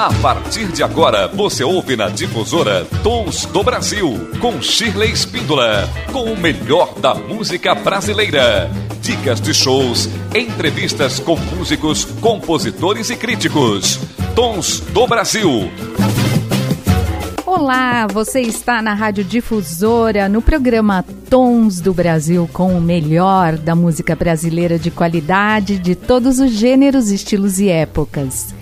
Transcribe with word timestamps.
A 0.00 0.10
partir 0.22 0.68
de 0.68 0.82
agora, 0.82 1.28
você 1.28 1.62
ouve 1.62 1.94
na 1.94 2.08
difusora 2.08 2.86
Tons 3.02 3.44
do 3.44 3.62
Brasil, 3.62 4.30
com 4.40 4.62
Shirley 4.62 5.12
Espíndola, 5.12 5.86
com 6.10 6.32
o 6.32 6.40
melhor 6.40 6.98
da 6.98 7.14
música 7.14 7.74
brasileira. 7.74 8.70
Dicas 9.02 9.42
de 9.42 9.52
shows, 9.52 10.08
entrevistas 10.34 11.20
com 11.20 11.36
músicos, 11.36 12.06
compositores 12.18 13.10
e 13.10 13.16
críticos. 13.16 14.00
Tons 14.34 14.80
do 14.80 15.06
Brasil. 15.06 15.70
Olá, 17.44 18.06
você 18.06 18.40
está 18.40 18.80
na 18.80 18.94
Rádio 18.94 19.22
Difusora, 19.22 20.30
no 20.30 20.40
programa 20.40 21.04
Tons 21.28 21.78
do 21.78 21.92
Brasil, 21.92 22.48
com 22.54 22.74
o 22.74 22.80
melhor 22.80 23.58
da 23.58 23.74
música 23.74 24.16
brasileira 24.16 24.78
de 24.78 24.90
qualidade, 24.90 25.78
de 25.78 25.94
todos 25.94 26.38
os 26.38 26.52
gêneros, 26.52 27.10
estilos 27.10 27.60
e 27.60 27.68
épocas. 27.68 28.58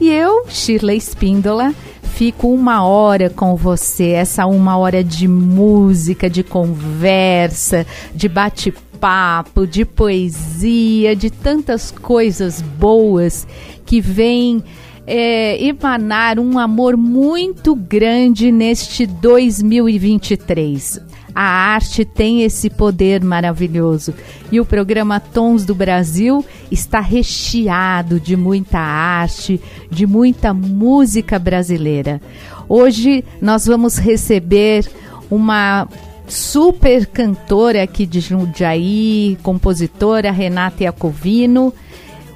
E 0.00 0.08
eu, 0.08 0.46
Shirley 0.48 0.96
Espíndola, 0.96 1.74
fico 2.02 2.48
uma 2.48 2.82
hora 2.82 3.28
com 3.28 3.54
você, 3.54 4.12
essa 4.12 4.46
uma 4.46 4.78
hora 4.78 5.04
de 5.04 5.28
música, 5.28 6.30
de 6.30 6.42
conversa, 6.42 7.86
de 8.14 8.26
bate-papo, 8.26 9.66
de 9.66 9.84
poesia, 9.84 11.14
de 11.14 11.28
tantas 11.28 11.90
coisas 11.90 12.62
boas 12.62 13.46
que 13.84 14.00
vêm 14.00 14.64
é, 15.06 15.62
emanar 15.62 16.38
um 16.38 16.58
amor 16.58 16.96
muito 16.96 17.74
grande 17.74 18.50
neste 18.50 19.06
2023. 19.06 21.09
A 21.34 21.42
arte 21.42 22.04
tem 22.04 22.42
esse 22.42 22.68
poder 22.68 23.22
maravilhoso 23.22 24.14
e 24.50 24.60
o 24.60 24.64
programa 24.64 25.20
Tons 25.20 25.64
do 25.64 25.74
Brasil 25.74 26.44
está 26.70 27.00
recheado 27.00 28.18
de 28.18 28.36
muita 28.36 28.78
arte, 28.78 29.60
de 29.90 30.06
muita 30.06 30.52
música 30.52 31.38
brasileira. 31.38 32.20
Hoje 32.68 33.24
nós 33.40 33.66
vamos 33.66 33.96
receber 33.96 34.90
uma 35.30 35.86
super 36.26 37.06
cantora 37.06 37.82
aqui 37.82 38.06
de 38.06 38.20
Jundiaí, 38.20 39.38
compositora 39.42 40.30
Renata 40.30 40.84
Iacovino. 40.84 41.72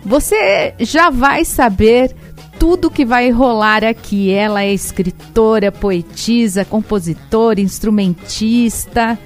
Você 0.04 0.74
já 0.80 1.10
vai 1.10 1.44
saber 1.44 2.14
tudo 2.58 2.90
que 2.90 3.04
vai 3.04 3.30
rolar 3.30 3.84
aqui. 3.84 4.30
Ela 4.30 4.62
é 4.62 4.72
escritora, 4.72 5.70
poetisa, 5.70 6.64
compositora, 6.64 7.60
instrumentista. 7.60 9.18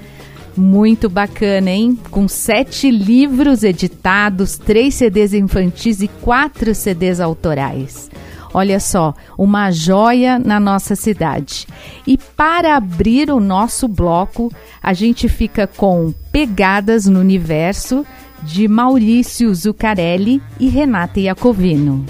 Muito 0.55 1.09
bacana, 1.09 1.69
hein? 1.69 1.97
Com 2.11 2.27
sete 2.27 2.91
livros 2.91 3.63
editados, 3.63 4.57
três 4.57 4.95
CDs 4.95 5.33
infantis 5.33 6.01
e 6.01 6.07
quatro 6.07 6.75
CDs 6.75 7.19
autorais. 7.19 8.09
Olha 8.53 8.79
só, 8.79 9.13
uma 9.37 9.71
joia 9.71 10.39
na 10.39 10.59
nossa 10.59 10.95
cidade. 10.95 11.67
E 12.05 12.17
para 12.17 12.75
abrir 12.75 13.31
o 13.31 13.39
nosso 13.39 13.87
bloco, 13.87 14.51
a 14.81 14.91
gente 14.93 15.29
fica 15.29 15.67
com 15.67 16.13
Pegadas 16.31 17.05
no 17.05 17.19
Universo, 17.19 18.05
de 18.41 18.67
Maurício 18.67 19.53
Zuccarelli 19.53 20.41
e 20.59 20.67
Renata 20.67 21.19
Iacovino. 21.19 22.05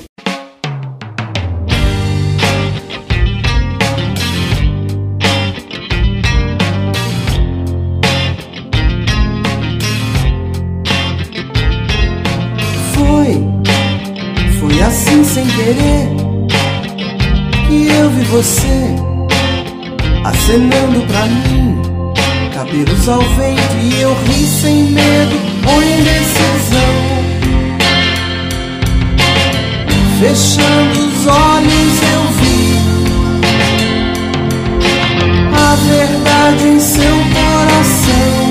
Sem 15.30 15.46
querer 15.46 16.10
que 17.68 17.88
eu 17.88 18.10
vi 18.10 18.24
você 18.24 18.96
acenando 20.26 21.06
pra 21.06 21.26
mim, 21.28 21.80
cabelos 22.52 23.08
ao 23.08 23.20
vento 23.20 23.78
e 23.80 24.02
eu 24.02 24.16
ri 24.26 24.48
sem 24.48 24.86
medo 24.86 25.36
ou 25.72 25.84
indecisão. 25.84 27.20
Fechando 30.20 31.00
os 31.00 31.28
olhos 31.28 32.02
eu 32.12 32.24
vi 32.40 32.74
a 35.54 35.76
verdade 35.76 36.68
em 36.70 36.80
seu 36.80 37.18
coração. 37.36 38.50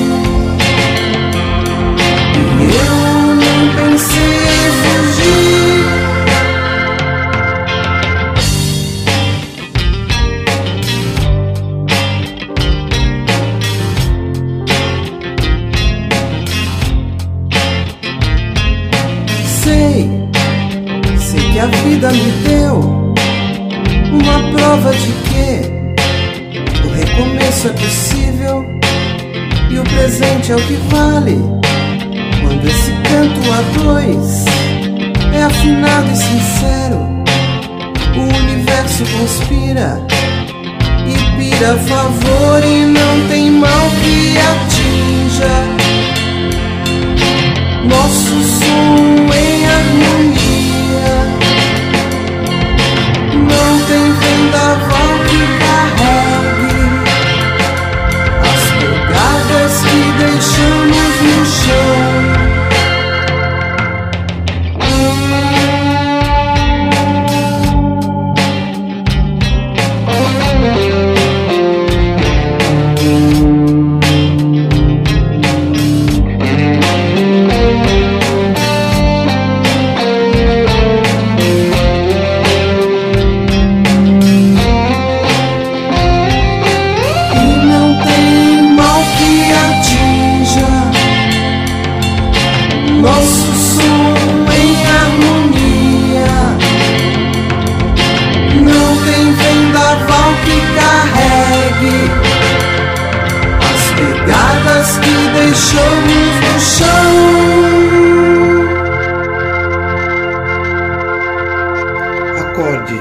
E 2.60 2.64
eu 2.76 3.34
não 3.34 3.74
pensei 3.74 4.37
vida 21.98 22.12
me 22.12 22.30
deu 22.46 22.78
uma 24.12 24.52
prova 24.52 24.92
de 24.92 25.10
que 25.26 26.86
o 26.86 26.90
recomeço 26.92 27.66
é 27.66 27.72
possível 27.72 28.64
e 29.68 29.78
o 29.80 29.82
presente 29.82 30.52
é 30.52 30.56
o 30.56 30.60
que 30.60 30.74
vale. 30.90 31.36
Quando 32.40 32.68
esse 32.68 32.92
canto 32.92 33.40
a 33.52 33.82
dois 33.82 34.44
é 35.34 35.42
afinado 35.42 36.08
e 36.12 36.16
sincero, 36.16 36.98
o 38.16 38.36
universo 38.42 39.04
conspira 39.18 40.00
e 41.04 41.36
pira 41.36 41.72
a 41.72 41.78
favor 41.78 42.64
e 42.64 42.84
não 42.86 43.28
tem 43.28 43.50
mal 43.50 43.90
que 44.00 44.38
atinja 44.38 45.64
nosso 47.88 48.40
som 48.44 49.34
em 49.34 49.66
harmonia. 49.66 50.57
Não 53.48 53.70
tem 53.86 54.12
vendaval 54.12 55.12
que 55.28 55.40
carregue 55.64 56.72
as 58.44 58.64
pegadas 58.78 59.74
que 59.82 60.00
deixamos 60.18 61.14
no 61.22 61.46
chão. 61.46 62.27
Nosso 93.00 93.52
som 93.54 94.14
em 94.52 94.86
harmonia. 94.86 96.30
Não 98.60 98.88
tem 99.04 99.32
vendaval 99.32 100.30
que 100.44 100.56
carregue 100.74 101.98
as 103.70 103.82
pegadas 103.94 104.88
que 104.98 105.16
deixamos 105.38 106.32
no 106.44 106.60
chão. 106.60 107.10
Acorde. 112.40 112.98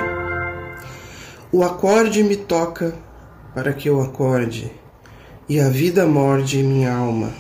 O 1.52 1.64
acorde 1.64 2.24
me 2.24 2.36
toca 2.36 2.94
para 3.56 3.74
que 3.74 3.90
eu 3.90 4.00
acorde, 4.02 4.72
e 5.50 5.60
a 5.60 5.68
vida 5.68 6.06
morde 6.06 6.62
minha 6.62 6.94
alma, 6.94 7.32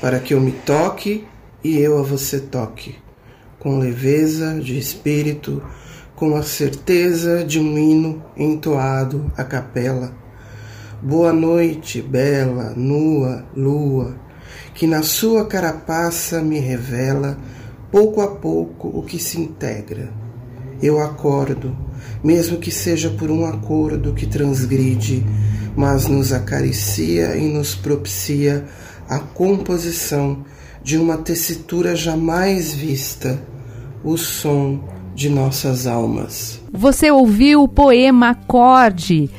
para 0.00 0.18
que 0.18 0.34
eu 0.34 0.40
me 0.40 0.50
toque 0.50 1.24
e 1.64 1.78
eu 1.78 1.98
a 1.98 2.02
você 2.02 2.38
toque, 2.38 2.94
com 3.58 3.78
leveza 3.78 4.60
de 4.60 4.78
espírito, 4.78 5.62
com 6.14 6.36
a 6.36 6.42
certeza 6.42 7.42
de 7.42 7.58
um 7.58 7.78
hino 7.78 8.22
entoado 8.36 9.32
a 9.34 9.42
capela. 9.42 10.12
Boa 11.02 11.32
noite, 11.32 12.02
bela, 12.02 12.74
nua, 12.76 13.46
lua, 13.56 14.14
que 14.74 14.86
na 14.86 15.02
sua 15.02 15.46
carapaça 15.46 16.42
me 16.42 16.58
revela, 16.58 17.38
pouco 17.90 18.20
a 18.20 18.28
pouco, 18.28 18.88
o 18.88 19.02
que 19.02 19.18
se 19.18 19.40
integra. 19.40 20.12
Eu 20.82 21.00
acordo, 21.00 21.74
mesmo 22.22 22.58
que 22.58 22.70
seja 22.70 23.08
por 23.08 23.30
um 23.30 23.46
acordo 23.46 24.12
que 24.12 24.26
transgride, 24.26 25.24
mas 25.74 26.06
nos 26.06 26.30
acaricia 26.30 27.34
e 27.38 27.48
nos 27.50 27.74
propicia 27.74 28.66
a 29.08 29.18
composição 29.18 30.44
de 30.84 30.98
uma 30.98 31.16
tessitura 31.16 31.96
jamais 31.96 32.74
vista, 32.74 33.42
o 34.04 34.18
som 34.18 34.86
de 35.14 35.30
nossas 35.30 35.86
almas. 35.86 36.60
Você 36.70 37.10
ouviu 37.10 37.62
o 37.62 37.68
poema 37.68 38.30
Acorde 38.30 39.30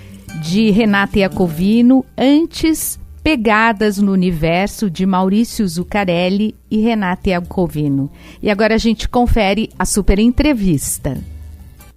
de 0.42 0.72
Renata 0.72 1.20
Iacovino, 1.20 2.04
antes 2.18 3.00
Pegadas 3.24 3.98
no 3.98 4.12
Universo 4.12 4.90
de 4.90 5.06
Maurício 5.06 5.68
Zuccarelli 5.68 6.56
e 6.70 6.80
Renata 6.82 7.30
Iacovino. 7.30 8.12
E 8.42 8.50
agora 8.50 8.76
a 8.76 8.80
gente 8.80 9.08
confere 9.08 9.70
a 9.78 9.86
super 9.86 10.18
entrevista. 10.18 11.18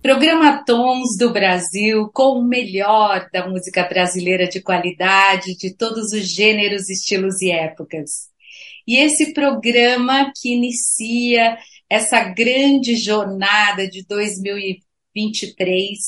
Programa 0.03 0.63
Tons 0.65 1.17
do 1.19 1.33
Brasil 1.33 2.09
com 2.13 2.39
o 2.39 2.45
melhor 2.45 3.29
da 3.33 3.49
música 3.49 3.83
brasileira 3.85 4.47
de 4.47 4.61
qualidade, 4.61 5.57
de 5.57 5.75
todos 5.75 6.13
os 6.13 6.27
gêneros, 6.29 6.89
estilos 6.89 7.43
e 7.43 7.51
épocas. 7.51 8.28
E 8.89 8.97
esse 8.97 9.35
programa 9.35 10.33
que 10.35 10.55
inicia 10.55 11.59
essa 11.91 12.25
grande 12.25 12.97
jornada 12.97 13.87
de 13.87 14.03
2023, 14.07 15.99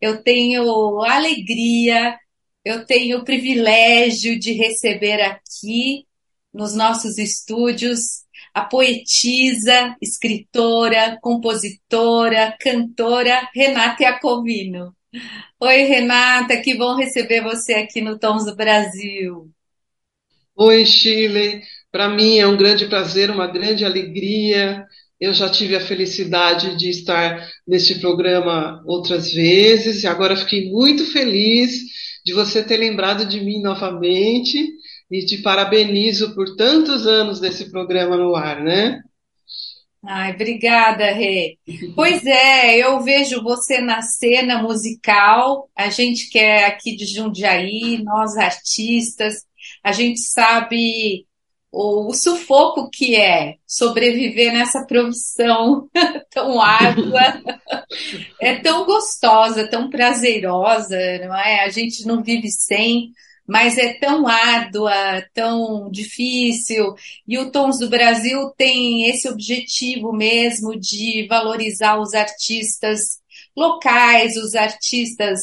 eu 0.00 0.24
tenho 0.24 1.02
alegria, 1.02 2.18
eu 2.64 2.84
tenho 2.84 3.18
o 3.18 3.24
privilégio 3.24 4.36
de 4.40 4.52
receber 4.54 5.20
aqui 5.22 6.04
nos 6.52 6.74
nossos 6.74 7.16
estúdios 7.16 8.26
a 8.52 8.64
poetisa, 8.64 9.94
escritora, 10.02 11.16
compositora, 11.22 12.56
cantora 12.58 13.48
Renata 13.54 14.02
Iacovino. 14.02 14.96
Oi, 15.60 15.82
Renata, 15.84 16.60
que 16.60 16.76
bom 16.76 16.96
receber 16.96 17.40
você 17.44 17.74
aqui 17.74 18.00
no 18.00 18.18
Tons 18.18 18.44
do 18.46 18.56
Brasil. 18.56 19.48
Oi, 20.56 20.84
Chile. 20.84 21.62
Para 21.96 22.10
mim 22.10 22.36
é 22.38 22.46
um 22.46 22.58
grande 22.58 22.84
prazer, 22.84 23.30
uma 23.30 23.46
grande 23.46 23.82
alegria. 23.82 24.84
Eu 25.18 25.32
já 25.32 25.48
tive 25.48 25.74
a 25.74 25.80
felicidade 25.80 26.76
de 26.76 26.90
estar 26.90 27.48
neste 27.66 27.94
programa 28.00 28.82
outras 28.84 29.32
vezes 29.32 30.02
e 30.02 30.06
agora 30.06 30.36
fiquei 30.36 30.70
muito 30.70 31.10
feliz 31.10 31.72
de 32.22 32.34
você 32.34 32.62
ter 32.62 32.76
lembrado 32.76 33.24
de 33.24 33.40
mim 33.40 33.62
novamente 33.62 34.62
e 35.10 35.24
te 35.24 35.38
parabenizo 35.38 36.34
por 36.34 36.54
tantos 36.54 37.06
anos 37.06 37.40
desse 37.40 37.70
programa 37.70 38.14
no 38.14 38.36
ar, 38.36 38.62
né? 38.62 39.00
Ai, 40.04 40.34
obrigada, 40.34 41.12
Rê. 41.12 41.56
Pois 41.94 42.26
é, 42.26 42.76
eu 42.76 43.00
vejo 43.00 43.42
você 43.42 43.80
na 43.80 44.02
cena 44.02 44.62
musical, 44.62 45.70
a 45.74 45.88
gente 45.88 46.28
que 46.28 46.38
é 46.38 46.66
aqui 46.66 46.94
de 46.94 47.06
Jundiaí, 47.06 48.02
nós 48.04 48.36
artistas, 48.36 49.46
a 49.82 49.92
gente 49.92 50.20
sabe 50.20 51.24
o, 51.78 52.14
sufoco 52.14 52.88
que 52.90 53.14
é 53.16 53.56
sobreviver 53.66 54.50
nessa 54.50 54.86
profissão 54.86 55.88
tão 56.30 56.58
árdua, 56.58 57.20
é 58.40 58.56
tão 58.60 58.86
gostosa, 58.86 59.68
tão 59.68 59.90
prazerosa, 59.90 60.96
não 61.18 61.36
é? 61.36 61.64
A 61.64 61.68
gente 61.68 62.06
não 62.06 62.22
vive 62.22 62.50
sem, 62.50 63.10
mas 63.46 63.76
é 63.76 63.92
tão 63.92 64.26
árdua, 64.26 64.90
tão 65.34 65.90
difícil. 65.90 66.94
E 67.28 67.38
o 67.38 67.50
Tons 67.50 67.78
do 67.78 67.90
Brasil 67.90 68.50
tem 68.56 69.10
esse 69.10 69.28
objetivo 69.28 70.12
mesmo 70.12 70.80
de 70.80 71.26
valorizar 71.28 72.00
os 72.00 72.14
artistas 72.14 73.20
locais, 73.54 74.34
os 74.36 74.54
artistas 74.54 75.40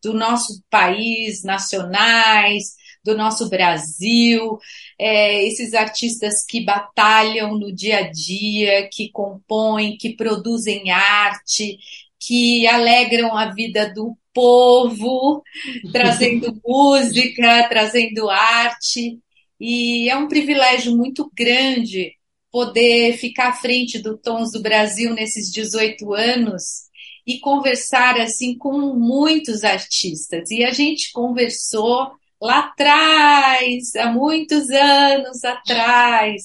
do 0.00 0.14
nosso 0.14 0.62
país, 0.70 1.42
nacionais, 1.42 2.76
do 3.04 3.16
nosso 3.16 3.48
Brasil, 3.48 4.58
é, 5.02 5.44
esses 5.48 5.74
artistas 5.74 6.44
que 6.48 6.64
batalham 6.64 7.58
no 7.58 7.74
dia 7.74 7.98
a 7.98 8.08
dia, 8.08 8.88
que 8.88 9.10
compõem, 9.10 9.96
que 9.96 10.14
produzem 10.14 10.92
arte, 10.92 11.76
que 12.20 12.68
alegram 12.68 13.36
a 13.36 13.52
vida 13.52 13.92
do 13.92 14.16
povo, 14.32 15.42
trazendo 15.90 16.56
música, 16.64 17.68
trazendo 17.68 18.30
arte. 18.30 19.18
E 19.58 20.08
é 20.08 20.16
um 20.16 20.28
privilégio 20.28 20.96
muito 20.96 21.28
grande 21.36 22.12
poder 22.52 23.16
ficar 23.18 23.48
à 23.48 23.54
frente 23.54 23.98
do 23.98 24.16
Tons 24.16 24.52
do 24.52 24.62
Brasil 24.62 25.12
nesses 25.14 25.50
18 25.50 26.14
anos 26.14 26.62
e 27.26 27.40
conversar 27.40 28.20
assim 28.20 28.56
com 28.56 28.94
muitos 28.94 29.64
artistas. 29.64 30.48
E 30.52 30.62
a 30.62 30.70
gente 30.70 31.10
conversou 31.10 32.12
lá 32.42 32.58
atrás, 32.60 33.94
há 33.96 34.10
muitos 34.10 34.68
anos 34.70 35.44
atrás. 35.44 36.42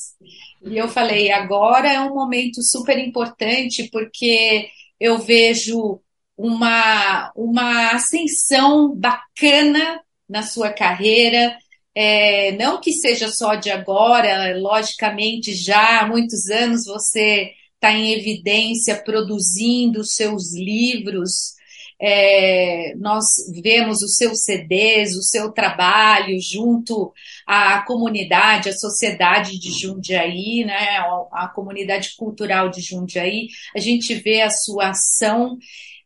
E 0.63 0.77
eu 0.77 0.88
falei, 0.88 1.31
agora 1.31 1.91
é 1.91 1.99
um 1.99 2.13
momento 2.13 2.61
super 2.61 2.97
importante 2.99 3.89
porque 3.91 4.69
eu 4.99 5.17
vejo 5.17 5.99
uma, 6.38 7.31
uma 7.35 7.91
ascensão 7.91 8.95
bacana 8.95 9.99
na 10.29 10.44
sua 10.44 10.71
carreira. 10.71 11.57
É, 11.95 12.51
não 12.51 12.79
que 12.79 12.94
seja 12.94 13.27
só 13.29 13.55
de 13.55 13.71
agora, 13.71 14.55
logicamente, 14.59 15.55
já 15.55 16.01
há 16.01 16.07
muitos 16.07 16.47
anos 16.49 16.85
você 16.85 17.53
está 17.73 17.91
em 17.91 18.13
evidência 18.13 19.01
produzindo 19.03 20.03
seus 20.03 20.53
livros. 20.53 21.56
É, 21.99 22.94
nós 22.97 23.25
vemos 23.61 24.01
os 24.01 24.15
seus 24.15 24.44
CDs, 24.44 25.15
o 25.15 25.23
seu 25.23 25.51
trabalho 25.51 26.38
junto 26.39 27.11
à 27.45 27.81
comunidade, 27.81 28.69
à 28.69 28.73
sociedade 28.73 29.59
de 29.59 29.71
Jundiaí, 29.71 30.63
né, 30.63 30.99
a 31.31 31.47
comunidade 31.47 32.15
cultural 32.15 32.69
de 32.69 32.81
Jundiaí, 32.81 33.47
a 33.75 33.79
gente 33.79 34.13
vê 34.13 34.41
a 34.41 34.49
sua 34.49 34.89
ação 34.89 35.57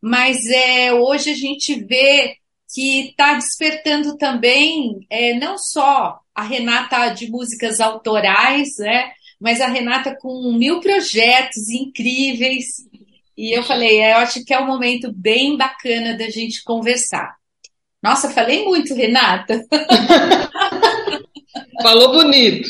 mas 0.01 0.47
é, 0.47 0.91
hoje 0.93 1.29
a 1.29 1.35
gente 1.35 1.75
vê 1.75 2.35
que 2.73 3.09
está 3.09 3.35
despertando 3.35 4.17
também 4.17 5.05
é, 5.09 5.33
não 5.35 5.57
só 5.57 6.19
a 6.33 6.43
Renata 6.43 7.09
de 7.09 7.29
músicas 7.29 7.79
autorais, 7.79 8.69
né, 8.79 9.11
mas 9.39 9.61
a 9.61 9.67
Renata 9.67 10.17
com 10.19 10.53
mil 10.53 10.79
projetos 10.79 11.69
incríveis. 11.69 12.65
E 13.41 13.57
eu 13.57 13.63
falei, 13.63 13.99
é, 13.99 14.13
eu 14.13 14.17
acho 14.17 14.45
que 14.45 14.53
é 14.53 14.59
um 14.59 14.67
momento 14.67 15.11
bem 15.11 15.57
bacana 15.57 16.15
da 16.15 16.29
gente 16.29 16.63
conversar. 16.63 17.35
Nossa, 18.01 18.29
falei 18.29 18.63
muito, 18.63 18.93
Renata. 18.93 19.59
Falou 21.81 22.11
bonito. 22.11 22.69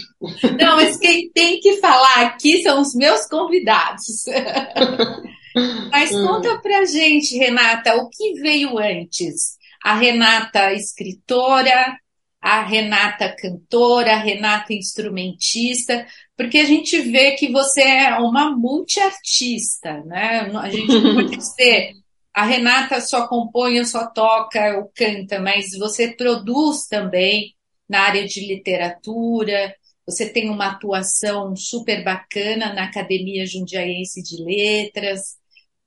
Não, 0.57 0.77
mas 0.77 0.95
quem 0.95 1.29
tem 1.31 1.59
que 1.59 1.75
falar 1.81 2.21
aqui 2.21 2.63
são 2.63 2.79
os 2.79 2.95
meus 2.95 3.27
convidados. 3.27 4.23
Mas 5.91 6.13
hum. 6.13 6.25
conta 6.25 6.57
pra 6.59 6.85
gente, 6.85 7.37
Renata, 7.37 7.97
o 7.97 8.07
que 8.07 8.35
veio 8.35 8.79
antes? 8.79 9.57
A 9.83 9.95
Renata 9.95 10.71
escritora, 10.71 11.97
a 12.41 12.63
Renata 12.63 13.35
cantora, 13.35 14.13
a 14.13 14.19
Renata 14.19 14.73
instrumentista, 14.73 16.05
porque 16.35 16.57
a 16.57 16.65
gente 16.65 16.99
vê 17.01 17.31
que 17.33 17.51
você 17.51 17.81
é 17.81 18.17
uma 18.17 18.49
multiartista, 18.51 20.03
né? 20.05 20.51
A 20.55 20.69
gente 20.69 20.87
não 20.87 21.15
pode 21.15 21.35
dizer 21.37 21.93
a 22.33 22.45
Renata 22.45 23.01
só 23.01 23.27
compõe, 23.27 23.83
só 23.83 24.07
toca, 24.07 24.77
ou 24.77 24.91
canta, 24.95 25.39
mas 25.39 25.77
você 25.77 26.09
produz 26.09 26.87
também 26.87 27.53
na 27.87 28.01
área 28.01 28.25
de 28.25 28.47
literatura, 28.47 29.75
você 30.05 30.27
tem 30.29 30.49
uma 30.49 30.67
atuação 30.67 31.55
super 31.55 32.03
bacana 32.03 32.73
na 32.73 32.85
Academia 32.85 33.45
Jundiaense 33.45 34.23
de 34.23 34.41
Letras, 34.41 35.41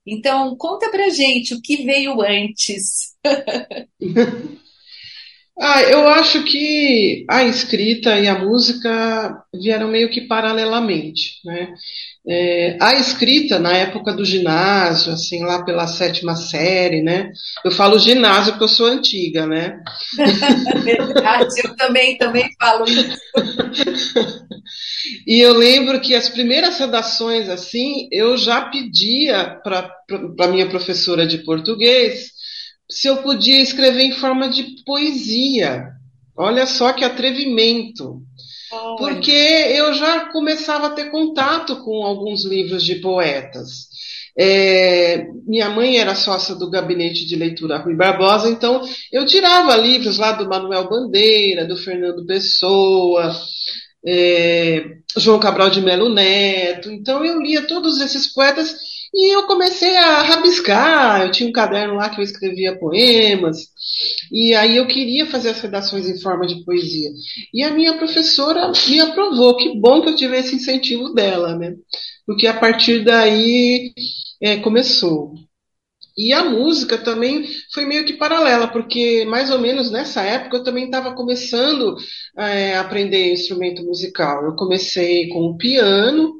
então, 0.06 0.54
conta 0.56 0.90
pra 0.90 1.08
gente 1.08 1.54
o 1.54 1.62
que 1.62 1.84
veio 1.84 2.20
antes. 2.20 3.16
ah, 5.58 5.82
eu 5.82 6.08
acho 6.08 6.42
que 6.42 7.24
a 7.30 7.44
escrita 7.44 8.18
e 8.18 8.26
a 8.26 8.38
música 8.38 9.44
vieram 9.54 9.88
meio 9.88 10.10
que 10.10 10.22
paralelamente, 10.22 11.40
né? 11.44 11.72
É, 12.26 12.76
a 12.80 12.94
escrita 12.94 13.58
na 13.58 13.72
época 13.76 14.12
do 14.12 14.24
ginásio, 14.24 15.12
assim, 15.12 15.44
lá 15.44 15.62
pela 15.62 15.86
sétima 15.86 16.34
série, 16.34 17.02
né? 17.02 17.30
Eu 17.64 17.70
falo 17.70 17.98
ginásio 17.98 18.52
porque 18.52 18.64
eu 18.64 18.68
sou 18.68 18.86
antiga, 18.86 19.46
né? 19.46 19.80
Verdade, 20.82 21.54
eu 21.62 21.76
também, 21.76 22.18
também 22.18 22.48
falo 22.58 22.84
isso. 22.86 23.18
E 25.26 25.40
eu 25.40 25.52
lembro 25.54 26.00
que 26.00 26.14
as 26.14 26.28
primeiras 26.28 26.78
redações, 26.78 27.48
assim, 27.48 28.08
eu 28.10 28.36
já 28.36 28.62
pedia 28.62 29.60
para 29.62 29.90
a 30.40 30.46
minha 30.46 30.68
professora 30.68 31.26
de 31.26 31.38
português 31.38 32.33
se 32.90 33.08
eu 33.08 33.18
podia 33.18 33.60
escrever 33.60 34.02
em 34.02 34.12
forma 34.12 34.48
de 34.48 34.82
poesia. 34.84 35.88
Olha 36.36 36.66
só 36.66 36.92
que 36.92 37.04
atrevimento. 37.04 38.22
Porque 38.98 39.30
eu 39.30 39.94
já 39.94 40.32
começava 40.32 40.88
a 40.88 40.90
ter 40.90 41.10
contato 41.10 41.76
com 41.84 42.04
alguns 42.04 42.44
livros 42.44 42.84
de 42.84 42.96
poetas. 42.96 43.88
É, 44.36 45.28
minha 45.46 45.70
mãe 45.70 45.96
era 45.96 46.14
sócia 46.16 46.56
do 46.56 46.68
gabinete 46.68 47.24
de 47.24 47.36
leitura 47.36 47.78
Rui 47.78 47.94
Barbosa, 47.94 48.50
então 48.50 48.82
eu 49.12 49.24
tirava 49.24 49.76
livros 49.76 50.18
lá 50.18 50.32
do 50.32 50.48
Manuel 50.48 50.88
Bandeira, 50.88 51.64
do 51.64 51.76
Fernando 51.76 52.26
Pessoa, 52.26 53.32
é, 54.04 54.84
João 55.16 55.38
Cabral 55.38 55.70
de 55.70 55.80
Melo 55.80 56.12
Neto. 56.12 56.90
Então 56.90 57.24
eu 57.24 57.40
lia 57.40 57.62
todos 57.62 58.00
esses 58.00 58.32
poetas 58.32 58.74
E 59.16 59.32
eu 59.32 59.44
comecei 59.46 59.96
a 59.96 60.22
rabiscar, 60.22 61.22
eu 61.22 61.30
tinha 61.30 61.48
um 61.48 61.52
caderno 61.52 61.94
lá 61.94 62.10
que 62.10 62.20
eu 62.20 62.24
escrevia 62.24 62.76
poemas, 62.76 63.68
e 64.32 64.52
aí 64.54 64.76
eu 64.76 64.88
queria 64.88 65.24
fazer 65.26 65.50
as 65.50 65.60
redações 65.60 66.08
em 66.08 66.20
forma 66.20 66.44
de 66.48 66.64
poesia. 66.64 67.10
E 67.52 67.62
a 67.62 67.70
minha 67.70 67.96
professora 67.96 68.72
me 68.88 69.00
aprovou, 69.00 69.56
que 69.56 69.78
bom 69.78 70.02
que 70.02 70.08
eu 70.08 70.16
tive 70.16 70.36
esse 70.36 70.56
incentivo 70.56 71.14
dela, 71.14 71.56
né? 71.56 71.76
Porque 72.26 72.48
a 72.48 72.58
partir 72.58 73.04
daí 73.04 73.92
é, 74.42 74.56
começou. 74.56 75.34
E 76.16 76.32
a 76.32 76.44
música 76.44 76.98
também 76.98 77.46
foi 77.72 77.84
meio 77.84 78.04
que 78.04 78.14
paralela, 78.14 78.68
porque 78.68 79.24
mais 79.26 79.50
ou 79.50 79.58
menos 79.58 79.90
nessa 79.90 80.22
época 80.22 80.56
eu 80.56 80.64
também 80.64 80.86
estava 80.86 81.12
começando 81.14 81.96
é, 82.36 82.76
a 82.76 82.80
aprender 82.80 83.32
instrumento 83.32 83.84
musical. 83.84 84.44
Eu 84.44 84.56
comecei 84.56 85.28
com 85.28 85.40
o 85.40 85.56
piano, 85.56 86.34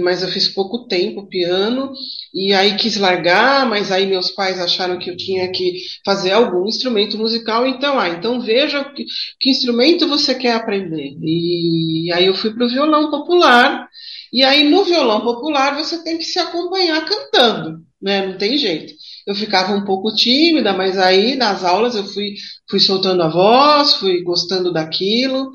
mas 0.00 0.22
eu 0.22 0.28
fiz 0.28 0.48
pouco 0.48 0.86
tempo 0.86 1.26
piano, 1.26 1.92
e 2.32 2.52
aí 2.52 2.76
quis 2.76 2.96
largar, 2.96 3.68
mas 3.68 3.92
aí 3.92 4.06
meus 4.06 4.30
pais 4.30 4.58
acharam 4.58 4.98
que 4.98 5.10
eu 5.10 5.16
tinha 5.16 5.50
que 5.50 5.82
fazer 6.04 6.32
algum 6.32 6.66
instrumento 6.66 7.18
musical, 7.18 7.66
então, 7.66 7.98
ah, 7.98 8.08
então 8.08 8.40
veja 8.40 8.84
que, 8.84 9.04
que 9.40 9.50
instrumento 9.50 10.08
você 10.08 10.34
quer 10.34 10.54
aprender. 10.54 11.16
E 11.20 12.10
aí 12.12 12.26
eu 12.26 12.34
fui 12.34 12.52
para 12.54 12.64
o 12.64 12.70
violão 12.70 13.10
popular, 13.10 13.88
e 14.32 14.42
aí 14.42 14.68
no 14.70 14.84
violão 14.84 15.20
popular 15.20 15.76
você 15.76 16.02
tem 16.02 16.16
que 16.18 16.24
se 16.24 16.38
acompanhar 16.38 17.04
cantando, 17.04 17.80
né? 18.02 18.26
Não 18.26 18.36
tem 18.36 18.58
jeito. 18.58 18.92
Eu 19.26 19.34
ficava 19.34 19.72
um 19.72 19.84
pouco 19.84 20.14
tímida, 20.14 20.72
mas 20.72 20.98
aí 20.98 21.36
nas 21.36 21.62
aulas 21.64 21.94
eu 21.94 22.04
fui, 22.04 22.34
fui 22.68 22.80
soltando 22.80 23.22
a 23.22 23.28
voz, 23.28 23.94
fui 23.94 24.22
gostando 24.22 24.72
daquilo. 24.72 25.52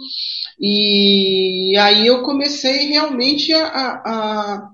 E 0.60 1.76
aí 1.78 2.08
eu 2.08 2.24
comecei 2.24 2.88
realmente 2.88 3.54
a, 3.54 3.68
a, 3.68 4.70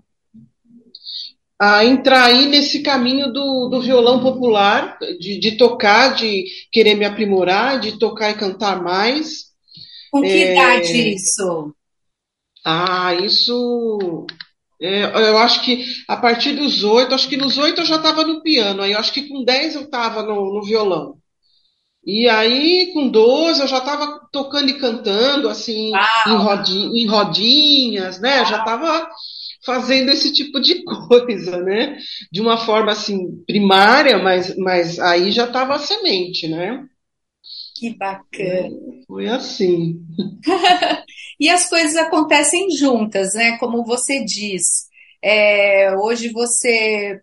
a 1.59 1.85
entrar 1.85 2.25
aí 2.25 2.45
nesse 2.45 2.83
caminho 2.83 3.33
do, 3.33 3.67
do 3.69 3.81
violão 3.81 4.21
popular, 4.21 4.97
de, 5.19 5.39
de, 5.39 5.57
tocar, 5.57 6.15
de 6.15 6.45
querer 6.71 6.95
me 6.95 7.05
aprimorar, 7.05 7.79
de 7.79 7.97
tocar 7.97 8.29
e 8.29 8.37
cantar 8.37 8.81
mais. 8.81 9.45
Com 10.11 10.21
que 10.21 10.27
é... 10.27 10.51
idade 10.51 11.15
isso? 11.15 11.73
Ah, 12.63 13.13
isso. 13.15 14.25
É, 14.81 15.03
eu 15.05 15.37
acho 15.37 15.61
que 15.63 15.85
a 16.07 16.17
partir 16.17 16.53
dos 16.53 16.83
oito, 16.83 17.15
acho 17.15 17.29
que 17.29 17.37
nos 17.37 17.57
oito 17.57 17.81
eu 17.81 17.85
já 17.85 17.95
estava 17.97 18.23
no 18.25 18.41
piano, 18.41 18.81
aí 18.81 18.91
eu 18.91 18.99
acho 18.99 19.13
que 19.13 19.27
com 19.29 19.43
dez 19.43 19.75
eu 19.75 19.83
estava 19.83 20.23
no, 20.23 20.53
no 20.53 20.63
violão. 20.63 21.17
E 22.05 22.27
aí, 22.27 22.91
com 22.93 23.07
12, 23.07 23.61
eu 23.61 23.67
já 23.67 23.77
estava 23.77 24.19
tocando 24.31 24.69
e 24.69 24.77
cantando, 24.77 25.47
assim, 25.47 25.91
em, 26.27 26.35
rodinha, 26.35 27.01
em, 27.01 27.07
rodinhas, 27.07 28.19
né? 28.19 28.37
Uau. 28.39 28.45
Já 28.45 28.59
estava 28.59 29.09
fazendo 29.65 30.09
esse 30.09 30.33
tipo 30.33 30.59
de 30.59 30.83
coisa, 31.07 31.61
né? 31.61 31.97
De 32.31 32.41
uma 32.41 32.57
forma, 32.57 32.91
assim, 32.91 33.41
primária, 33.47 34.17
mas, 34.17 34.55
mas 34.57 34.99
aí 34.99 35.31
já 35.31 35.45
estava 35.45 35.75
a 35.75 35.79
semente, 35.79 36.47
né? 36.49 36.85
Que 37.75 37.95
bacana. 37.95 38.69
Foi 39.07 39.27
assim. 39.27 40.01
e 41.39 41.49
as 41.49 41.69
coisas 41.69 41.95
acontecem 41.95 42.69
juntas, 42.71 43.33
né? 43.33 43.57
Como 43.57 43.83
você 43.83 44.23
diz. 44.23 44.87
É, 45.21 45.95
hoje 45.97 46.29
você 46.29 47.21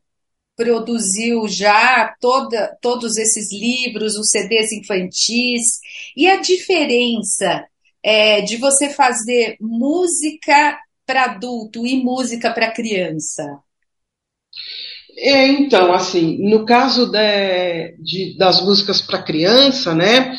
produziu 0.56 1.48
já 1.48 2.14
toda, 2.20 2.76
todos 2.82 3.16
esses 3.16 3.50
livros, 3.52 4.16
os 4.16 4.28
CDs 4.30 4.72
infantis, 4.72 5.80
e 6.16 6.28
a 6.28 6.36
diferença 6.36 7.64
é, 8.02 8.42
de 8.42 8.56
você 8.56 8.90
fazer 8.90 9.56
música 9.60 10.78
para 11.06 11.24
adulto 11.24 11.86
e 11.86 12.02
música 12.02 12.50
para 12.52 12.70
criança? 12.70 13.44
É, 15.16 15.46
então, 15.48 15.92
assim, 15.92 16.38
no 16.48 16.64
caso 16.64 17.10
de, 17.10 17.96
de 17.98 18.38
das 18.38 18.62
músicas 18.62 19.00
para 19.00 19.22
criança, 19.22 19.94
né, 19.94 20.36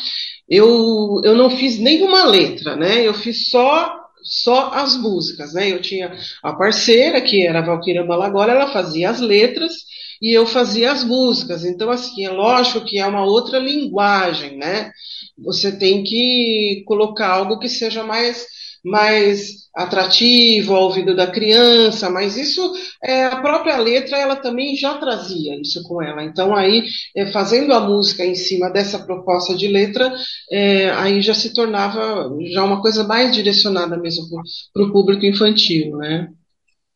eu, 0.52 1.20
eu 1.24 1.34
não 1.34 1.50
fiz 1.50 1.78
nenhuma 1.78 2.24
letra, 2.24 2.76
né, 2.76 3.06
eu 3.06 3.14
fiz 3.14 3.48
só 3.48 4.02
só 4.22 4.70
as 4.72 4.96
músicas, 4.96 5.52
né? 5.52 5.72
Eu 5.72 5.80
tinha 5.82 6.16
a 6.42 6.52
parceira, 6.52 7.20
que 7.20 7.44
era 7.44 7.58
a 7.58 7.66
Valquíria 7.66 8.04
Malagora, 8.04 8.52
ela 8.52 8.72
fazia 8.72 9.10
as 9.10 9.20
letras 9.20 9.72
e 10.20 10.32
eu 10.32 10.46
fazia 10.46 10.92
as 10.92 11.02
músicas. 11.02 11.64
Então, 11.64 11.90
assim, 11.90 12.24
é 12.24 12.30
lógico 12.30 12.84
que 12.84 12.98
é 12.98 13.06
uma 13.06 13.24
outra 13.24 13.58
linguagem, 13.58 14.56
né? 14.56 14.92
Você 15.36 15.76
tem 15.76 16.04
que 16.04 16.84
colocar 16.86 17.28
algo 17.28 17.58
que 17.58 17.68
seja 17.68 18.04
mais, 18.04 18.46
mais 18.84 19.62
atrativo 19.74 20.74
ao 20.74 20.84
ouvido 20.84 21.14
da 21.16 21.26
criança, 21.26 22.10
mas 22.10 22.36
isso, 22.36 22.60
é, 23.02 23.24
a 23.24 23.40
própria 23.40 23.78
letra, 23.78 24.18
ela 24.18 24.36
também 24.36 24.76
já 24.76 24.98
trazia 24.98 25.58
isso 25.60 25.82
com 25.84 26.02
ela. 26.02 26.24
Então, 26.24 26.54
aí, 26.54 26.84
é, 27.16 27.30
fazendo 27.32 27.72
a 27.72 27.80
música 27.80 28.24
em 28.24 28.34
cima 28.34 28.70
dessa 28.70 28.98
proposta 28.98 29.54
de 29.54 29.68
letra, 29.68 30.12
é, 30.50 30.90
aí 30.90 31.22
já 31.22 31.34
se 31.34 31.54
tornava 31.54 32.30
já 32.52 32.64
uma 32.64 32.82
coisa 32.82 33.04
mais 33.04 33.34
direcionada 33.34 33.96
mesmo 33.96 34.26
para 34.72 34.82
o 34.82 34.92
público 34.92 35.24
infantil, 35.24 35.96
né? 35.96 36.28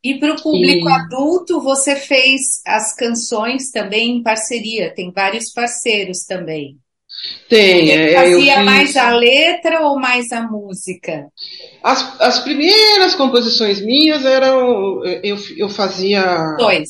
E 0.05 0.15
para 0.19 0.35
o 0.35 0.43
público 0.43 0.89
e... 0.89 0.93
adulto, 0.93 1.61
você 1.61 1.97
fez 1.97 2.41
as 2.67 2.95
canções 2.95 3.71
também 3.71 4.19
em 4.19 4.23
parceria, 4.23 4.95
tem 4.95 5.11
vários 5.11 5.53
parceiros 5.53 6.25
também. 6.25 6.77
Tem. 7.49 7.87
Você 7.87 7.93
é, 7.93 8.15
fazia 8.15 8.57
fiz... 8.57 8.65
mais 8.65 8.97
a 8.97 9.11
letra 9.11 9.81
ou 9.87 9.99
mais 9.99 10.33
a 10.33 10.43
música? 10.43 11.27
As, 11.83 12.21
as 12.21 12.39
primeiras 12.41 13.15
composições 13.15 13.81
minhas 13.81 14.25
eram. 14.25 15.05
Eu, 15.23 15.37
eu 15.57 15.69
fazia. 15.69 16.57
Dois. 16.59 16.89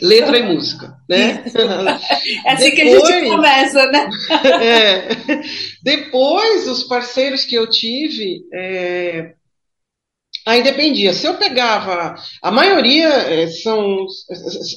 Letra 0.00 0.38
e 0.38 0.42
música, 0.42 0.94
né? 1.08 1.44
é 2.44 2.52
assim 2.52 2.70
Depois, 2.70 2.74
que 2.74 2.82
a 2.82 3.20
gente 3.20 3.30
começa, 3.30 3.86
né? 3.90 4.08
é. 4.62 5.08
Depois, 5.82 6.68
os 6.68 6.84
parceiros 6.84 7.44
que 7.44 7.54
eu 7.54 7.68
tive. 7.68 8.42
É, 8.52 9.32
Aí 10.46 10.62
dependia. 10.62 11.12
Se 11.12 11.26
eu 11.26 11.34
pegava. 11.34 12.14
A 12.40 12.52
maioria 12.52 13.08
é, 13.08 13.48
são. 13.48 14.06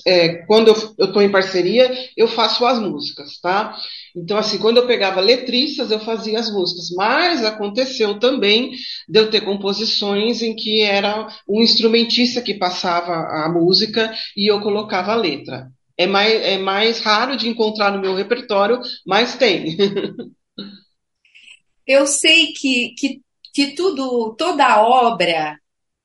É, 0.05 0.43
quando 0.47 0.69
eu 0.69 1.05
estou 1.05 1.21
em 1.21 1.31
parceria, 1.31 1.95
eu 2.17 2.27
faço 2.27 2.65
as 2.65 2.79
músicas, 2.79 3.39
tá? 3.39 3.77
Então, 4.15 4.35
assim, 4.35 4.57
quando 4.57 4.77
eu 4.77 4.87
pegava 4.87 5.21
letristas, 5.21 5.91
eu 5.91 5.99
fazia 5.99 6.39
as 6.39 6.51
músicas. 6.51 6.89
Mas 6.95 7.45
aconteceu 7.45 8.19
também 8.19 8.71
de 9.07 9.19
eu 9.19 9.29
ter 9.29 9.41
composições 9.41 10.41
em 10.41 10.55
que 10.55 10.81
era 10.81 11.27
um 11.47 11.61
instrumentista 11.61 12.41
que 12.41 12.55
passava 12.55 13.13
a 13.13 13.47
música 13.47 14.11
e 14.35 14.51
eu 14.51 14.59
colocava 14.61 15.11
a 15.11 15.15
letra. 15.15 15.67
É 15.95 16.07
mais, 16.07 16.33
é 16.33 16.57
mais 16.57 16.99
raro 17.01 17.37
de 17.37 17.47
encontrar 17.47 17.91
no 17.91 18.01
meu 18.01 18.15
repertório, 18.15 18.81
mas 19.05 19.35
tem. 19.35 19.77
eu 21.85 22.07
sei 22.07 22.53
que, 22.53 22.93
que 22.97 23.21
que 23.53 23.75
tudo, 23.75 24.35
toda 24.37 24.83
obra, 24.83 25.59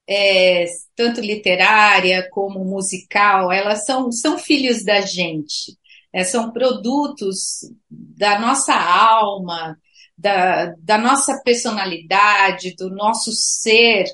é, 0.08 0.66
tanto 0.96 1.20
literária 1.20 2.28
como 2.30 2.64
musical, 2.64 3.52
elas 3.52 3.84
são, 3.84 4.10
são 4.12 4.38
filhos 4.38 4.84
da 4.84 5.00
gente, 5.00 5.76
é, 6.12 6.24
são 6.24 6.52
produtos 6.52 7.60
da 7.90 8.38
nossa 8.38 8.74
alma, 8.74 9.78
da, 10.16 10.74
da 10.78 10.96
nossa 10.98 11.40
personalidade, 11.44 12.74
do 12.76 12.90
nosso 12.90 13.32
ser 13.32 14.06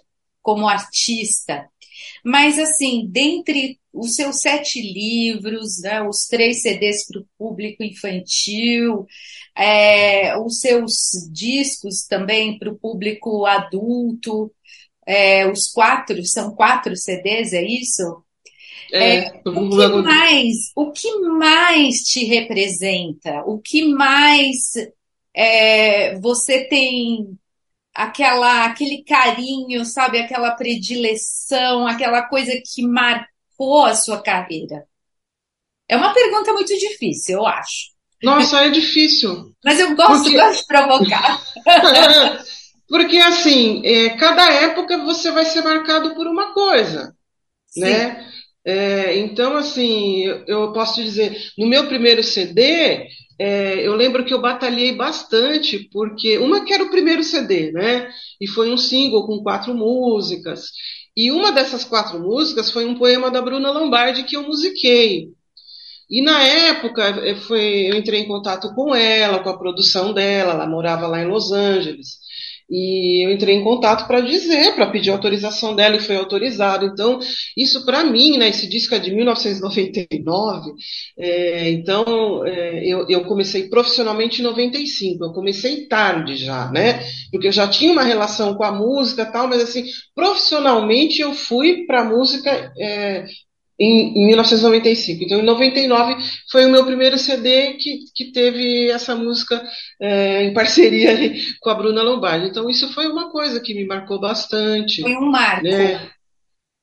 como 0.42 0.68
artista. 0.68 1.69
Mas, 2.24 2.58
assim, 2.58 3.06
dentre 3.08 3.78
os 3.92 4.14
seus 4.14 4.40
sete 4.40 4.80
livros, 4.80 5.80
né, 5.82 6.02
os 6.02 6.26
três 6.26 6.62
CDs 6.62 7.06
para 7.06 7.20
o 7.20 7.26
público 7.38 7.82
infantil, 7.82 9.06
é, 9.56 10.38
os 10.38 10.60
seus 10.60 10.92
discos 11.32 12.06
também 12.08 12.58
para 12.58 12.70
o 12.70 12.78
público 12.78 13.46
adulto, 13.46 14.52
é, 15.06 15.50
os 15.50 15.70
quatro, 15.72 16.24
são 16.24 16.54
quatro 16.54 16.96
CDs, 16.96 17.52
é 17.52 17.64
isso? 17.64 18.22
É, 18.92 19.18
é, 19.18 19.42
o 19.44 19.70
que 19.70 19.88
mais, 20.02 20.56
o 20.74 20.92
que 20.92 21.18
mais 21.20 21.96
te 22.02 22.24
representa? 22.24 23.42
O 23.46 23.58
que 23.58 23.88
mais 23.88 24.56
é, 25.34 26.18
você 26.18 26.64
tem 26.64 27.38
aquela, 28.02 28.64
aquele 28.64 29.04
carinho, 29.04 29.84
sabe, 29.84 30.18
aquela 30.18 30.52
predileção, 30.52 31.86
aquela 31.86 32.22
coisa 32.22 32.52
que 32.64 32.82
marcou 32.82 33.84
a 33.84 33.94
sua 33.94 34.22
carreira? 34.22 34.86
É 35.88 35.96
uma 35.96 36.14
pergunta 36.14 36.52
muito 36.52 36.76
difícil, 36.78 37.38
eu 37.38 37.46
acho. 37.46 37.90
Nossa, 38.22 38.64
é 38.64 38.70
difícil. 38.70 39.52
Mas 39.64 39.80
eu 39.80 39.94
gosto, 39.96 40.24
porque... 40.24 40.38
gosto 40.38 40.60
de 40.60 40.66
provocar. 40.68 41.42
porque 42.88 43.18
assim, 43.18 43.82
é, 43.84 44.10
cada 44.16 44.50
época 44.52 44.98
você 44.98 45.30
vai 45.30 45.44
ser 45.44 45.62
marcado 45.62 46.14
por 46.14 46.26
uma 46.26 46.52
coisa, 46.52 47.14
Sim. 47.66 47.80
né? 47.80 48.26
É, 48.64 49.18
então, 49.18 49.56
assim, 49.56 50.24
eu, 50.24 50.44
eu 50.46 50.72
posso 50.72 50.96
te 50.96 51.04
dizer, 51.04 51.52
no 51.56 51.66
meu 51.66 51.86
primeiro 51.86 52.22
CD, 52.22 53.08
é, 53.40 53.86
eu 53.86 53.94
lembro 53.96 54.22
que 54.22 54.34
eu 54.34 54.40
batalhei 54.40 54.92
bastante, 54.94 55.88
porque 55.90 56.36
uma 56.36 56.62
que 56.62 56.74
era 56.74 56.84
o 56.84 56.90
primeiro 56.90 57.24
CD, 57.24 57.72
né? 57.72 58.10
E 58.38 58.46
foi 58.46 58.70
um 58.70 58.76
single 58.76 59.26
com 59.26 59.42
quatro 59.42 59.74
músicas. 59.74 60.66
E 61.16 61.30
uma 61.30 61.50
dessas 61.50 61.82
quatro 61.82 62.20
músicas 62.20 62.70
foi 62.70 62.84
um 62.84 62.98
poema 62.98 63.30
da 63.30 63.40
Bruna 63.40 63.70
Lombardi 63.70 64.24
que 64.24 64.36
eu 64.36 64.42
musiquei. 64.42 65.28
E 66.10 66.20
na 66.20 66.42
época 66.42 67.34
foi, 67.46 67.90
eu 67.90 67.96
entrei 67.96 68.20
em 68.20 68.28
contato 68.28 68.74
com 68.74 68.94
ela, 68.94 69.42
com 69.42 69.48
a 69.48 69.58
produção 69.58 70.12
dela, 70.12 70.52
ela 70.52 70.66
morava 70.66 71.06
lá 71.06 71.22
em 71.22 71.28
Los 71.28 71.50
Angeles. 71.50 72.18
E 72.70 73.26
eu 73.26 73.32
entrei 73.32 73.56
em 73.56 73.64
contato 73.64 74.06
para 74.06 74.20
dizer, 74.20 74.74
para 74.76 74.90
pedir 74.90 75.10
autorização 75.10 75.74
dela 75.74 75.96
e 75.96 76.00
foi 76.00 76.16
autorizado. 76.16 76.86
Então, 76.86 77.18
isso 77.56 77.84
para 77.84 78.04
mim, 78.04 78.38
né, 78.38 78.48
esse 78.48 78.68
disco 78.68 78.94
é 78.94 78.98
de 78.98 79.10
1999, 79.10 80.72
é, 81.18 81.70
então 81.70 82.46
é, 82.46 82.86
eu, 82.86 83.06
eu, 83.08 83.24
comecei 83.24 83.68
profissionalmente 83.68 84.40
em 84.40 84.44
95, 84.44 85.24
eu 85.24 85.32
comecei 85.32 85.86
tarde 85.86 86.36
já, 86.36 86.70
né, 86.70 87.02
porque 87.32 87.48
eu 87.48 87.52
já 87.52 87.66
tinha 87.66 87.92
uma 87.92 88.04
relação 88.04 88.54
com 88.54 88.62
a 88.62 88.70
música 88.72 89.26
tal, 89.26 89.48
mas 89.48 89.62
assim, 89.62 89.84
profissionalmente 90.14 91.20
eu 91.20 91.34
fui 91.34 91.86
para 91.86 92.02
a 92.02 92.04
música 92.04 92.72
é, 92.78 93.26
em, 93.80 94.12
em 94.14 94.26
1995. 94.26 95.24
Então, 95.24 95.40
em 95.40 95.42
99 95.42 96.16
foi 96.50 96.66
o 96.66 96.70
meu 96.70 96.84
primeiro 96.84 97.16
CD 97.16 97.74
que, 97.74 98.00
que 98.14 98.30
teve 98.30 98.90
essa 98.90 99.16
música 99.16 99.62
é, 100.00 100.44
em 100.44 100.52
parceria 100.52 101.16
com 101.60 101.70
a 101.70 101.74
Bruna 101.74 102.02
Lombardi. 102.02 102.48
Então, 102.48 102.68
isso 102.68 102.92
foi 102.92 103.06
uma 103.06 103.30
coisa 103.30 103.58
que 103.58 103.74
me 103.74 103.86
marcou 103.86 104.20
bastante. 104.20 105.00
Foi 105.00 105.16
um 105.16 105.30
marco. 105.30 105.64
Né? 105.64 106.10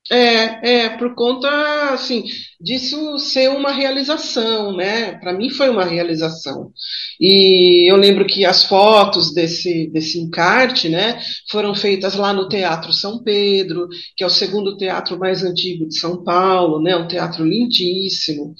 É, 0.09 0.85
é, 0.85 0.89
por 0.97 1.13
conta, 1.15 1.49
assim, 1.91 2.23
disso 2.61 3.19
ser 3.19 3.49
uma 3.49 3.71
realização, 3.71 4.75
né? 4.75 5.13
Para 5.19 5.33
mim 5.33 5.49
foi 5.49 5.69
uma 5.69 5.83
realização. 5.83 6.71
E 7.19 7.91
eu 7.91 7.97
lembro 7.97 8.25
que 8.25 8.45
as 8.45 8.63
fotos 8.63 9.33
desse, 9.33 9.87
desse 9.91 10.19
encarte, 10.19 10.87
né, 10.87 11.19
foram 11.51 11.75
feitas 11.75 12.15
lá 12.15 12.33
no 12.33 12.47
Teatro 12.47 12.93
São 12.93 13.21
Pedro, 13.21 13.87
que 14.15 14.23
é 14.23 14.27
o 14.27 14.29
segundo 14.29 14.77
teatro 14.77 15.19
mais 15.19 15.43
antigo 15.43 15.87
de 15.87 15.97
São 15.99 16.23
Paulo, 16.23 16.81
né? 16.81 16.95
Um 16.95 17.07
teatro 17.07 17.43
lindíssimo. 17.43 18.55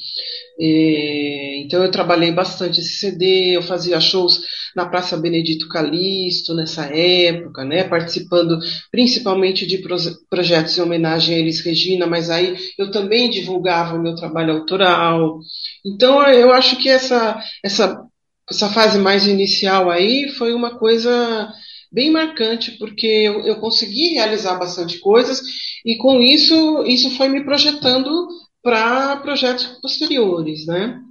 É, 0.59 1.61
então 1.61 1.83
eu 1.83 1.91
trabalhei 1.91 2.31
bastante 2.31 2.79
esse 2.79 2.97
CD, 2.99 3.55
eu 3.55 3.61
fazia 3.61 3.99
shows 4.01 4.41
na 4.77 4.87
Praça 4.87 5.17
Benedito 5.17 5.67
Calixto 5.67 6.53
nessa 6.53 6.85
época, 6.85 7.65
né, 7.65 7.83
participando 7.83 8.59
principalmente 8.91 9.65
de 9.65 9.83
projetos 10.29 10.77
em 10.77 10.81
homenagem 10.81 11.33
a 11.33 11.39
Elis 11.39 11.61
Regina, 11.61 12.05
mas 12.05 12.29
aí 12.29 12.55
eu 12.77 12.91
também 12.91 13.27
divulgava 13.27 13.95
o 13.95 14.01
meu 14.01 14.13
trabalho 14.15 14.53
autoral. 14.53 15.39
Então 15.83 16.21
eu 16.27 16.53
acho 16.53 16.77
que 16.77 16.87
essa, 16.87 17.41
essa, 17.63 17.99
essa 18.47 18.69
fase 18.69 18.99
mais 18.99 19.25
inicial 19.25 19.89
aí 19.89 20.29
foi 20.29 20.53
uma 20.53 20.77
coisa 20.77 21.51
bem 21.91 22.11
marcante, 22.11 22.77
porque 22.77 23.07
eu, 23.07 23.47
eu 23.47 23.59
consegui 23.59 24.13
realizar 24.13 24.59
bastante 24.59 24.99
coisas 24.99 25.41
e 25.83 25.97
com 25.97 26.21
isso, 26.21 26.83
isso 26.85 27.09
foi 27.17 27.29
me 27.29 27.43
projetando 27.43 28.27
para 28.61 29.17
projetos 29.17 29.65
posteriores, 29.81 30.67
né? 30.67 31.01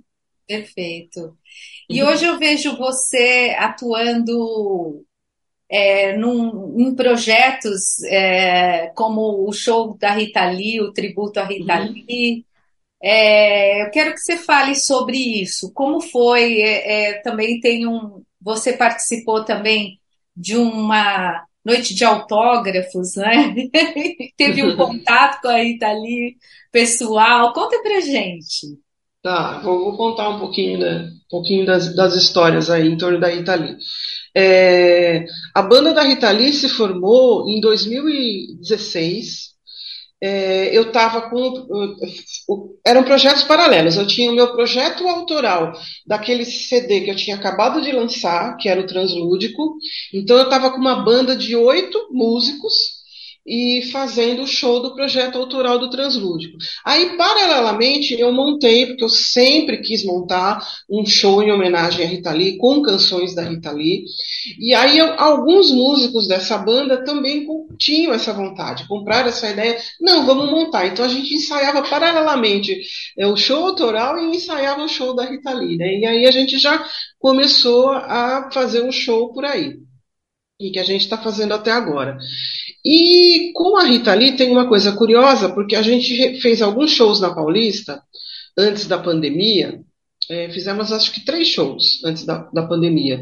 Perfeito. 0.46 1.36
E 1.88 2.02
hoje 2.02 2.24
eu 2.24 2.38
vejo 2.38 2.76
você 2.76 3.54
atuando 3.58 5.04
é, 5.68 6.16
num, 6.16 6.78
em 6.78 6.94
projetos 6.94 8.02
é, 8.04 8.88
como 8.94 9.48
o 9.48 9.52
show 9.52 9.96
da 9.96 10.12
Rita 10.12 10.44
Lee, 10.44 10.80
o 10.80 10.92
tributo 10.92 11.40
à 11.40 11.44
Rita 11.44 11.80
uhum. 11.80 11.92
Lee. 12.08 12.44
É, 13.02 13.82
eu 13.82 13.90
quero 13.90 14.12
que 14.12 14.20
você 14.20 14.36
fale 14.36 14.74
sobre 14.74 15.16
isso. 15.16 15.72
Como 15.72 16.00
foi? 16.00 16.60
É, 16.60 17.10
é, 17.10 17.14
também 17.22 17.60
tem 17.60 17.86
um. 17.86 18.22
Você 18.40 18.72
participou 18.72 19.44
também 19.44 20.00
de 20.36 20.56
uma 20.56 21.44
noite 21.64 21.94
de 21.94 22.04
autógrafos, 22.04 23.16
né? 23.16 23.54
Teve 24.36 24.62
um 24.62 24.76
contato 24.76 25.40
com 25.42 25.48
a 25.48 25.58
Rita 25.58 25.92
Lee 25.92 26.36
pessoal. 26.70 27.52
Conta 27.52 27.80
pra 27.82 28.00
gente. 28.00 28.78
Tá, 29.26 29.58
vou, 29.58 29.80
vou 29.80 29.96
contar 29.96 30.28
um 30.28 30.38
pouquinho, 30.38 30.78
né, 30.78 31.10
um 31.10 31.28
pouquinho 31.28 31.66
das, 31.66 31.92
das 31.96 32.14
histórias 32.14 32.70
aí 32.70 32.86
em 32.86 32.96
torno 32.96 33.18
da 33.18 33.26
Rita 33.26 33.56
Lee. 33.56 33.76
É, 34.32 35.26
a 35.52 35.62
banda 35.62 35.92
da 35.92 36.02
Rita 36.02 36.30
Lee 36.30 36.52
se 36.52 36.68
formou 36.68 37.48
em 37.48 37.60
2016. 37.60 39.56
É, 40.22 40.78
eu 40.78 40.82
estava 40.82 41.22
com. 41.28 41.66
Eram 42.86 43.02
projetos 43.02 43.42
paralelos. 43.42 43.96
Eu 43.96 44.06
tinha 44.06 44.30
o 44.30 44.34
meu 44.34 44.52
projeto 44.52 45.08
autoral 45.08 45.72
daquele 46.06 46.44
CD 46.44 47.00
que 47.00 47.10
eu 47.10 47.16
tinha 47.16 47.34
acabado 47.34 47.82
de 47.82 47.90
lançar, 47.90 48.56
que 48.56 48.68
era 48.68 48.80
o 48.80 48.86
Translúdico. 48.86 49.76
Então 50.14 50.36
eu 50.36 50.44
estava 50.44 50.70
com 50.70 50.78
uma 50.78 51.04
banda 51.04 51.34
de 51.34 51.56
oito 51.56 51.98
músicos 52.12 52.95
e 53.46 53.82
fazendo 53.92 54.42
o 54.42 54.46
show 54.46 54.80
do 54.80 54.94
projeto 54.94 55.38
autoral 55.38 55.78
do 55.78 55.88
Translúdico. 55.88 56.58
Aí, 56.84 57.16
paralelamente, 57.16 58.18
eu 58.18 58.32
montei, 58.32 58.86
porque 58.86 59.04
eu 59.04 59.08
sempre 59.08 59.78
quis 59.78 60.04
montar 60.04 60.66
um 60.90 61.06
show 61.06 61.42
em 61.42 61.52
homenagem 61.52 62.04
à 62.04 62.08
Rita 62.08 62.32
Lee, 62.32 62.56
com 62.56 62.82
canções 62.82 63.34
da 63.34 63.42
Rita 63.42 63.70
Lee. 63.70 64.04
E 64.58 64.74
aí, 64.74 64.98
eu, 64.98 65.14
alguns 65.18 65.70
músicos 65.70 66.26
dessa 66.26 66.58
banda 66.58 67.04
também 67.04 67.46
tinham 67.78 68.12
essa 68.12 68.32
vontade, 68.32 68.88
compraram 68.88 69.28
essa 69.28 69.48
ideia. 69.48 69.78
Não, 70.00 70.26
vamos 70.26 70.50
montar. 70.50 70.86
Então, 70.86 71.04
a 71.04 71.08
gente 71.08 71.32
ensaiava 71.32 71.82
paralelamente 71.88 72.76
é, 73.16 73.26
o 73.26 73.36
show 73.36 73.64
autoral 73.66 74.18
e 74.18 74.36
ensaiava 74.36 74.82
o 74.82 74.88
show 74.88 75.14
da 75.14 75.24
Rita 75.24 75.52
Lee. 75.52 75.76
Né? 75.76 75.98
E 75.98 76.06
aí, 76.06 76.26
a 76.26 76.32
gente 76.32 76.58
já 76.58 76.84
começou 77.20 77.90
a 77.92 78.50
fazer 78.52 78.82
um 78.82 78.90
show 78.90 79.32
por 79.32 79.44
aí 79.44 79.86
e 80.58 80.70
que 80.70 80.78
a 80.78 80.84
gente 80.84 81.02
está 81.02 81.18
fazendo 81.18 81.52
até 81.54 81.70
agora. 81.70 82.18
E 82.88 83.50
com 83.52 83.76
a 83.76 83.82
Rita 83.82 84.14
Lee 84.14 84.36
tem 84.36 84.52
uma 84.52 84.68
coisa 84.68 84.92
curiosa, 84.92 85.48
porque 85.48 85.74
a 85.74 85.82
gente 85.82 86.40
fez 86.40 86.62
alguns 86.62 86.92
shows 86.92 87.20
na 87.20 87.34
Paulista 87.34 88.00
antes 88.56 88.86
da 88.86 88.96
pandemia. 88.96 89.80
É, 90.30 90.48
fizemos 90.50 90.92
acho 90.92 91.10
que 91.12 91.24
três 91.24 91.48
shows 91.48 92.04
antes 92.04 92.24
da, 92.24 92.48
da 92.52 92.62
pandemia. 92.62 93.20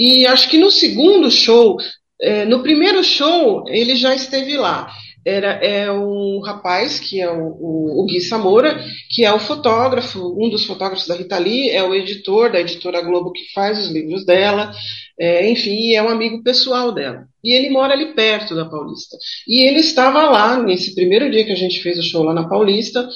E 0.00 0.26
acho 0.26 0.48
que 0.48 0.56
no 0.56 0.70
segundo 0.70 1.30
show, 1.30 1.76
é, 2.18 2.46
no 2.46 2.62
primeiro 2.62 3.04
show, 3.04 3.64
ele 3.68 3.94
já 3.94 4.14
esteve 4.14 4.56
lá 4.56 4.90
era 5.24 5.52
é 5.64 5.90
um 5.90 6.40
rapaz 6.40 7.00
que 7.00 7.20
é 7.20 7.30
o, 7.30 8.00
o, 8.00 8.04
Gui 8.06 8.20
Samora, 8.20 8.78
que 9.10 9.24
é 9.24 9.32
o 9.32 9.38
fotógrafo, 9.38 10.20
um 10.38 10.50
dos 10.50 10.66
fotógrafos 10.66 11.06
da 11.06 11.14
Rita 11.14 11.38
Lee, 11.38 11.70
é 11.70 11.82
o 11.82 11.94
editor 11.94 12.52
da 12.52 12.60
editora 12.60 13.00
Globo 13.00 13.32
que 13.32 13.50
faz 13.54 13.78
os 13.78 13.90
livros 13.90 14.26
dela, 14.26 14.72
é, 15.18 15.48
enfim, 15.48 15.94
é 15.94 16.02
um 16.02 16.08
amigo 16.08 16.42
pessoal 16.42 16.92
dela. 16.92 17.26
E 17.42 17.54
ele 17.54 17.70
mora 17.70 17.92
ali 17.92 18.14
perto 18.14 18.54
da 18.54 18.64
Paulista. 18.64 19.16
E 19.46 19.62
ele 19.68 19.80
estava 19.80 20.22
lá 20.30 20.62
nesse 20.62 20.94
primeiro 20.94 21.30
dia 21.30 21.44
que 21.44 21.52
a 21.52 21.56
gente 21.56 21.80
fez 21.82 21.98
o 21.98 22.02
show 22.02 22.22
lá 22.22 22.32
na 22.34 22.48
Paulista, 22.48 23.08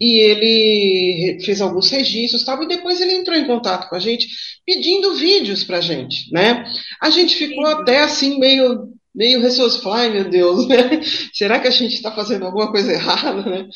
e 0.00 0.18
ele 0.18 1.38
fez 1.44 1.60
alguns 1.60 1.90
registros, 1.90 2.44
tal, 2.44 2.62
e 2.62 2.68
depois 2.68 3.00
ele 3.00 3.14
entrou 3.14 3.36
em 3.36 3.46
contato 3.46 3.88
com 3.88 3.96
a 3.96 4.00
gente 4.00 4.28
pedindo 4.66 5.14
vídeos 5.14 5.64
para 5.64 5.78
a 5.78 5.80
gente, 5.80 6.30
né? 6.32 6.64
A 7.02 7.10
gente 7.10 7.34
ficou 7.34 7.66
até 7.66 8.02
assim 8.02 8.38
meio 8.38 8.88
meio 9.14 9.40
falar, 9.82 10.00
ai 10.02 10.10
meu 10.10 10.30
Deus, 10.30 10.66
né? 10.68 11.00
será 11.32 11.58
que 11.58 11.68
a 11.68 11.70
gente 11.70 11.94
está 11.94 12.12
fazendo 12.12 12.46
alguma 12.46 12.70
coisa 12.70 12.92
errada, 12.92 13.42
né? 13.42 13.68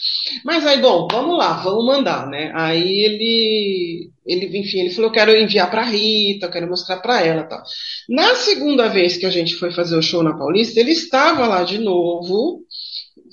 Mas 0.44 0.66
aí, 0.66 0.80
bom, 0.80 1.08
vamos 1.10 1.36
lá, 1.36 1.54
vamos 1.62 1.84
mandar, 1.84 2.26
né? 2.28 2.52
Aí 2.54 3.04
ele, 3.04 4.10
ele 4.26 4.58
enfim, 4.58 4.80
ele 4.80 4.90
falou, 4.90 5.10
eu 5.10 5.14
quero 5.14 5.36
enviar 5.36 5.70
para 5.70 5.82
Rita, 5.82 6.46
eu 6.46 6.50
quero 6.50 6.68
mostrar 6.68 6.98
para 6.98 7.20
ela, 7.20 7.44
tal. 7.44 7.62
Na 8.08 8.34
segunda 8.36 8.88
vez 8.88 9.16
que 9.16 9.26
a 9.26 9.30
gente 9.30 9.54
foi 9.56 9.72
fazer 9.72 9.96
o 9.96 10.02
show 10.02 10.22
na 10.22 10.36
Paulista, 10.36 10.78
ele 10.80 10.92
estava 10.92 11.46
lá 11.46 11.64
de 11.64 11.78
novo, 11.78 12.62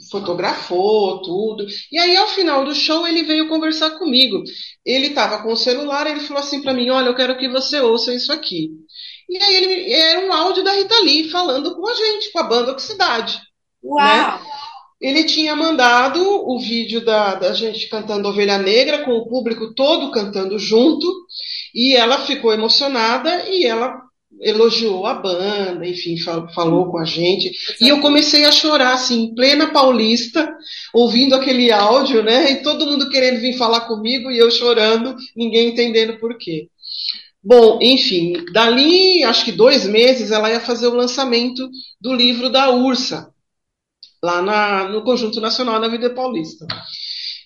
fotografou 0.09 1.21
tudo, 1.21 1.65
e 1.91 1.97
aí 1.97 2.15
ao 2.17 2.27
final 2.27 2.65
do 2.65 2.73
show 2.75 3.07
ele 3.07 3.23
veio 3.23 3.47
conversar 3.47 3.91
comigo. 3.91 4.43
Ele 4.85 5.07
estava 5.07 5.41
com 5.43 5.53
o 5.53 5.57
celular, 5.57 6.07
ele 6.07 6.21
falou 6.21 6.41
assim 6.41 6.61
para 6.61 6.73
mim, 6.73 6.89
olha, 6.89 7.07
eu 7.07 7.15
quero 7.15 7.37
que 7.37 7.47
você 7.47 7.79
ouça 7.79 8.13
isso 8.13 8.31
aqui. 8.31 8.71
E 9.31 9.41
aí 9.41 9.55
ele 9.55 9.93
era 9.93 10.27
um 10.27 10.33
áudio 10.33 10.61
da 10.61 10.73
Rita 10.73 10.99
Lee 10.99 11.29
falando 11.29 11.73
com 11.73 11.87
a 11.87 11.93
gente, 11.93 12.33
com 12.33 12.39
a 12.39 12.43
banda 12.43 12.73
Oxicidade. 12.73 13.39
Uau! 13.81 14.05
Né? 14.05 14.39
Ele 14.99 15.23
tinha 15.23 15.55
mandado 15.55 16.21
o 16.21 16.59
vídeo 16.59 16.99
da, 17.03 17.35
da 17.35 17.53
gente 17.53 17.87
cantando 17.87 18.27
Ovelha 18.27 18.57
Negra, 18.57 19.05
com 19.05 19.11
o 19.13 19.29
público 19.29 19.73
todo 19.73 20.11
cantando 20.11 20.59
junto, 20.59 21.07
e 21.73 21.95
ela 21.95 22.25
ficou 22.25 22.51
emocionada 22.51 23.47
e 23.47 23.65
ela 23.65 24.01
elogiou 24.41 25.05
a 25.05 25.13
banda, 25.13 25.87
enfim, 25.87 26.17
falou 26.19 26.91
com 26.91 26.97
a 26.97 27.05
gente. 27.05 27.51
E 27.79 27.87
eu 27.87 28.01
comecei 28.01 28.43
a 28.43 28.51
chorar, 28.51 28.95
assim, 28.95 29.23
em 29.23 29.33
plena 29.33 29.71
paulista, 29.71 30.53
ouvindo 30.93 31.35
aquele 31.35 31.71
áudio, 31.71 32.21
né? 32.21 32.51
E 32.51 32.61
todo 32.61 32.85
mundo 32.85 33.09
querendo 33.09 33.39
vir 33.39 33.57
falar 33.57 33.81
comigo 33.81 34.29
e 34.29 34.37
eu 34.37 34.51
chorando, 34.51 35.15
ninguém 35.35 35.69
entendendo 35.69 36.19
por 36.19 36.37
quê. 36.37 36.67
Bom, 37.43 37.79
enfim, 37.81 38.33
dali 38.53 39.23
acho 39.23 39.45
que 39.45 39.51
dois 39.51 39.85
meses 39.85 40.31
ela 40.31 40.49
ia 40.49 40.59
fazer 40.59 40.87
o 40.87 40.95
lançamento 40.95 41.67
do 41.99 42.13
livro 42.13 42.49
da 42.49 42.69
Ursa, 42.69 43.33
lá 44.23 44.41
na, 44.41 44.87
no 44.89 45.03
Conjunto 45.03 45.41
Nacional 45.41 45.79
da 45.81 45.87
Vida 45.87 46.13
Paulista. 46.13 46.67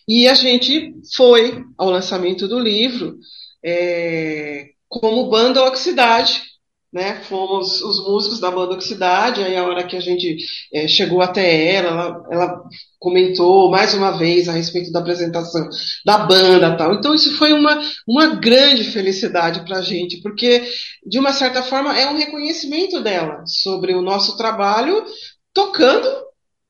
E 0.08 0.28
a 0.28 0.34
gente 0.34 0.94
foi 1.16 1.64
ao 1.78 1.90
lançamento 1.90 2.48
do 2.48 2.60
livro 2.60 3.18
é, 3.64 4.70
como 4.88 5.30
banda 5.30 5.64
Oxidade, 5.64 6.44
né? 6.96 7.22
Fomos 7.28 7.82
os 7.82 8.02
músicos 8.08 8.40
da 8.40 8.50
banda 8.50 8.74
Oxidade, 8.74 9.44
aí 9.44 9.58
a 9.58 9.66
hora 9.66 9.84
que 9.84 9.98
a 9.98 10.00
gente 10.00 10.38
é, 10.74 10.88
chegou 10.88 11.22
até 11.22 11.74
ela, 11.74 11.90
ela, 11.92 12.24
ela, 12.32 12.64
comentou 12.98 13.70
mais 13.70 13.94
uma 13.94 14.12
vez 14.12 14.48
a 14.48 14.54
respeito 14.54 14.94
da 14.94 15.00
apresentação 15.00 15.68
da 16.06 16.20
banda 16.20 16.78
tal. 16.78 16.94
Então 16.94 17.14
isso 17.14 17.38
foi 17.38 17.52
uma, 17.52 17.82
uma 18.08 18.36
grande 18.36 18.86
felicidade 18.86 19.66
para 19.66 19.80
a 19.80 19.82
gente, 19.82 20.22
porque 20.22 20.64
de 21.06 21.20
uma 21.20 21.34
certa 21.34 21.62
forma 21.62 22.00
é 22.00 22.10
um 22.10 22.18
reconhecimento 22.18 23.02
dela 23.02 23.44
sobre 23.46 23.94
o 23.94 24.02
nosso 24.02 24.38
trabalho 24.38 25.04
tocando 25.54 26.08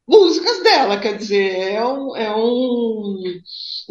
músicas 0.07 0.63
dela, 0.63 0.99
quer 0.99 1.17
dizer, 1.17 1.71
é 1.71 1.85
um, 1.85 2.15
é 2.15 2.35
um, 2.35 3.41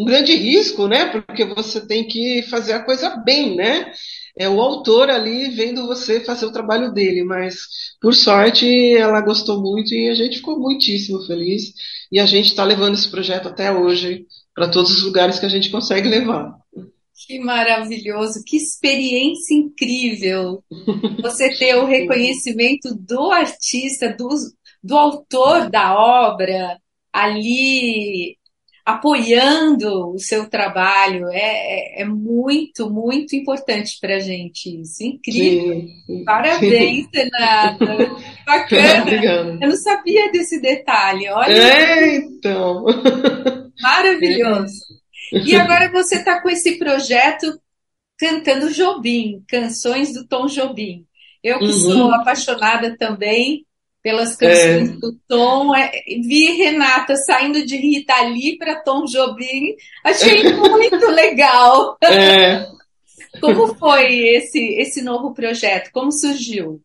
um 0.01 0.05
grande 0.05 0.35
risco, 0.35 0.89
né? 0.89 1.07
Porque 1.07 1.45
você 1.45 1.81
tem 1.87 2.07
que 2.09 2.43
fazer 2.43 2.73
a 2.73 2.85
coisa 2.85 3.17
bem, 3.25 3.55
né? 3.55 3.93
É 4.37 4.49
o 4.49 4.61
autor 4.61 5.11
ali 5.11 5.51
vendo 5.51 5.87
você 5.87 6.21
fazer 6.21 6.47
o 6.47 6.53
trabalho 6.53 6.93
dele, 6.93 7.23
mas 7.23 7.57
por 8.01 8.15
sorte 8.15 8.67
ela 8.97 9.21
gostou 9.21 9.61
muito 9.61 9.95
e 9.95 10.09
a 10.09 10.15
gente 10.15 10.39
ficou 10.39 10.59
muitíssimo 10.59 11.25
feliz 11.25 11.73
e 12.11 12.19
a 12.19 12.27
gente 12.27 12.47
está 12.47 12.65
levando 12.65 12.95
esse 12.95 13.09
projeto 13.09 13.49
até 13.49 13.73
hoje 13.73 14.27
para 14.55 14.69
todos 14.69 14.91
os 14.91 15.03
lugares 15.05 15.39
que 15.39 15.47
a 15.47 15.49
gente 15.49 15.71
consegue 15.71 16.09
levar. 16.09 16.53
Que 17.27 17.39
maravilhoso, 17.39 18.43
que 18.45 18.57
experiência 18.57 19.55
incrível 19.55 20.63
você 21.23 21.57
ter 21.57 21.77
o 21.77 21.87
reconhecimento 21.87 22.95
do 22.95 23.31
artista, 23.31 24.15
do, 24.15 24.29
do 24.83 24.97
autor 24.97 25.71
da 25.71 25.95
obra 25.97 26.79
ali 27.13 28.37
apoiando 28.85 30.15
o 30.15 30.19
seu 30.19 30.49
trabalho. 30.49 31.29
É, 31.31 31.39
é, 31.39 32.03
é 32.03 32.05
muito, 32.05 32.91
muito 32.91 33.35
importante 33.35 33.99
para 34.01 34.17
a 34.17 34.21
gente 34.21 34.81
isso. 34.81 35.03
Incrível. 35.03 35.87
Sim. 36.07 36.25
Parabéns, 36.25 37.07
Renata. 37.13 37.97
Bacana. 38.45 39.11
Eu 39.61 39.69
não 39.69 39.77
sabia 39.77 40.31
desse 40.31 40.61
detalhe. 40.61 41.29
Olha. 41.29 41.53
É, 41.53 42.17
então. 42.17 42.85
Maravilhoso. 43.81 44.85
É. 45.33 45.39
E 45.39 45.57
agora 45.57 45.91
você 45.91 46.17
está 46.17 46.41
com 46.43 46.51
esse 46.51 46.79
projeto 46.79 47.59
cantando 48.19 48.73
Jobim, 48.73 49.43
canções 49.49 50.13
do 50.13 50.27
Tom 50.27 50.47
Jobim. 50.47 51.05
Eu 51.43 51.59
que 51.59 51.65
uhum. 51.65 51.73
sou 51.73 52.13
apaixonada 52.13 52.97
também 52.97 53.67
pelas 54.05 54.37
canções 54.37 54.91
é. 54.91 54.93
do 55.01 55.19
Tom. 55.27 55.75
É, 55.75 55.91
vi 56.07 56.53
Renata 56.53 57.17
saindo 57.17 57.65
de 57.65 57.75
Rita 57.75 58.21
Lee 58.27 58.59
para 58.59 58.83
Tom 58.83 59.07
Jobim. 59.07 59.75
Achei 60.05 60.43
muito 60.53 61.07
legal. 61.07 61.97
É. 62.03 62.69
Como 63.41 63.75
foi 63.75 64.15
esse, 64.29 64.61
esse 64.75 65.01
novo 65.01 65.33
projeto? 65.33 65.91
Como 65.91 66.13
surgiu? 66.13 66.83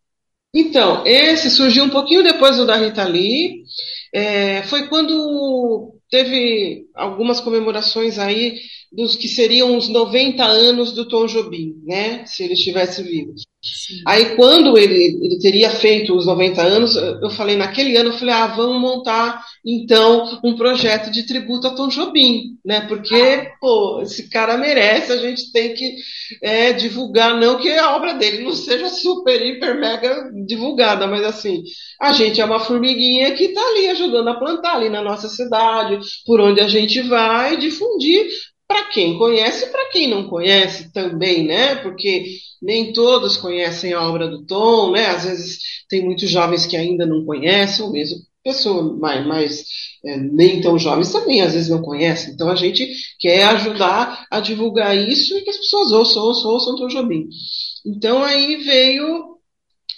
Então, 0.56 1.06
esse 1.06 1.52
surgiu 1.52 1.84
um 1.84 1.90
pouquinho 1.90 2.24
depois 2.24 2.56
do 2.56 2.66
da 2.66 2.78
Rita 2.78 3.04
Lee. 3.04 3.66
É, 4.14 4.64
foi 4.64 4.88
quando 4.88 5.94
teve 6.10 6.86
algumas 6.96 7.42
comemorações 7.42 8.18
aí 8.18 8.58
dos 8.92 9.16
que 9.16 9.28
seriam 9.28 9.78
os 9.78 9.90
90 9.90 10.44
anos 10.44 10.94
do 10.94 11.08
Tom 11.08 11.28
Jobim, 11.28 11.76
né? 11.84 12.26
Se 12.26 12.44
ele 12.44 12.54
estivesse 12.54 13.04
vivo. 13.04 13.36
Aí, 14.08 14.36
quando 14.38 14.78
ele, 14.78 15.20
ele 15.22 15.38
teria 15.40 15.70
feito 15.70 16.16
os 16.16 16.26
90 16.26 16.62
anos, 16.62 16.96
eu 16.96 17.30
falei, 17.30 17.58
naquele 17.58 17.98
ano, 17.98 18.10
eu 18.10 18.18
falei, 18.18 18.34
ah, 18.34 18.48
vamos 18.48 18.80
montar, 18.80 19.44
então, 19.66 20.40
um 20.44 20.56
projeto 20.56 21.12
de 21.12 21.24
tributo 21.24 21.68
a 21.68 21.72
Tom 21.72 21.90
Jobim, 21.90 22.58
né? 22.64 22.82
Porque, 22.88 23.52
pô, 23.60 24.02
esse 24.02 24.30
cara 24.30 24.58
merece, 24.58 25.12
a 25.12 25.18
gente 25.18 25.52
tem 25.52 25.74
que 25.74 25.98
é, 26.42 26.72
divulgar, 26.72 27.38
não 27.38 27.60
que 27.60 27.70
a 27.70 27.96
obra 27.96 28.14
dele 28.14 28.44
não 28.44 28.54
seja 28.54 28.88
super, 28.88 29.42
hiper, 29.46 29.78
mega 29.78 30.32
divulgada, 30.46 31.06
mas 31.06 31.26
assim, 31.26 31.62
a 32.00 32.14
gente 32.14 32.40
é 32.40 32.46
uma 32.46 32.62
formiguinha 32.62 33.34
que 33.34 33.46
está 33.46 33.62
ali 33.62 33.88
ajudando 33.90 34.30
a 34.30 34.40
plantar 34.40 34.76
ali 34.76 34.90
na 34.90 35.02
nossa 35.02 35.28
cidade, 35.28 36.00
por 36.26 36.40
onde 36.40 36.62
a 36.62 36.68
gente 36.70 37.02
vai, 37.02 37.58
difundir 37.58 38.26
para 38.70 38.84
quem 38.90 39.18
conhece 39.18 39.66
e 39.66 39.70
para 39.70 39.90
quem 39.90 40.08
não 40.08 40.30
conhece 40.30 40.94
também, 40.94 41.44
né? 41.44 41.76
Porque 41.78 42.38
nem 42.62 42.94
todos 42.94 43.36
conhecem 43.36 43.94
a 43.94 44.08
obra 44.08 44.28
do 44.28 44.46
Tom, 44.46 44.92
né? 44.92 45.08
Às 45.08 45.24
vezes 45.26 45.60
tem 45.90 46.06
muitos 46.06 46.30
jovens 46.30 46.68
que 46.68 46.78
ainda 46.78 47.04
não 47.04 47.26
conhecem, 47.26 47.84
ou 47.84 47.92
mesmo 47.92 48.20
pessoas 48.44 48.98
mais, 49.00 49.26
mais 49.26 49.66
é, 50.06 50.18
nem 50.18 50.62
tão 50.62 50.78
jovens 50.78 51.12
também 51.12 51.42
às 51.42 51.54
vezes 51.54 51.68
não 51.68 51.82
conhecem. 51.82 52.32
Então 52.32 52.48
a 52.48 52.56
gente 52.56 52.88
quer 53.20 53.44
ajudar 53.46 54.28
a 54.30 54.40
divulgar 54.40 54.96
isso 54.96 55.36
e 55.36 55.42
que 55.42 55.50
as 55.50 55.58
pessoas 55.58 55.92
ouçam, 55.92 56.24
ouçam, 56.24 56.52
ouçam 56.52 56.76
Tom 56.76 56.88
Jobim. 56.88 57.28
Então 57.84 58.24
aí 58.24 58.58
veio 58.58 59.39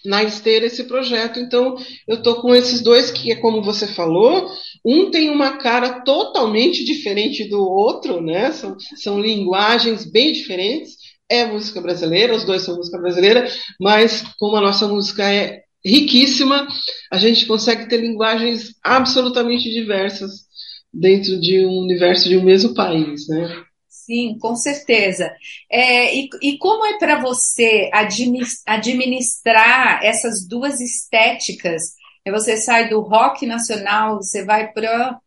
na 0.05 0.23
esteira 0.23 0.65
esse 0.65 0.83
projeto. 0.85 1.39
Então, 1.39 1.75
eu 2.07 2.17
estou 2.17 2.35
com 2.35 2.53
esses 2.53 2.81
dois 2.81 3.11
que 3.11 3.31
é 3.31 3.35
como 3.35 3.61
você 3.61 3.87
falou, 3.87 4.49
um 4.85 5.11
tem 5.11 5.29
uma 5.29 5.57
cara 5.57 6.01
totalmente 6.01 6.83
diferente 6.83 7.47
do 7.47 7.61
outro, 7.61 8.21
né? 8.21 8.51
São, 8.51 8.75
são 8.95 9.19
linguagens 9.19 10.09
bem 10.09 10.31
diferentes. 10.31 10.97
É 11.29 11.45
música 11.45 11.79
brasileira, 11.79 12.35
os 12.35 12.43
dois 12.43 12.61
são 12.63 12.75
música 12.75 12.97
brasileira, 12.97 13.47
mas 13.79 14.23
como 14.37 14.57
a 14.57 14.61
nossa 14.61 14.87
música 14.87 15.31
é 15.31 15.61
riquíssima, 15.83 16.67
a 17.11 17.17
gente 17.17 17.45
consegue 17.45 17.87
ter 17.87 17.97
linguagens 17.97 18.75
absolutamente 18.83 19.71
diversas 19.71 20.51
dentro 20.93 21.39
de 21.39 21.65
um 21.65 21.79
universo 21.79 22.27
de 22.27 22.37
um 22.37 22.43
mesmo 22.43 22.73
país, 22.73 23.27
né? 23.27 23.63
Sim, 24.05 24.37
com 24.39 24.55
certeza. 24.55 25.31
É, 25.69 26.15
e, 26.15 26.29
e, 26.41 26.57
como 26.57 26.85
é 26.85 26.97
para 26.97 27.21
você 27.21 27.89
administrar 27.93 30.03
essas 30.03 30.47
duas 30.47 30.81
estéticas? 30.81 31.93
Você 32.27 32.57
sai 32.57 32.89
do 32.89 33.01
rock 33.01 33.45
nacional, 33.45 34.17
você 34.17 34.43
vai 34.43 34.71
para 34.71 35.19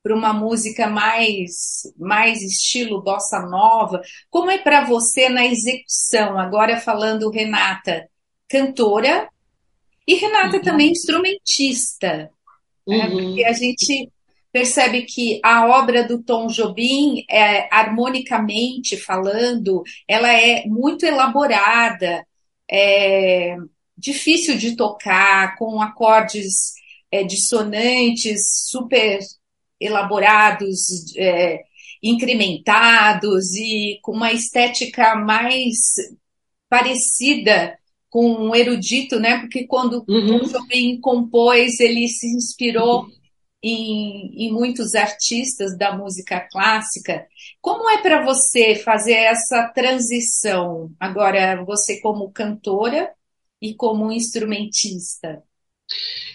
para 0.00 0.14
uma 0.14 0.32
música 0.32 0.86
mais 0.86 1.82
mais 1.96 2.42
estilo 2.42 3.02
bossa 3.02 3.40
nova. 3.40 4.00
Como 4.30 4.50
é 4.50 4.58
para 4.58 4.84
você 4.84 5.28
na 5.28 5.46
execução? 5.46 6.38
Agora 6.38 6.80
falando 6.80 7.30
Renata, 7.30 8.08
cantora 8.48 9.28
e 10.06 10.14
Renata 10.14 10.56
uhum. 10.56 10.62
também 10.62 10.90
instrumentista, 10.90 12.16
né? 12.16 12.30
uhum. 12.86 12.98
né? 12.98 13.10
porque 13.10 13.44
a 13.44 13.52
gente 13.52 14.10
percebe 14.52 15.02
que 15.02 15.40
a 15.42 15.66
obra 15.66 16.06
do 16.06 16.22
Tom 16.22 16.46
Jobim, 16.46 17.24
é, 17.28 17.68
harmonicamente 17.74 18.96
falando, 18.96 19.82
ela 20.06 20.32
é 20.32 20.64
muito 20.66 21.04
elaborada, 21.04 22.26
é 22.70 23.56
difícil 23.96 24.56
de 24.56 24.76
tocar, 24.76 25.56
com 25.56 25.80
acordes 25.82 26.74
é, 27.10 27.24
dissonantes 27.24 28.66
super 28.68 29.18
elaborados, 29.80 31.14
é, 31.16 31.62
incrementados 32.02 33.54
e 33.54 33.98
com 34.02 34.12
uma 34.12 34.32
estética 34.32 35.16
mais 35.16 35.76
parecida 36.68 37.76
com 38.08 38.30
um 38.30 38.54
erudito, 38.54 39.18
né? 39.18 39.38
Porque 39.38 39.66
quando 39.66 40.04
uhum. 40.08 40.36
o 40.36 40.48
Jobim 40.48 40.98
compôs, 41.00 41.78
ele 41.80 42.08
se 42.08 42.26
inspirou 42.28 43.06
em, 43.62 44.46
em 44.46 44.52
muitos 44.52 44.94
artistas 44.94 45.76
da 45.76 45.96
música 45.96 46.40
clássica. 46.50 47.26
Como 47.60 47.88
é 47.90 47.98
para 48.00 48.24
você 48.24 48.76
fazer 48.76 49.14
essa 49.14 49.68
transição 49.74 50.90
agora, 50.98 51.64
você 51.64 52.00
como 52.00 52.30
cantora 52.30 53.10
e 53.60 53.74
como 53.74 54.12
instrumentista? 54.12 55.42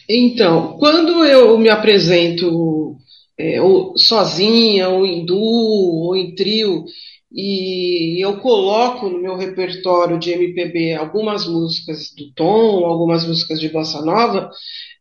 Então, 0.09 0.77
quando 0.77 1.23
eu 1.25 1.57
me 1.57 1.69
apresento 1.69 2.97
é, 3.37 3.61
ou 3.61 3.97
sozinha, 3.97 4.89
ou 4.89 5.05
em 5.05 5.25
duo, 5.25 6.07
ou 6.07 6.15
em 6.15 6.35
trio, 6.35 6.85
e 7.33 8.23
eu 8.23 8.37
coloco 8.39 9.09
no 9.09 9.19
meu 9.19 9.35
repertório 9.35 10.19
de 10.19 10.31
MPB 10.31 10.93
algumas 10.93 11.47
músicas 11.47 12.13
do 12.15 12.31
Tom, 12.33 12.85
algumas 12.85 13.25
músicas 13.25 13.59
de 13.59 13.69
bossa 13.69 14.01
nova, 14.05 14.51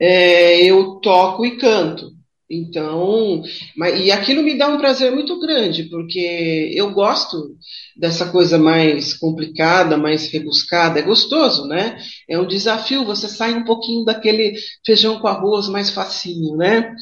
é, 0.00 0.64
eu 0.64 0.94
toco 1.00 1.44
e 1.44 1.56
canto. 1.58 2.10
Então, 2.54 3.42
mas, 3.74 3.98
e 4.04 4.10
aquilo 4.10 4.42
me 4.42 4.58
dá 4.58 4.68
um 4.68 4.76
prazer 4.76 5.10
muito 5.10 5.40
grande, 5.40 5.84
porque 5.84 6.70
eu 6.74 6.92
gosto 6.92 7.56
dessa 7.96 8.30
coisa 8.30 8.58
mais 8.58 9.14
complicada, 9.14 9.96
mais 9.96 10.30
rebuscada, 10.30 10.98
é 10.98 11.02
gostoso, 11.02 11.66
né? 11.66 11.96
É 12.28 12.38
um 12.38 12.46
desafio, 12.46 13.06
você 13.06 13.26
sai 13.26 13.54
um 13.54 13.64
pouquinho 13.64 14.04
daquele 14.04 14.54
feijão 14.84 15.18
com 15.18 15.28
arroz 15.28 15.66
mais 15.68 15.88
facinho, 15.88 16.54
né? 16.54 16.94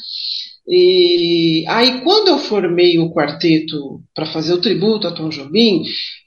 E 0.72 1.64
aí, 1.68 2.00
quando 2.02 2.28
eu 2.28 2.38
formei 2.38 2.96
o 2.98 3.12
quarteto 3.12 4.00
para 4.14 4.24
fazer 4.24 4.52
o 4.54 4.60
tributo 4.60 5.08
a 5.08 5.12
Tom 5.12 5.28
Jobim, 5.28 5.82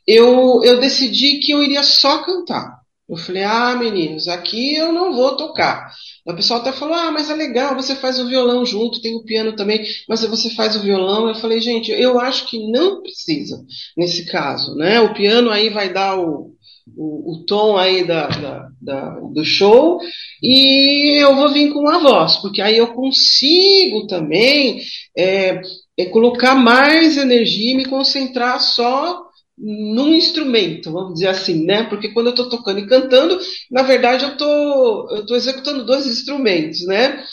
eu, 0.06 0.62
eu 0.64 0.82
decidi 0.82 1.40
que 1.40 1.54
eu 1.54 1.64
iria 1.64 1.82
só 1.82 2.24
cantar. 2.24 2.82
Eu 3.08 3.16
falei, 3.16 3.44
ah, 3.44 3.76
meninos, 3.76 4.28
aqui 4.28 4.76
eu 4.76 4.92
não 4.92 5.14
vou 5.14 5.38
tocar. 5.38 5.94
O 6.26 6.34
pessoal 6.34 6.62
até 6.62 6.72
falou: 6.72 6.96
ah, 6.96 7.12
mas 7.12 7.30
é 7.30 7.36
legal, 7.36 7.76
você 7.76 7.96
faz 7.96 8.20
o 8.20 8.28
violão 8.28 8.66
junto, 8.66 9.02
tem 9.02 9.16
o 9.16 9.24
piano 9.24 9.56
também, 9.56 9.86
mas 10.08 10.24
você 10.24 10.50
faz 10.52 10.76
o 10.76 10.82
violão. 10.82 11.28
Eu 11.28 11.36
falei: 11.36 11.60
gente, 11.60 11.92
eu 11.92 12.20
acho 12.20 12.48
que 12.48 12.72
não 12.72 13.02
precisa 13.02 13.64
nesse 13.98 14.26
caso, 14.26 14.76
né? 14.76 15.02
O 15.02 15.14
piano 15.14 15.50
aí 15.50 15.70
vai 15.70 15.92
dar 15.92 16.18
o, 16.18 16.54
o, 16.96 17.34
o 17.34 17.46
tom 17.46 17.78
aí 17.78 18.06
da, 18.06 18.28
da, 18.28 18.68
da, 18.82 19.10
do 19.20 19.44
show 19.44 20.00
e 20.42 21.22
eu 21.22 21.36
vou 21.36 21.52
vir 21.52 21.74
com 21.74 21.88
a 21.90 22.00
voz, 22.00 22.38
porque 22.38 22.62
aí 22.62 22.78
eu 22.78 22.94
consigo 22.94 24.08
também 24.08 24.82
é, 25.18 25.62
é 25.98 26.06
colocar 26.06 26.56
mais 26.56 27.18
energia 27.18 27.74
e 27.74 27.78
me 27.78 27.86
concentrar 27.86 28.60
só 28.62 29.33
num 29.58 30.14
instrumento, 30.14 30.92
vamos 30.92 31.16
dizer 31.16 31.28
assim, 31.28 31.66
né? 31.66 31.84
Porque 31.84 32.10
quando 32.14 32.28
eu 32.28 32.32
estou 32.32 32.50
tocando 32.50 32.80
e 32.80 32.88
cantando, 32.88 33.40
na 33.72 33.84
verdade 33.84 34.26
eu 34.26 34.36
tô, 34.38 35.10
eu 35.16 35.26
tô 35.26 35.36
executando 35.36 35.86
dois 35.86 36.08
instrumentos, 36.08 36.86
né? 36.86 37.24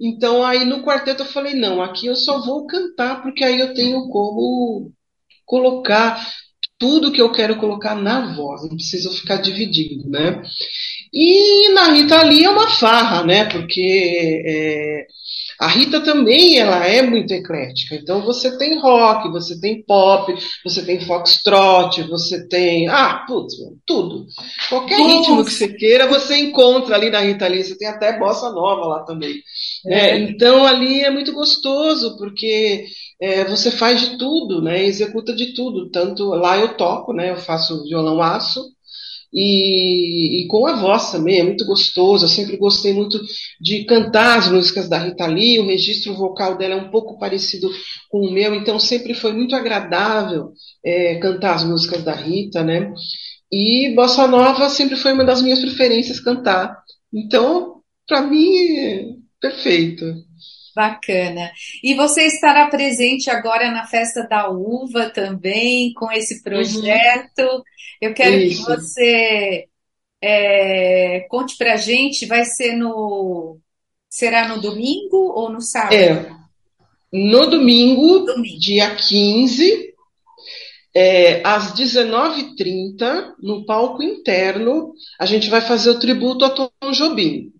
Então 0.00 0.44
aí 0.44 0.64
no 0.64 0.82
quarteto 0.82 1.22
eu 1.22 1.26
falei, 1.26 1.54
não, 1.54 1.82
aqui 1.82 2.06
eu 2.06 2.16
só 2.16 2.40
vou 2.44 2.66
cantar, 2.66 3.22
porque 3.22 3.44
aí 3.44 3.58
eu 3.58 3.74
tenho 3.74 4.08
como 4.08 4.92
colocar 5.46 6.26
tudo 6.78 7.12
que 7.12 7.20
eu 7.20 7.30
quero 7.32 7.58
colocar 7.58 7.94
na 7.94 8.34
voz, 8.34 8.62
não 8.62 8.70
preciso 8.76 9.12
ficar 9.12 9.36
dividindo, 9.36 10.08
né? 10.10 10.42
E 11.12 11.68
na 11.74 11.92
Rita 11.92 12.22
Lee 12.22 12.44
é 12.44 12.50
uma 12.50 12.68
farra, 12.68 13.22
né? 13.22 13.44
Porque 13.44 14.42
é, 14.46 15.06
a 15.62 15.68
Rita 15.68 16.00
também 16.00 16.58
ela 16.58 16.84
é 16.86 17.02
muito 17.02 17.32
eclética. 17.32 17.94
Então 17.94 18.22
você 18.22 18.56
tem 18.56 18.80
rock, 18.80 19.30
você 19.30 19.60
tem 19.60 19.82
pop, 19.82 20.34
você 20.64 20.84
tem 20.84 21.00
foxtrot, 21.00 22.02
você 22.04 22.48
tem 22.48 22.88
ah, 22.88 23.24
putz, 23.28 23.54
tudo. 23.86 24.26
Qualquer 24.68 24.98
Nossa. 24.98 25.18
ritmo 25.18 25.44
que 25.44 25.52
você 25.52 25.68
queira, 25.68 26.08
você 26.08 26.36
encontra 26.38 26.96
ali 26.96 27.10
na 27.10 27.20
Rita 27.20 27.46
Lee. 27.46 27.62
Você 27.62 27.76
tem 27.76 27.88
até 27.88 28.18
bossa 28.18 28.50
nova 28.50 28.86
lá 28.86 29.04
também. 29.04 29.34
Né? 29.84 30.10
É. 30.10 30.18
Então 30.18 30.66
ali 30.66 31.02
é 31.02 31.10
muito 31.10 31.32
gostoso 31.32 32.16
porque 32.16 32.86
é, 33.20 33.44
você 33.44 33.70
faz 33.70 34.00
de 34.00 34.18
tudo, 34.18 34.62
né? 34.62 34.82
Executa 34.82 35.34
de 35.34 35.54
tudo. 35.54 35.90
Tanto 35.90 36.24
lá 36.30 36.56
eu 36.58 36.76
toco, 36.76 37.12
né? 37.12 37.30
Eu 37.30 37.36
faço 37.36 37.84
violão 37.84 38.22
aço 38.22 38.71
e, 39.32 40.42
e, 40.42 40.46
com 40.46 40.66
a 40.66 40.76
voz 40.76 41.10
também, 41.10 41.40
é 41.40 41.42
muito 41.42 41.64
gostoso. 41.64 42.24
Eu 42.24 42.28
sempre 42.28 42.56
gostei 42.56 42.92
muito 42.92 43.18
de 43.60 43.84
cantar 43.84 44.38
as 44.38 44.50
músicas 44.50 44.88
da 44.88 44.98
Rita 44.98 45.26
Lee, 45.26 45.58
o 45.58 45.66
registro 45.66 46.14
vocal 46.14 46.58
dela 46.58 46.74
é 46.74 46.76
um 46.76 46.90
pouco 46.90 47.18
parecido 47.18 47.70
com 48.10 48.20
o 48.26 48.30
meu, 48.30 48.54
então 48.54 48.78
sempre 48.78 49.14
foi 49.14 49.32
muito 49.32 49.56
agradável 49.56 50.52
é, 50.84 51.16
cantar 51.16 51.54
as 51.54 51.64
músicas 51.64 52.02
da 52.04 52.14
Rita, 52.14 52.62
né? 52.62 52.92
E 53.50 53.94
Bossa 53.94 54.26
Nova 54.26 54.68
sempre 54.68 54.96
foi 54.96 55.12
uma 55.12 55.24
das 55.24 55.42
minhas 55.42 55.60
preferências 55.60 56.20
cantar. 56.20 56.76
Então, 57.12 57.82
para 58.06 58.22
mim, 58.22 59.18
perfeito. 59.40 60.04
Bacana. 60.74 61.50
E 61.82 61.94
você 61.94 62.26
estará 62.26 62.68
presente 62.68 63.30
agora 63.30 63.70
na 63.70 63.86
Festa 63.86 64.26
da 64.26 64.48
Uva 64.48 65.10
também, 65.10 65.92
com 65.94 66.10
esse 66.10 66.36
uhum. 66.36 66.42
projeto. 66.42 67.40
Uhum. 67.40 67.62
Eu 68.00 68.14
quero 68.14 68.36
Isso. 68.36 68.64
que 68.64 68.70
você 68.70 69.68
é, 70.22 71.26
conte 71.28 71.56
pra 71.56 71.76
gente, 71.76 72.26
vai 72.26 72.44
ser 72.44 72.74
no. 72.74 73.58
Será 74.08 74.46
no 74.48 74.60
domingo 74.60 75.16
ou 75.16 75.50
no 75.50 75.60
sábado? 75.60 75.94
É. 75.94 76.30
No 77.12 77.46
domingo, 77.46 78.20
domingo. 78.20 78.58
dia 78.58 78.94
15, 78.94 79.92
é, 80.94 81.42
às 81.46 81.74
19h30, 81.74 83.34
no 83.42 83.64
palco 83.64 84.02
interno, 84.02 84.92
a 85.18 85.26
gente 85.26 85.48
vai 85.48 85.60
fazer 85.60 85.90
o 85.90 85.98
tributo 85.98 86.44
a 86.44 86.50
Tom 86.50 86.70
Jobim. 86.92 87.52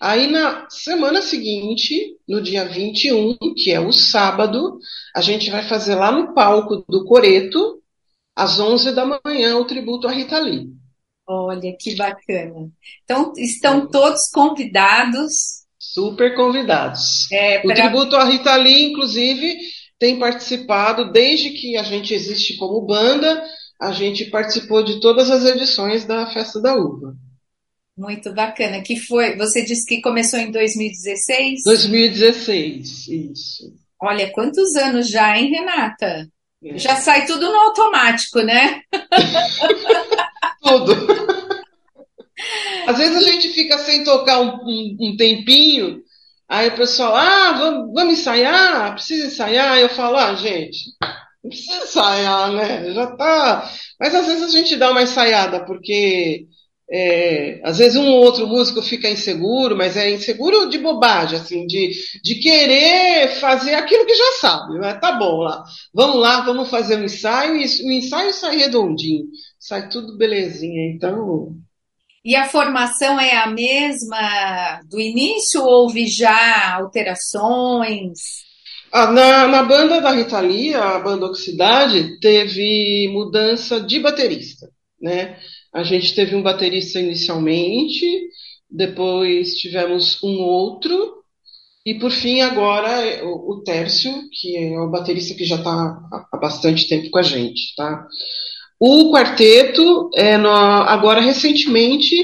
Aí 0.00 0.26
na 0.26 0.68
semana 0.68 1.22
seguinte, 1.22 2.16
no 2.28 2.40
dia 2.40 2.64
21, 2.64 3.36
que 3.56 3.70
é 3.70 3.80
o 3.80 3.92
sábado, 3.92 4.78
a 5.14 5.20
gente 5.20 5.50
vai 5.50 5.62
fazer 5.62 5.94
lá 5.94 6.10
no 6.10 6.34
palco 6.34 6.84
do 6.88 7.04
Coreto, 7.04 7.82
às 8.34 8.58
11 8.58 8.92
da 8.92 9.04
manhã, 9.24 9.56
o 9.56 9.64
tributo 9.64 10.08
a 10.08 10.12
Rita 10.12 10.38
Lee. 10.38 10.68
Olha, 11.26 11.76
que 11.78 11.94
bacana. 11.94 12.70
Então, 13.04 13.32
estão 13.36 13.86
todos 13.86 14.28
convidados. 14.32 15.60
Super 15.78 16.34
convidados. 16.34 17.30
É, 17.30 17.58
pra... 17.58 17.70
O 17.70 17.74
tributo 17.74 18.16
a 18.16 18.24
Rita 18.24 18.56
Lee, 18.56 18.90
inclusive, 18.90 19.56
tem 19.98 20.18
participado, 20.18 21.12
desde 21.12 21.50
que 21.50 21.76
a 21.76 21.82
gente 21.82 22.14
existe 22.14 22.56
como 22.56 22.86
banda, 22.86 23.44
a 23.80 23.92
gente 23.92 24.24
participou 24.26 24.82
de 24.82 25.00
todas 25.00 25.30
as 25.30 25.44
edições 25.44 26.04
da 26.04 26.26
Festa 26.26 26.60
da 26.60 26.74
Uva. 26.74 27.14
Muito 28.00 28.32
bacana. 28.32 28.80
Que 28.80 28.96
foi, 28.98 29.36
você 29.36 29.62
disse 29.62 29.84
que 29.84 30.00
começou 30.00 30.40
em 30.40 30.50
2016? 30.50 31.64
2016, 31.64 33.08
isso. 33.08 33.74
Olha, 34.00 34.32
quantos 34.32 34.74
anos 34.74 35.06
já, 35.10 35.36
hein, 35.36 35.50
Renata? 35.50 36.26
É. 36.64 36.78
Já 36.78 36.96
sai 36.96 37.26
tudo 37.26 37.52
no 37.52 37.58
automático, 37.58 38.40
né? 38.40 38.80
tudo. 40.64 40.94
Às 42.86 42.96
vezes 42.96 43.16
a 43.18 43.30
gente 43.32 43.50
fica 43.50 43.76
sem 43.76 44.02
tocar 44.02 44.40
um, 44.40 44.54
um, 44.64 44.96
um 44.98 45.16
tempinho, 45.18 46.00
aí 46.48 46.68
o 46.68 46.76
pessoal, 46.76 47.14
ah, 47.14 47.52
vamos, 47.52 47.92
vamos 47.92 48.18
ensaiar? 48.18 48.94
Precisa 48.94 49.26
ensaiar? 49.26 49.72
Aí 49.72 49.82
eu 49.82 49.90
falo, 49.90 50.16
ah, 50.16 50.34
gente, 50.34 50.86
não 51.44 51.50
precisa 51.50 51.84
ensaiar, 51.84 52.50
né? 52.52 52.94
Já 52.94 53.08
tá. 53.08 53.70
Mas 54.00 54.14
às 54.14 54.26
vezes 54.26 54.42
a 54.42 54.48
gente 54.48 54.74
dá 54.76 54.90
uma 54.90 55.02
ensaiada, 55.02 55.66
porque 55.66 56.46
é, 56.92 57.60
às 57.62 57.78
vezes 57.78 57.96
um 57.96 58.08
ou 58.08 58.24
outro 58.24 58.48
músico 58.48 58.82
fica 58.82 59.08
inseguro, 59.08 59.76
mas 59.76 59.96
é 59.96 60.10
inseguro 60.10 60.68
de 60.68 60.78
bobagem, 60.78 61.38
assim, 61.38 61.64
de, 61.66 61.92
de 62.22 62.34
querer 62.36 63.28
fazer 63.36 63.74
aquilo 63.74 64.04
que 64.04 64.14
já 64.14 64.32
sabe. 64.40 64.78
Né? 64.78 64.94
Tá 64.94 65.12
bom 65.12 65.38
lá, 65.38 65.62
vamos 65.94 66.16
lá, 66.16 66.40
vamos 66.40 66.68
fazer 66.68 66.96
um 66.96 67.04
ensaio, 67.04 67.56
e 67.56 67.64
o 67.84 67.92
ensaio 67.92 68.32
sai 68.32 68.56
redondinho, 68.56 69.26
sai 69.58 69.88
tudo 69.88 70.16
belezinha. 70.16 70.92
Então. 70.92 71.54
E 72.24 72.34
a 72.34 72.48
formação 72.48 73.20
é 73.20 73.36
a 73.36 73.46
mesma 73.46 74.80
do 74.90 75.00
início? 75.00 75.62
Houve 75.62 76.08
já 76.08 76.74
alterações? 76.74 78.18
Ah, 78.92 79.12
na, 79.12 79.46
na 79.46 79.62
banda 79.62 80.00
da 80.00 80.10
Rita 80.10 80.40
Lee, 80.40 80.74
a 80.74 80.98
banda 80.98 81.26
Oxidade, 81.26 82.18
teve 82.18 83.08
mudança 83.12 83.80
de 83.80 84.00
baterista, 84.00 84.68
né? 85.00 85.38
A 85.72 85.82
gente 85.82 86.14
teve 86.14 86.34
um 86.34 86.42
baterista 86.42 86.98
inicialmente, 86.98 88.04
depois 88.68 89.56
tivemos 89.56 90.22
um 90.22 90.40
outro, 90.40 91.20
e 91.84 91.94
por 91.94 92.10
fim 92.10 92.40
agora 92.40 93.24
o, 93.24 93.52
o 93.52 93.62
Tércio, 93.62 94.12
que 94.32 94.56
é 94.56 94.78
o 94.78 94.90
baterista 94.90 95.34
que 95.34 95.44
já 95.44 95.56
está 95.56 95.98
há 96.32 96.36
bastante 96.36 96.88
tempo 96.88 97.10
com 97.10 97.18
a 97.18 97.22
gente, 97.22 97.74
tá? 97.74 98.06
O 98.78 99.12
quarteto, 99.12 100.10
é, 100.14 100.38
no, 100.38 100.48
agora 100.48 101.20
recentemente, 101.20 102.16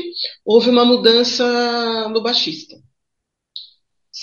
houve 0.44 0.70
uma 0.70 0.84
mudança 0.84 2.08
no 2.08 2.22
baixista. 2.22 2.76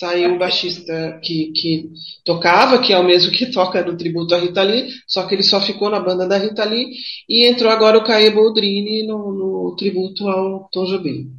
Saiu 0.03 0.35
o 0.35 0.37
baixista 0.37 1.17
que, 1.23 1.53
que 1.55 1.89
tocava, 2.25 2.81
que 2.81 2.91
é 2.91 2.99
o 2.99 3.05
mesmo 3.05 3.31
que 3.31 3.45
toca 3.53 3.81
no 3.85 3.95
tributo 3.95 4.35
à 4.35 4.37
Rita 4.37 4.61
Lee, 4.61 4.89
só 5.07 5.23
que 5.23 5.33
ele 5.33 5.43
só 5.43 5.61
ficou 5.61 5.89
na 5.89 6.01
banda 6.01 6.27
da 6.27 6.37
Rita 6.37 6.65
Lee, 6.65 6.87
e 7.29 7.47
entrou 7.47 7.71
agora 7.71 7.97
o 7.97 8.03
Caê 8.03 8.29
Boldrini 8.29 9.07
no, 9.07 9.31
no 9.31 9.75
tributo 9.77 10.27
ao 10.27 10.67
Tom 10.73 10.83
Jobim. 10.83 11.31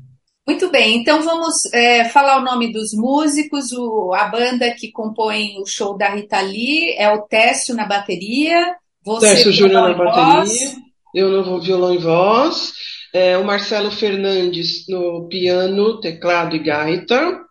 Muito 0.49 0.71
bem, 0.71 0.97
então 0.97 1.23
vamos 1.23 1.55
é, 1.75 2.07
falar 2.07 2.39
o 2.39 2.45
nome 2.45 2.73
dos 2.73 2.95
músicos. 2.95 3.71
O, 3.73 4.15
a 4.15 4.29
banda 4.29 4.71
que 4.71 4.91
compõe 4.91 5.61
o 5.61 5.67
show 5.67 5.95
da 5.99 6.15
Rita 6.15 6.41
Lee 6.41 6.95
é 6.97 7.13
o 7.13 7.21
Técio 7.21 7.75
na 7.75 7.85
bateria, 7.85 8.77
você 9.05 9.27
Técio 9.27 9.53
Júnior 9.53 9.91
na 9.91 9.95
bateria, 9.95 10.73
eu 11.15 11.29
no 11.31 11.61
violão 11.61 11.95
e 11.95 11.99
voz, 11.99 12.73
é, 13.13 13.37
o 13.37 13.45
Marcelo 13.45 13.91
Fernandes 13.91 14.89
no 14.89 15.29
piano, 15.29 16.01
teclado 16.01 16.57
e 16.57 16.59
gaita, 16.59 17.45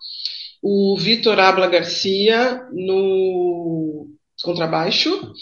o 0.66 0.96
Vitor 0.98 1.38
Abla 1.42 1.68
Garcia 1.68 2.66
no 2.72 4.08
contrabaixo 4.42 5.34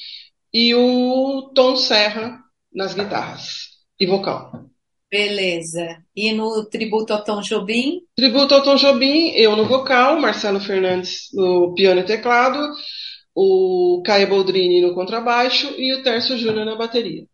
e 0.52 0.74
o 0.74 1.52
Tom 1.54 1.76
Serra 1.76 2.40
nas 2.74 2.96
guitarras 2.96 3.70
e 4.00 4.08
vocal. 4.08 4.66
Beleza. 5.12 6.04
E 6.16 6.32
no 6.32 6.66
tributo 6.66 7.14
ao 7.14 7.24
Tom 7.24 7.42
Jobim? 7.42 8.02
Tributo 8.16 8.56
ao 8.56 8.64
Tom 8.64 8.76
Jobim, 8.76 9.30
eu 9.36 9.56
no 9.56 9.66
vocal, 9.66 10.20
Marcelo 10.20 10.60
Fernandes 10.60 11.28
no 11.34 11.76
piano 11.76 12.00
e 12.02 12.06
teclado, 12.06 12.74
o 13.36 14.02
Caio 14.04 14.28
Boldrini 14.28 14.82
no 14.82 14.96
contrabaixo 14.96 15.72
e 15.78 15.94
o 15.94 16.02
Tércio 16.02 16.36
Júnior 16.36 16.66
na 16.66 16.76
bateria. 16.76 17.28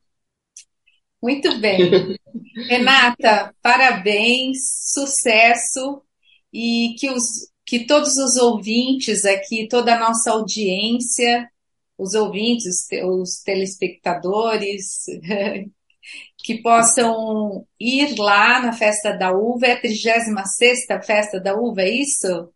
Muito 1.23 1.57
bem. 1.59 2.17
Renata, 2.67 3.55
parabéns, 3.61 4.57
sucesso 4.91 6.01
e 6.51 6.95
que 6.99 7.09
os 7.09 7.47
que 7.67 7.85
todos 7.85 8.15
os 8.15 8.37
ouvintes 8.37 9.25
aqui, 9.25 9.67
toda 9.67 9.93
a 9.93 9.99
nossa 9.99 10.31
audiência, 10.31 11.49
os 11.97 12.13
ouvintes, 12.13 12.87
os 13.03 13.41
telespectadores, 13.43 15.03
que 16.45 16.61
possam 16.61 17.65
ir 17.77 18.17
lá 18.17 18.61
na 18.61 18.71
Festa 18.71 19.11
da 19.11 19.33
Uva. 19.33 19.65
É 19.65 19.73
a 19.73 19.81
36 19.81 20.85
Festa 21.05 21.41
da 21.41 21.55
Uva, 21.59 21.81
é 21.81 21.89
isso? 21.89 22.49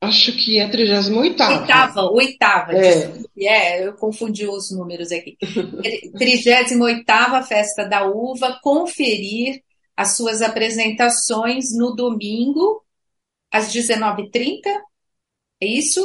Acho 0.00 0.32
que 0.32 0.58
é 0.58 0.64
a 0.64 0.68
38. 0.68 1.42
Oitava, 1.42 2.02
oitava. 2.10 2.72
É. 2.72 3.12
é, 3.40 3.86
eu 3.86 3.92
confundi 3.94 4.48
os 4.48 4.72
números 4.76 5.12
aqui. 5.12 5.36
38 6.18 7.06
Festa 7.46 7.84
da 7.84 8.04
Uva, 8.04 8.58
conferir 8.60 9.62
as 9.96 10.16
suas 10.16 10.42
apresentações 10.42 11.66
no 11.72 11.94
domingo, 11.94 12.84
às 13.50 13.72
19h30. 13.72 14.60
É 15.60 15.66
isso? 15.66 16.00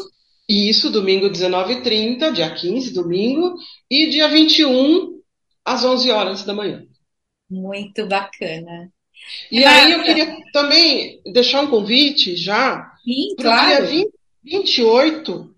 Isso, 0.48 0.90
domingo 0.90 1.30
19h30, 1.30 2.32
dia 2.34 2.54
15, 2.54 2.94
domingo, 2.94 3.56
e 3.90 4.10
dia 4.10 4.28
21, 4.28 5.22
às 5.64 5.86
11 5.86 6.12
horas 6.12 6.44
da 6.44 6.54
manhã. 6.54 6.86
Muito 7.50 8.06
bacana. 8.06 8.92
E 9.52 9.64
aí 9.64 9.92
eu 9.92 10.04
queria 10.04 10.38
também 10.52 11.22
deixar 11.32 11.62
um 11.62 11.68
convite 11.68 12.36
já 12.36 12.92
o 13.06 13.42
claro. 13.42 13.68
dia 13.68 13.82
20, 13.82 14.12
28. 14.44 15.56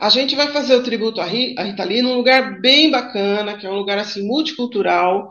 A 0.00 0.08
gente 0.08 0.34
vai 0.34 0.52
fazer 0.52 0.74
o 0.76 0.82
tributo 0.82 1.20
à 1.20 1.24
Rita 1.24 1.84
Lee 1.84 2.02
num 2.02 2.16
lugar 2.16 2.60
bem 2.60 2.90
bacana, 2.90 3.56
que 3.56 3.66
é 3.66 3.70
um 3.70 3.76
lugar 3.76 3.98
assim 3.98 4.26
multicultural, 4.26 5.28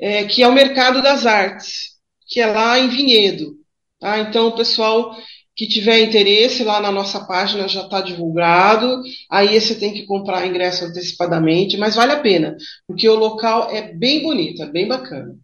é, 0.00 0.24
que 0.24 0.42
é 0.42 0.48
o 0.48 0.52
Mercado 0.52 1.02
das 1.02 1.26
Artes, 1.26 1.92
que 2.26 2.40
é 2.40 2.46
lá 2.46 2.78
em 2.78 2.88
Vinhedo. 2.88 3.61
Tá? 4.02 4.18
Então, 4.18 4.48
o 4.48 4.56
pessoal 4.56 5.16
que 5.54 5.68
tiver 5.68 6.00
interesse, 6.00 6.64
lá 6.64 6.80
na 6.80 6.90
nossa 6.90 7.24
página 7.24 7.68
já 7.68 7.82
está 7.82 8.00
divulgado. 8.00 9.00
Aí 9.30 9.60
você 9.60 9.76
tem 9.76 9.92
que 9.92 10.04
comprar 10.06 10.44
ingresso 10.44 10.84
antecipadamente, 10.84 11.76
mas 11.76 11.94
vale 11.94 12.10
a 12.10 12.20
pena, 12.20 12.56
porque 12.84 13.08
o 13.08 13.14
local 13.14 13.70
é 13.70 13.92
bem 13.92 14.20
bonito, 14.24 14.60
é 14.60 14.66
bem 14.66 14.88
bacana. 14.88 15.36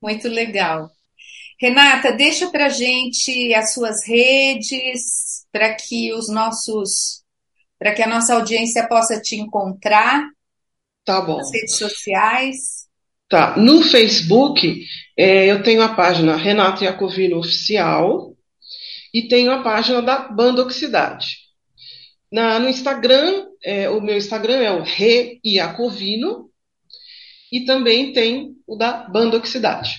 Muito 0.00 0.28
legal. 0.28 0.88
Renata, 1.60 2.12
deixa 2.12 2.48
para 2.52 2.68
gente 2.68 3.52
as 3.52 3.74
suas 3.74 4.06
redes 4.06 5.44
para 5.50 5.74
que 5.74 6.12
os 6.12 6.28
nossos, 6.28 7.24
para 7.80 7.92
que 7.92 8.02
a 8.02 8.06
nossa 8.06 8.34
audiência 8.34 8.86
possa 8.86 9.20
te 9.20 9.34
encontrar. 9.34 10.22
Tá 11.04 11.20
bom. 11.20 11.38
Nas 11.38 11.50
redes 11.52 11.76
sociais. 11.76 12.75
Tá. 13.28 13.56
No 13.56 13.82
Facebook, 13.82 14.86
é, 15.16 15.50
eu 15.50 15.62
tenho 15.62 15.82
a 15.82 15.94
página 15.94 16.36
Renata 16.36 16.84
Iacovino 16.84 17.38
Oficial 17.38 18.36
e 19.12 19.26
tenho 19.26 19.50
a 19.50 19.62
página 19.62 20.00
da 20.00 20.28
Banda 20.28 20.62
Oxidade. 20.62 21.38
Na, 22.30 22.58
no 22.58 22.68
Instagram, 22.68 23.46
é, 23.64 23.90
o 23.90 24.00
meu 24.00 24.16
Instagram 24.16 24.58
é 24.58 24.70
o 24.70 24.82
Re 24.82 25.40
Iacovino 25.44 26.50
e 27.50 27.64
também 27.64 28.12
tem 28.12 28.54
o 28.66 28.76
da 28.76 29.08
Banda 29.08 29.38
Oxidade. 29.38 29.96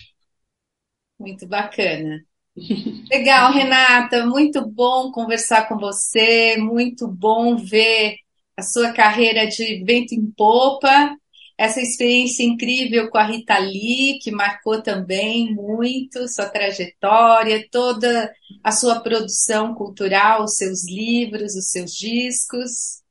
Muito 1.20 1.46
bacana. 1.48 2.22
Legal, 3.12 3.52
Renata, 3.52 4.26
muito 4.26 4.66
bom 4.66 5.12
conversar 5.12 5.68
com 5.68 5.78
você, 5.78 6.56
muito 6.58 7.08
bom 7.08 7.58
ver 7.58 8.18
a 8.56 8.62
sua 8.62 8.92
carreira 8.92 9.46
de 9.48 9.84
vento 9.84 10.14
em 10.14 10.32
popa 10.32 11.16
essa 11.58 11.82
experiência 11.82 12.44
incrível 12.44 13.10
com 13.10 13.18
a 13.18 13.26
Rita 13.26 13.58
Lee, 13.58 14.20
que 14.22 14.30
marcou 14.30 14.82
também 14.82 15.56
muito 15.56 16.28
sua 16.28 16.46
trajetória, 16.46 17.66
toda 17.72 18.32
a 18.64 18.72
sua 18.72 19.00
produção 19.00 19.74
cultural, 19.74 20.44
os 20.44 20.56
seus 20.56 20.88
livros, 20.88 21.56
os 21.56 21.72
seus 21.72 21.92
discos. 21.92 23.02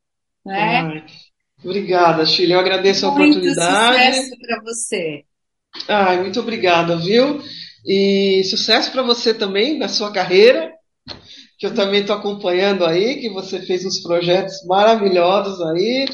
Né? 0.44 0.80
Ai, 0.80 1.04
obrigada, 1.64 2.24
Chile. 2.24 2.52
Eu 2.52 2.60
agradeço 2.60 3.06
a 3.06 3.10
muito 3.10 3.38
oportunidade. 3.38 3.98
Muito 3.98 4.14
sucesso 4.14 4.38
para 4.38 4.62
você. 4.62 5.24
Ai, 5.88 6.20
muito 6.20 6.38
obrigada, 6.38 6.96
viu? 6.96 7.42
E 7.84 8.44
sucesso 8.44 8.92
para 8.92 9.02
você 9.02 9.34
também 9.34 9.76
na 9.76 9.88
sua 9.88 10.12
carreira, 10.12 10.72
que 11.58 11.66
eu 11.66 11.74
também 11.74 12.02
estou 12.02 12.14
acompanhando 12.14 12.84
aí, 12.84 13.20
que 13.20 13.28
você 13.28 13.60
fez 13.60 13.84
uns 13.84 13.98
projetos 13.98 14.64
maravilhosos 14.66 15.60
aí. 15.62 16.06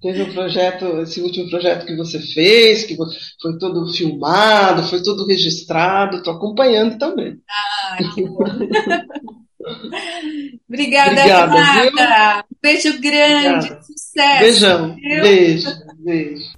Teve 0.00 0.22
um 0.22 0.32
projeto, 0.32 1.00
esse 1.02 1.20
último 1.20 1.50
projeto 1.50 1.84
que 1.84 1.94
você 1.94 2.18
fez, 2.18 2.84
que 2.84 2.96
foi 2.96 3.58
todo 3.58 3.92
filmado, 3.92 4.82
foi 4.84 5.02
todo 5.02 5.26
registrado, 5.26 6.16
estou 6.16 6.32
acompanhando 6.32 6.98
também. 6.98 7.36
Ah, 7.48 7.98
que 8.14 8.24
bom. 8.24 8.38
Obrigada, 10.66 11.10
Obrigada 11.10 11.62
Renata. 11.62 12.46
Um 12.50 12.56
beijo 12.62 13.00
grande, 13.00 13.66
Obrigada. 13.66 13.82
sucesso. 13.82 14.40
Beijão, 14.40 14.96
viu? 14.96 15.22
beijo, 15.22 15.68
beijo. 15.98 16.50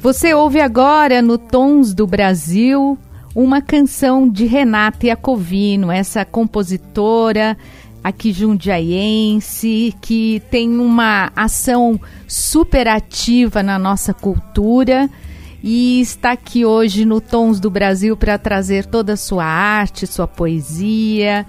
Você 0.00 0.34
ouve 0.34 0.60
agora 0.60 1.20
no 1.20 1.36
Tons 1.36 1.92
do 1.94 2.06
Brasil 2.06 2.96
uma 3.34 3.60
canção 3.60 4.28
de 4.28 4.44
Renata 4.46 5.06
Iacovino, 5.06 5.90
essa 5.90 6.24
compositora 6.24 7.56
aqui 8.04 8.32
jundiaiense, 8.32 9.94
que 10.02 10.42
tem 10.50 10.78
uma 10.78 11.32
ação 11.34 11.98
super 12.28 12.86
ativa 12.86 13.62
na 13.62 13.78
nossa 13.78 14.12
cultura 14.12 15.08
e 15.62 16.02
está 16.02 16.32
aqui 16.32 16.66
hoje 16.66 17.06
no 17.06 17.22
Tons 17.22 17.58
do 17.58 17.70
Brasil 17.70 18.14
para 18.14 18.36
trazer 18.36 18.84
toda 18.84 19.14
a 19.14 19.16
sua 19.16 19.46
arte, 19.46 20.06
sua 20.06 20.28
poesia. 20.28 21.46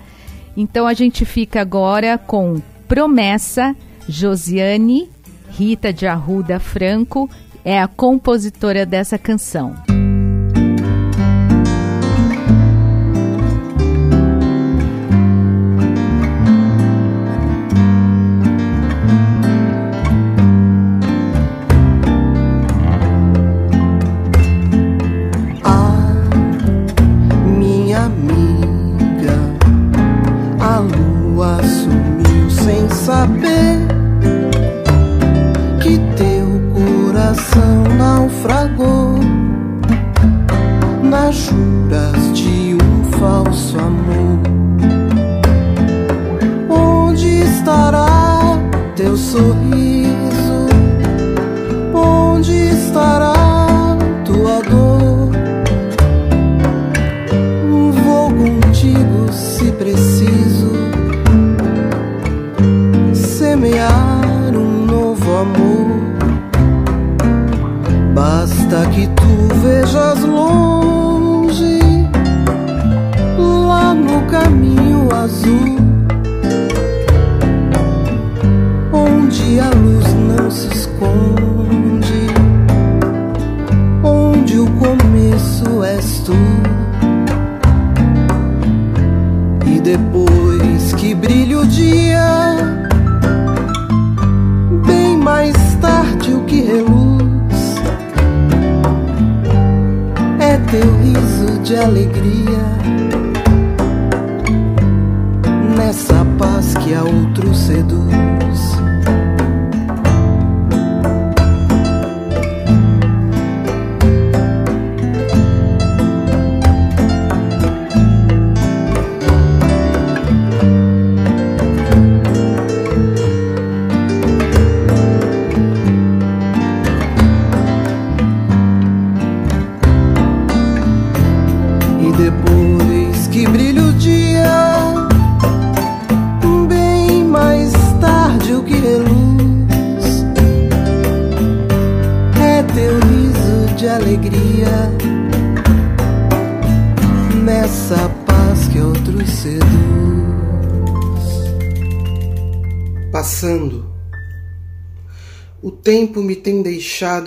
Então 0.56 0.88
a 0.88 0.94
gente 0.94 1.26
fica 1.26 1.60
agora 1.60 2.18
com 2.18 2.62
Promessa, 2.88 3.76
Josiane, 4.08 5.10
Rita 5.50 5.92
de 5.92 6.08
Arruda 6.08 6.58
Franco, 6.58 7.30
é 7.66 7.82
a 7.82 7.88
compositora 7.90 8.86
dessa 8.86 9.18
canção. 9.18 9.76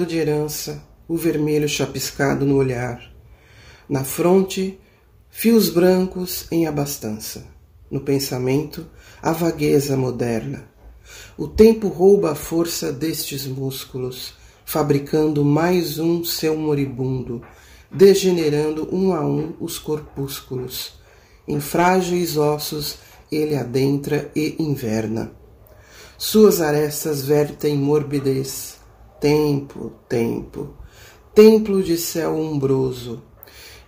De 0.04 0.16
herança 0.16 0.82
o 1.06 1.16
vermelho 1.16 1.68
chapiscado 1.68 2.44
no 2.44 2.56
olhar, 2.56 3.00
na 3.88 4.04
fronte, 4.04 4.78
fios 5.30 5.70
brancos 5.70 6.46
em 6.50 6.66
abastança, 6.66 7.46
no 7.90 8.00
pensamento, 8.00 8.86
a 9.22 9.32
vagueza 9.32 9.96
moderna. 9.96 10.68
O 11.36 11.48
tempo 11.48 11.88
rouba 11.88 12.32
a 12.32 12.34
força 12.34 12.92
destes 12.92 13.46
músculos, 13.46 14.34
fabricando 14.66 15.44
mais 15.44 15.98
um 15.98 16.22
seu 16.22 16.56
moribundo 16.56 17.42
degenerando 17.90 18.88
um 18.94 19.12
a 19.14 19.20
um 19.20 19.54
os 19.60 19.78
corpúsculos. 19.78 20.92
Em 21.46 21.60
frágeis 21.60 22.36
ossos 22.36 22.98
ele 23.30 23.56
adentra 23.56 24.30
e 24.34 24.56
inverna. 24.58 25.32
Suas 26.16 26.60
arestas 26.60 27.22
vertem 27.22 27.76
morbidez. 27.76 28.77
Tempo, 29.20 29.92
tempo, 30.08 30.76
templo 31.34 31.82
de 31.82 31.96
céu 31.96 32.36
umbroso, 32.36 33.20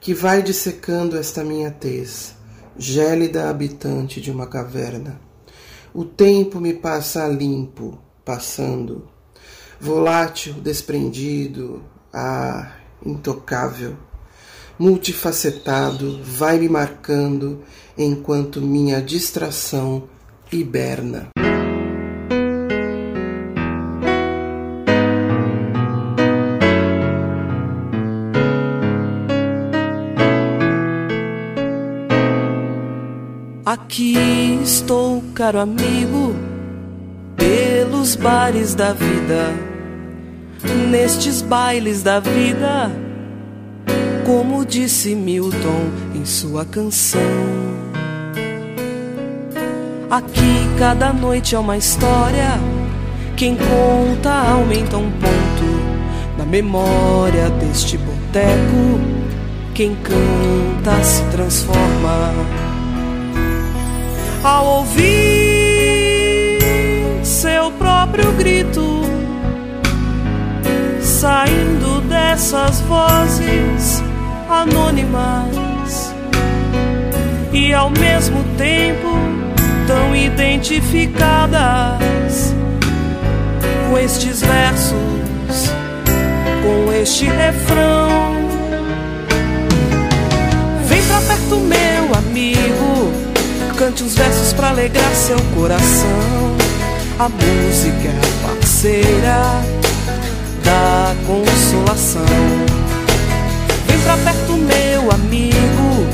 que 0.01 0.13
vai 0.13 0.43
dissecando 0.43 1.17
esta 1.17 1.45
minha 1.45 1.71
tez, 1.71 2.35
gélida 2.77 3.49
habitante 3.49 4.21
de 4.21 4.29
uma 4.29 4.49
caverna. 4.49 5.21
O 5.95 6.05
tempo 6.05 6.59
me 6.59 6.75
passa 6.75 7.29
limpo, 7.29 7.97
passando, 8.25 9.09
volátil, 9.81 10.55
desprendido, 10.55 11.81
ah, 12.13 12.73
intocável, 13.07 13.97
multifacetado, 14.77 16.21
vai 16.25 16.59
me 16.59 16.69
marcando 16.69 17.63
enquanto 17.97 18.61
minha 18.61 19.01
distração 19.01 20.09
hiberna. 20.51 21.29
Aqui 33.71 34.59
estou, 34.65 35.23
caro 35.33 35.61
amigo, 35.61 36.35
pelos 37.37 38.17
bares 38.17 38.75
da 38.75 38.93
vida 38.93 39.55
nestes 40.91 41.41
bailes 41.41 42.03
da 42.03 42.19
vida, 42.19 42.91
como 44.27 44.67
disse 44.67 45.15
Milton 45.15 45.89
em 46.17 46.25
sua 46.25 46.65
canção. 46.65 47.21
Aqui 50.11 50.69
cada 50.77 51.13
noite 51.13 51.55
é 51.55 51.59
uma 51.61 51.77
história, 51.77 52.59
quem 53.37 53.57
conta 53.57 54.33
aumenta 54.33 54.97
um 54.97 55.13
ponto 55.13 56.37
na 56.37 56.45
memória 56.45 57.49
deste 57.51 57.97
boteco. 57.99 59.21
Quem 59.73 59.95
canta 59.95 61.05
se 61.05 61.23
transforma 61.31 62.35
ao 64.43 64.79
ouvir 64.79 66.59
seu 67.23 67.71
próprio 67.73 68.33
grito 68.33 69.03
saindo 71.01 72.01
dessas 72.03 72.81
vozes 72.83 74.03
anônimas 74.49 76.15
e 77.53 77.75
ao 77.75 77.91
mesmo 77.91 78.45
tempo 78.57 79.09
tão 79.87 80.17
identificadas 80.17 82.55
com 83.89 83.99
estes 83.99 84.41
versos, 84.41 84.95
com 86.63 86.91
este 86.93 87.27
refrão. 87.27 88.40
Cante 93.81 94.03
uns 94.03 94.15
versos 94.15 94.53
pra 94.53 94.69
alegrar 94.69 95.11
seu 95.15 95.39
coração. 95.55 96.55
A 97.19 97.31
música 97.31 98.09
é 98.09 98.47
parceira 98.47 99.63
da 100.63 101.15
consolação. 101.27 102.21
Vem 103.87 103.99
pra 104.01 104.19
perto, 104.19 104.53
meu 104.53 105.11
amigo, 105.11 106.07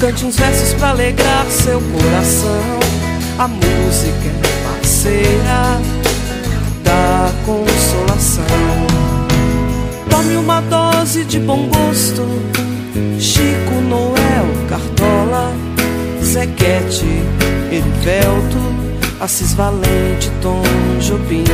cante 0.00 0.24
uns 0.24 0.36
versos 0.36 0.72
pra 0.72 0.90
alegrar 0.92 1.44
seu 1.50 1.78
coração. 1.78 2.80
A 3.38 3.48
música 3.48 4.30
é 4.42 4.64
parceira 4.66 5.78
da 6.82 7.30
consolação. 7.44 8.44
Tome 10.08 10.36
uma 10.36 10.62
dose 10.62 11.22
de 11.26 11.38
bom 11.38 11.68
gosto, 11.68 12.26
Chico, 13.20 13.74
Noel, 13.90 14.46
Cartola, 14.70 15.52
Zequete, 16.34 17.06
Erivelto, 17.70 18.58
Assis 19.20 19.54
Valente, 19.54 20.32
Tom 20.42 20.64
Jobim. 21.00 21.44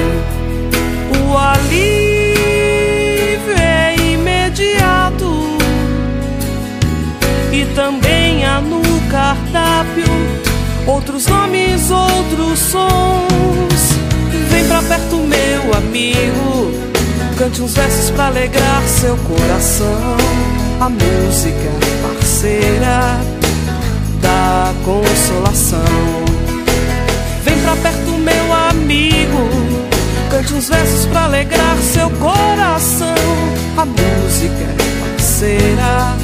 O 1.22 1.36
alívio 1.36 2.30
e 7.52 7.66
também 7.74 8.46
há 8.46 8.62
no 8.62 8.80
cardápio 9.10 10.06
outros 10.86 11.26
nomes, 11.26 11.90
outros 11.90 12.58
sons. 12.58 13.98
Vem 14.48 14.64
pra 14.66 14.80
perto, 14.80 15.16
meu 15.16 15.74
amigo, 15.74 16.72
cante 17.36 17.60
uns 17.60 17.74
versos 17.74 18.10
pra 18.12 18.28
alegrar 18.28 18.82
seu 18.88 19.14
coração. 19.18 20.16
A 20.80 20.88
música 20.88 21.70
parceira 22.00 23.29
da 24.50 24.74
consolação. 24.84 25.78
Vem 27.44 27.56
pra 27.60 27.76
perto, 27.76 28.10
meu 28.18 28.52
amigo, 28.52 29.48
cante 30.28 30.52
uns 30.54 30.68
versos 30.68 31.06
pra 31.06 31.26
alegrar 31.26 31.76
seu 31.76 32.10
coração. 32.10 33.14
A 33.76 33.84
música 33.84 34.66
parceira 35.00 36.16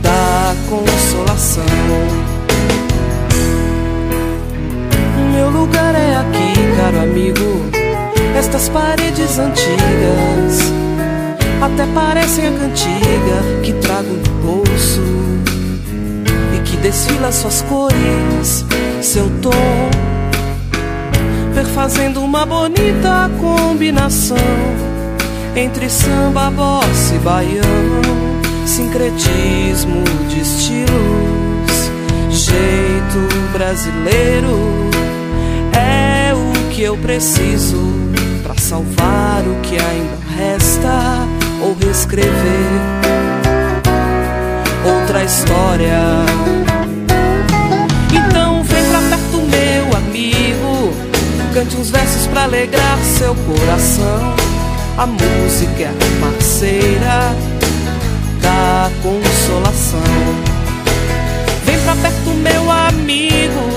da 0.00 0.54
consolação. 0.70 1.64
Meu 5.32 5.50
lugar 5.50 5.96
é 5.96 6.14
aqui, 6.14 6.54
caro 6.76 7.00
amigo. 7.00 7.64
Estas 8.38 8.68
paredes 8.68 9.38
antigas 9.40 10.72
até 11.60 11.84
parecem 11.94 12.46
a 12.46 12.52
cantiga 12.52 13.60
que 13.64 13.72
trago 13.72 14.10
no 14.10 14.30
bolso 14.40 15.23
desfila 16.84 17.32
suas 17.32 17.62
cores, 17.62 18.62
seu 19.00 19.30
tom, 19.40 19.90
perfazendo 21.54 22.22
uma 22.22 22.44
bonita 22.44 23.30
combinação 23.40 24.36
entre 25.56 25.88
samba, 25.88 26.50
bossa 26.50 27.14
e 27.14 27.18
baião 27.20 27.64
sincretismo 28.66 30.04
de 30.28 30.40
estilos, 30.40 31.90
jeito 32.28 33.50
brasileiro 33.54 34.90
é 35.72 36.34
o 36.34 36.68
que 36.68 36.82
eu 36.82 36.98
preciso 36.98 37.78
para 38.42 38.56
salvar 38.58 39.42
o 39.42 39.58
que 39.62 39.76
ainda 39.78 40.18
resta 40.36 41.26
ou 41.62 41.74
reescrever 41.80 42.34
outra 44.84 45.24
história. 45.24 46.53
Cante 51.54 51.76
uns 51.76 51.88
versos 51.88 52.26
para 52.26 52.42
alegrar 52.42 52.98
seu 53.16 53.32
coração. 53.32 54.34
A 54.98 55.06
música 55.06 55.84
é 55.84 55.94
parceira 56.20 57.32
da 58.42 58.90
consolação. 59.00 60.00
Vem 61.64 61.78
pra 61.78 61.94
perto, 61.94 62.30
meu 62.30 62.68
amigo, 62.68 63.70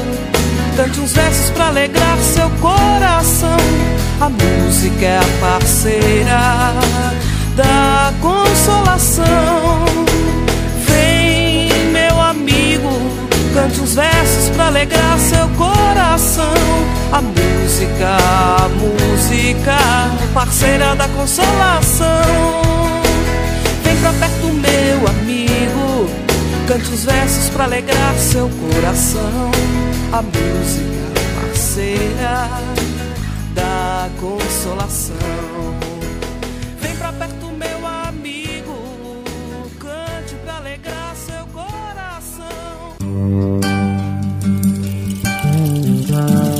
cante 0.76 1.00
uns 1.00 1.14
versos 1.14 1.52
pra 1.52 1.68
alegrar 1.68 2.18
seu 2.18 2.50
coração. 2.60 3.58
A 4.20 4.28
música 4.28 5.06
é 5.06 5.20
a 5.20 5.40
parceira 5.40 6.74
da 7.56 8.12
consolação. 8.20 10.07
Cante 13.58 13.82
uns 13.82 13.96
versos 13.96 14.50
pra 14.50 14.68
alegrar 14.68 15.18
seu 15.18 15.48
coração. 15.58 16.54
A 17.12 17.22
música, 17.22 18.18
a 18.64 18.70
música, 18.70 19.78
parceira 20.32 20.96
da 20.96 21.08
consolação. 21.08 22.06
pra 24.00 24.14
perto, 24.14 24.48
meu 24.54 25.08
amigo. 25.10 26.08
Cante 26.68 26.94
os 26.94 27.04
versos 27.04 27.50
pra 27.50 27.64
alegrar 27.64 28.14
seu 28.20 28.48
coração. 28.48 29.52
A 30.14 30.22
música 30.22 30.98
parceira 31.42 32.48
da 33.56 34.08
consolação. 34.20 35.87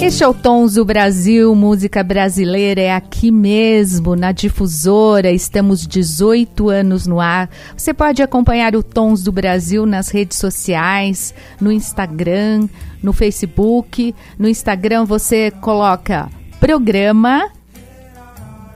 Este 0.02 0.24
é 0.24 0.28
o 0.28 0.34
Tons 0.34 0.76
do 0.76 0.86
Brasil, 0.86 1.54
música 1.54 2.02
brasileira 2.02 2.80
é 2.80 2.94
aqui 2.94 3.30
mesmo, 3.30 4.16
na 4.16 4.32
difusora. 4.32 5.32
Estamos 5.32 5.86
18 5.86 6.70
anos 6.70 7.06
no 7.06 7.20
ar. 7.20 7.50
Você 7.76 7.94
pode 7.94 8.24
acompanhar 8.24 8.74
o 8.76 8.82
Tons 8.82 9.22
do 9.22 9.34
Brasil 9.34 9.86
nas 9.86 10.10
redes 10.10 10.38
sociais, 10.38 11.34
no 11.60 11.72
Instagram, 11.72 12.70
no 13.04 13.12
Facebook. 13.12 14.16
No 14.40 14.48
Instagram 14.48 15.04
você 15.04 15.52
coloca 15.52 16.30
programa 16.58 17.52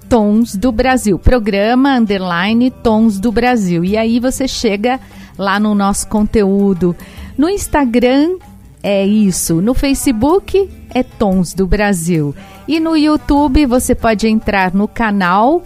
Tons 0.09 0.55
do 0.57 0.71
Brasil, 0.71 1.17
programa 1.17 1.95
underline 1.95 2.69
Tons 2.69 3.21
do 3.21 3.31
Brasil. 3.31 3.85
E 3.85 3.95
aí 3.95 4.19
você 4.19 4.49
chega 4.49 4.99
lá 5.37 5.59
no 5.59 5.73
nosso 5.73 6.07
conteúdo. 6.07 6.95
No 7.37 7.49
Instagram 7.49 8.37
é 8.83 9.05
isso. 9.05 9.61
No 9.61 9.73
Facebook 9.73 10.69
é 10.93 11.03
Tons 11.03 11.53
do 11.53 11.67
Brasil. 11.67 12.35
E 12.67 12.79
no 12.79 12.95
YouTube 12.95 13.65
você 13.65 13.93
pode 13.93 14.27
entrar 14.27 14.73
no 14.73 14.87
canal 14.87 15.63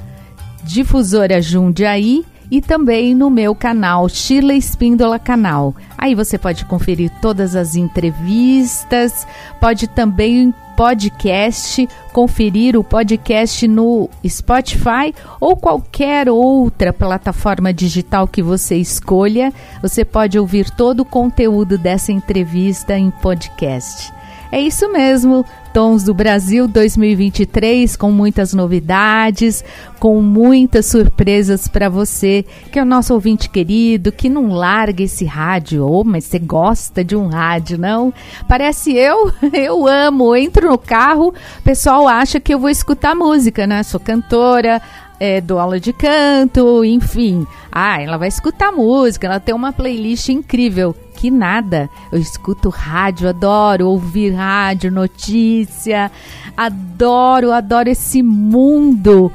Difusora 0.63 1.41
Jundiaí 1.41 2.25
e 2.49 2.61
também 2.61 3.15
no 3.15 3.29
meu 3.29 3.55
canal 3.55 4.07
Chile 4.07 4.55
Espíndola 4.55 5.17
Canal. 5.17 5.75
Aí 5.97 6.13
você 6.13 6.37
pode 6.37 6.65
conferir 6.65 7.11
todas 7.21 7.55
as 7.55 7.75
entrevistas, 7.75 9.27
pode 9.59 9.87
também 9.87 10.53
podcast, 10.75 11.87
conferir 12.11 12.77
o 12.77 12.83
podcast 12.83 13.67
no 13.67 14.09
Spotify 14.27 15.13
ou 15.39 15.55
qualquer 15.55 16.29
outra 16.29 16.93
plataforma 16.93 17.73
digital 17.73 18.27
que 18.27 18.41
você 18.41 18.75
escolha. 18.75 19.53
Você 19.81 20.05
pode 20.05 20.37
ouvir 20.37 20.69
todo 20.69 21.01
o 21.01 21.05
conteúdo 21.05 21.77
dessa 21.77 22.11
entrevista 22.11 22.97
em 22.97 23.09
podcast. 23.09 24.14
É 24.55 24.61
isso 24.61 24.89
mesmo, 24.89 25.45
Tons 25.73 26.03
do 26.03 26.13
Brasil 26.13 26.65
2023 26.65 27.97
com 27.97 28.09
muitas 28.09 28.53
novidades, 28.53 29.65
com 29.99 30.21
muitas 30.21 30.85
surpresas 30.85 31.67
para 31.67 31.89
você, 31.89 32.45
que 32.71 32.79
é 32.79 32.81
o 32.81 32.85
nosso 32.85 33.13
ouvinte 33.13 33.49
querido, 33.49 34.13
que 34.13 34.29
não 34.29 34.53
larga 34.53 35.03
esse 35.03 35.25
rádio, 35.25 35.85
oh, 35.85 36.05
mas 36.05 36.23
você 36.23 36.39
gosta 36.39 37.03
de 37.03 37.17
um 37.17 37.27
rádio, 37.27 37.77
não? 37.77 38.13
Parece 38.47 38.93
eu, 38.93 39.29
eu 39.51 39.85
amo, 39.85 40.33
entro 40.33 40.69
no 40.69 40.77
carro, 40.77 41.33
o 41.59 41.61
pessoal 41.61 42.07
acha 42.07 42.39
que 42.39 42.53
eu 42.53 42.59
vou 42.59 42.69
escutar 42.69 43.13
música, 43.13 43.67
né? 43.67 43.83
Sou 43.83 43.99
cantora, 43.99 44.81
é, 45.19 45.41
dou 45.41 45.59
aula 45.59 45.81
de 45.81 45.91
canto, 45.91 46.85
enfim. 46.85 47.45
Ah, 47.69 48.01
ela 48.01 48.15
vai 48.15 48.29
escutar 48.29 48.71
música, 48.71 49.27
ela 49.27 49.39
tem 49.41 49.53
uma 49.53 49.73
playlist 49.73 50.29
incrível. 50.29 50.95
Nada, 51.31 51.89
eu 52.11 52.19
escuto 52.19 52.69
rádio, 52.69 53.29
adoro 53.29 53.87
ouvir 53.87 54.31
rádio, 54.31 54.91
notícia, 54.91 56.11
adoro, 56.55 57.51
adoro 57.51 57.89
esse 57.89 58.21
mundo 58.21 59.31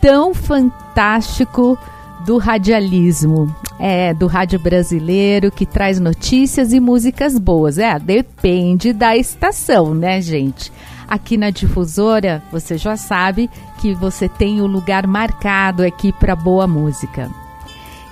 tão 0.00 0.34
fantástico 0.34 1.78
do 2.24 2.38
radialismo. 2.38 3.54
É, 3.78 4.14
do 4.14 4.26
rádio 4.26 4.58
brasileiro 4.58 5.50
que 5.50 5.66
traz 5.66 6.00
notícias 6.00 6.72
e 6.72 6.80
músicas 6.80 7.38
boas. 7.38 7.78
É, 7.78 7.98
depende 7.98 8.92
da 8.92 9.16
estação, 9.16 9.94
né, 9.94 10.20
gente? 10.22 10.72
Aqui 11.06 11.36
na 11.36 11.50
difusora, 11.50 12.42
você 12.50 12.78
já 12.78 12.96
sabe 12.96 13.48
que 13.78 13.94
você 13.94 14.28
tem 14.28 14.60
o 14.60 14.66
lugar 14.66 15.06
marcado 15.06 15.84
aqui 15.84 16.10
para 16.10 16.34
boa 16.34 16.66
música. 16.66 17.30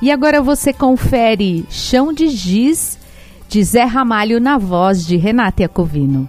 E 0.00 0.12
agora 0.12 0.42
você 0.42 0.72
confere 0.72 1.66
Chão 1.70 2.12
de 2.12 2.28
Giz, 2.28 2.98
de 3.54 3.62
Zé 3.62 3.84
Ramalho, 3.84 4.40
na 4.40 4.58
voz 4.58 5.06
de 5.06 5.16
Renata 5.16 5.62
Iacovino. 5.62 6.28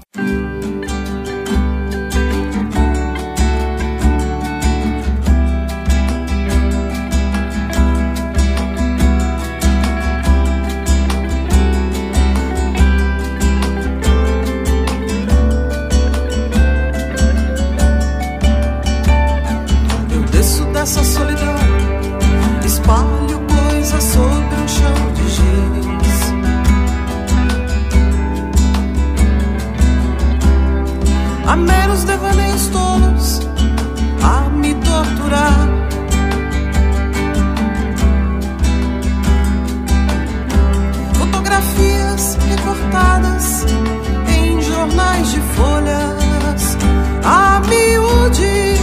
folhas 45.56 46.78
a 47.24 47.62
miúde. 47.68 48.76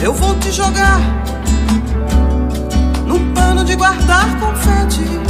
Eu 0.00 0.12
vou 0.12 0.34
te 0.38 0.50
jogar 0.50 1.00
no 3.06 3.20
pano 3.34 3.64
de 3.64 3.74
guardar 3.76 4.38
confete. 4.40 5.29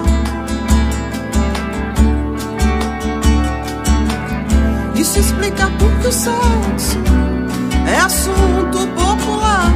Isso 5.01 5.17
explica 5.19 5.65
por 5.79 5.91
que 5.99 6.07
o 6.09 6.11
sexo 6.11 6.99
é 7.87 7.97
assunto 7.97 8.87
popular. 8.89 9.73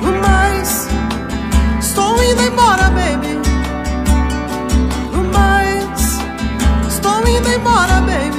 No 0.00 0.12
mais, 0.18 0.88
estou 1.78 2.22
indo 2.24 2.42
embora, 2.42 2.88
baby. 2.88 3.38
No 5.12 5.24
mais, 5.24 6.20
estou 6.88 7.28
indo 7.28 7.48
embora, 7.50 8.00
baby. 8.00 8.35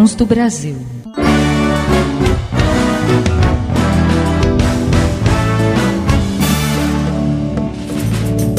Tons 0.00 0.14
do 0.14 0.24
Brasil. 0.24 0.76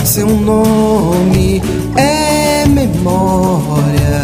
Seu 0.05 0.27
nome 0.27 1.59
é 1.97 2.67
memória, 2.67 4.21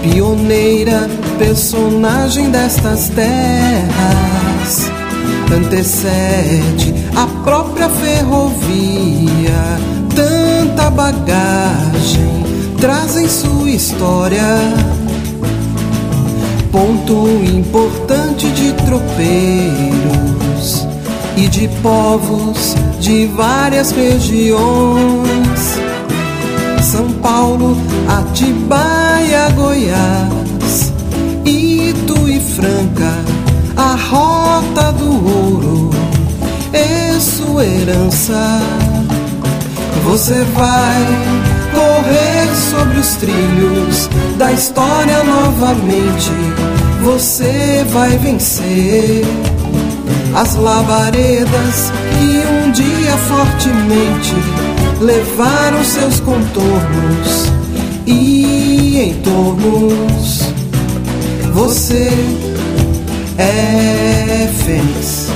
pioneira, 0.00 1.10
personagem 1.40 2.52
destas 2.52 3.08
terras. 3.08 4.92
Antecede 5.52 6.94
a 7.16 7.26
própria 7.42 7.88
ferrovia, 7.88 9.60
tanta 10.14 10.88
bagagem 10.88 12.42
traz 12.80 13.16
em 13.16 13.28
sua 13.28 13.70
história. 13.70 14.42
Ponto 16.72 17.28
importante 17.28 18.50
de 18.50 18.72
tropeiros 18.84 19.12
e 21.36 21.46
de 21.46 21.68
povos 21.82 22.74
de 22.98 23.26
várias 23.26 23.90
regiões. 23.90 25.76
São 26.82 27.12
Paulo, 27.20 27.76
Atibaia, 28.08 29.50
Goiás, 29.50 30.92
Itu 31.44 32.26
e 32.26 32.40
Franca, 32.40 33.18
a 33.76 33.94
rota 33.94 34.92
do 34.92 35.26
ouro 35.26 35.90
é 36.72 37.20
sua 37.20 37.66
herança. 37.66 38.60
Você 40.04 40.42
vai 40.54 41.06
correr 41.74 42.41
sobre 42.54 42.98
os 42.98 43.16
trilhos 43.16 44.08
da 44.36 44.52
história 44.52 45.24
novamente. 45.24 46.30
Você 47.02 47.84
vai 47.90 48.16
vencer 48.18 49.24
as 50.34 50.54
labaredas 50.54 51.92
que 52.18 52.42
um 52.46 52.70
dia 52.70 53.16
fortemente 53.16 54.34
levaram 55.00 55.82
seus 55.84 56.20
contornos 56.20 57.50
e 58.06 59.10
entornos. 59.10 60.52
Você 61.52 62.08
é 63.36 64.48
fênix, 64.64 65.26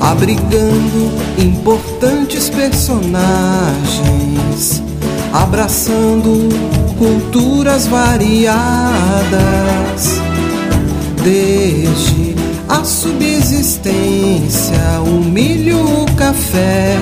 abrigando 0.00 1.10
importantes 1.38 2.50
personagens, 2.50 4.82
abraçando 5.32 6.48
culturas 6.98 7.86
variadas, 7.86 8.58
desde 11.22 12.34
a 12.68 12.82
subsistência, 12.84 15.00
o 15.06 15.24
milho, 15.24 16.02
o 16.02 16.06
café, 16.16 16.98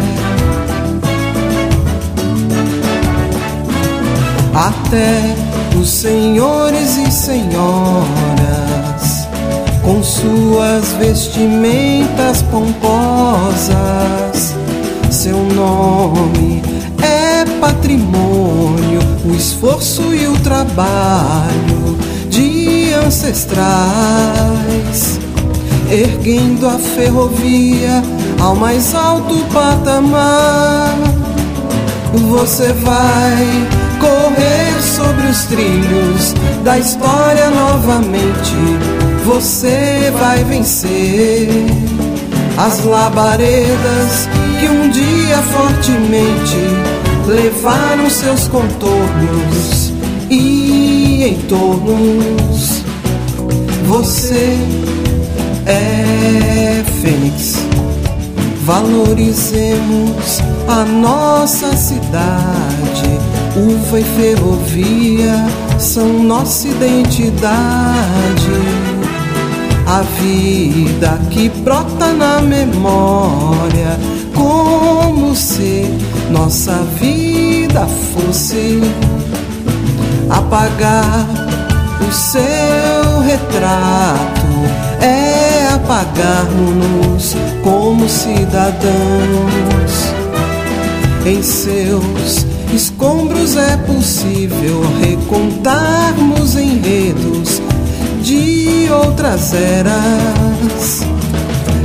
até 4.55 5.35
os 5.79 5.91
senhores 5.91 6.97
e 6.97 7.11
senhoras 7.11 8.07
com 9.83 10.03
suas 10.03 10.95
vestimentas 10.95 12.41
pomposas. 12.43 13.77
Seu 15.11 15.39
nome 15.55 16.76
patrimônio, 17.67 19.01
o 19.25 19.35
esforço 19.35 20.15
e 20.15 20.29
o 20.29 20.39
trabalho 20.39 21.99
de 22.29 22.93
ancestrais, 23.05 23.59
erguendo 25.91 26.69
a 26.69 26.79
ferrovia 26.79 28.05
ao 28.41 28.55
mais 28.55 28.95
alto 28.95 29.45
patamar. 29.53 30.95
Você 32.31 32.73
vai 32.73 33.69
correr 33.99 34.81
sobre 34.81 35.27
os 35.27 35.45
trilhos 35.47 36.35
da 36.63 36.79
história 36.79 37.51
novamente. 37.51 38.55
Você 39.25 40.13
vai 40.17 40.45
vencer 40.45 41.49
as 42.57 42.85
labaredas 42.85 44.29
que 44.61 44.69
um 44.69 44.89
dia 44.89 45.39
fortemente 45.39 47.06
levaram 47.27 48.09
seus 48.09 48.47
contornos 48.47 49.93
e 50.31 51.25
entornos. 51.29 52.85
Você 53.87 54.57
é 55.67 56.85
fênix. 57.03 57.57
Valorizemos 58.65 60.41
a 60.69 60.85
nossa 60.85 61.77
cidade. 61.77 63.19
Uva 63.57 64.01
e 64.01 64.05
ferrovia 64.05 65.47
são 65.79 66.23
nossa 66.23 66.69
identidade. 66.69 67.67
A 69.87 70.03
vida 70.21 71.21
que 71.31 71.49
brota 71.49 72.13
na 72.13 72.41
memória, 72.41 73.97
como 74.35 75.35
se 75.37 75.89
nossa 76.31 76.73
vida 76.99 77.87
fosse 77.87 78.81
apagar 80.29 81.27
o 82.07 82.13
seu 82.13 83.21
retrato, 83.21 84.47
é 85.01 85.69
apagarmos 85.75 87.37
como 87.63 88.09
cidadãos. 88.09 88.87
Em 91.25 91.43
seus 91.43 92.47
escombros 92.73 93.57
é 93.57 93.77
possível 93.79 94.83
recontarmos 95.01 96.57
enredos 96.57 97.61
de 98.23 98.89
outras 98.91 99.53
eras. 99.55 101.03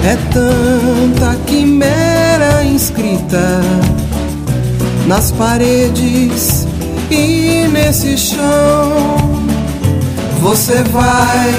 É 0.03 0.17
tanta 0.31 1.35
quimera 1.45 2.63
inscrita 2.63 3.61
nas 5.07 5.31
paredes 5.31 6.67
e 7.09 7.67
nesse 7.67 8.17
chão. 8.17 9.41
Você 10.41 10.83
vai 10.83 11.53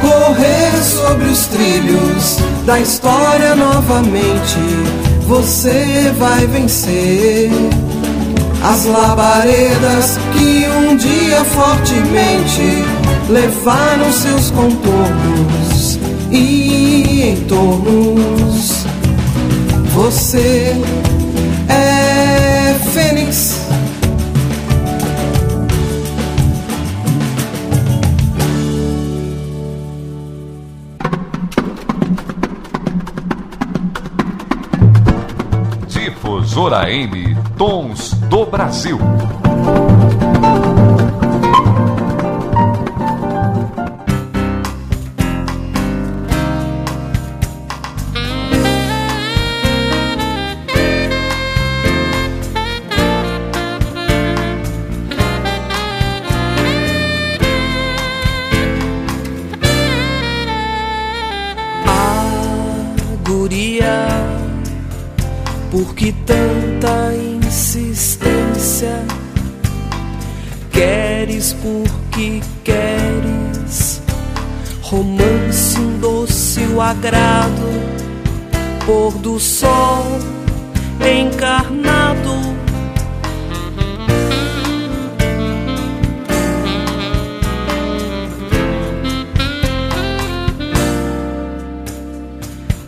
correr 0.00 0.82
sobre 0.82 1.28
os 1.28 1.46
trilhos 1.46 2.38
da 2.66 2.78
história 2.80 3.54
novamente. 3.54 4.58
Você 5.26 6.12
vai 6.18 6.46
vencer 6.46 7.50
as 8.62 8.84
labaredas 8.86 10.18
que 10.32 10.66
um 10.68 10.96
dia 10.96 11.44
fortemente 11.44 12.84
levaram 13.28 14.12
seus 14.12 14.50
contornos 14.50 15.98
e 16.30 17.34
entornos. 17.36 18.84
Você 19.94 20.74
Difusora 36.58 36.90
M, 36.90 37.36
Tons 37.56 38.14
do 38.14 38.44
Brasil. 38.44 38.98
sol 79.38 80.18
encarnado. 81.00 82.56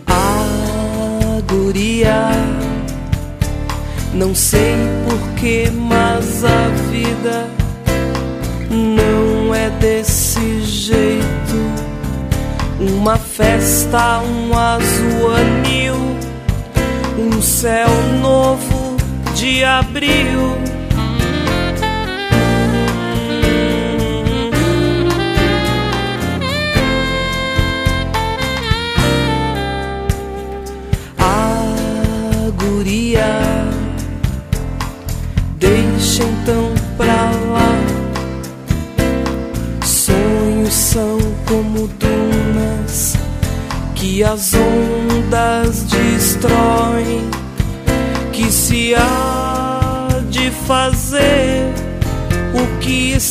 A 0.07 1.41
guria, 1.49 2.31
não 4.13 4.35
sei 4.35 4.77
porquê, 5.09 5.71
mas 5.73 6.45
a 6.45 6.69
vida 6.91 7.49
não 8.71 9.55
é 9.55 9.71
desse 9.71 10.63
jeito. 10.63 11.31
Uma 12.81 13.19
festa, 13.19 14.21
um 14.21 14.57
azul 14.57 15.00
céu 17.61 17.91
novo 18.23 18.97
de 19.35 19.63
abril. 19.63 20.57
A 31.19 32.51
guria, 32.57 33.29
deixa 35.59 36.23
então 36.23 36.73
pra 36.97 37.31
lá. 37.53 37.77
Sonhos 39.85 40.73
são 40.73 41.19
como 41.47 41.89
dunas 41.89 43.19
que 43.95 44.25
as 44.25 44.55
ondas 44.55 44.70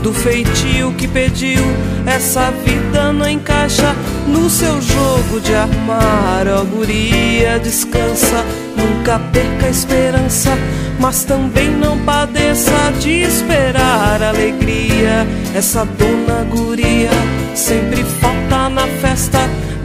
do 0.00 0.12
feitio 0.12 0.92
que 0.94 1.06
pediu. 1.06 1.62
Essa 2.06 2.50
vida 2.50 3.12
não 3.12 3.28
encaixa 3.28 3.94
no 4.26 4.48
seu 4.48 4.80
jogo 4.80 5.40
de 5.40 5.54
armar, 5.54 6.46
ó 6.48 6.64
guria, 6.64 7.58
descansa, 7.60 8.44
nunca 8.76 9.18
perca 9.18 9.66
a 9.66 9.70
esperança, 9.70 10.50
mas 10.98 11.24
também 11.24 11.70
não 11.70 11.98
padeça 11.98 12.92
de 12.98 13.22
esperar 13.22 14.22
alegria. 14.22 15.26
Essa 15.54 15.84
dona 15.84 16.44
guria 16.50 17.10
sempre 17.54 18.02
falta 18.02 18.68
na 18.70 18.86
festa, 19.00 19.38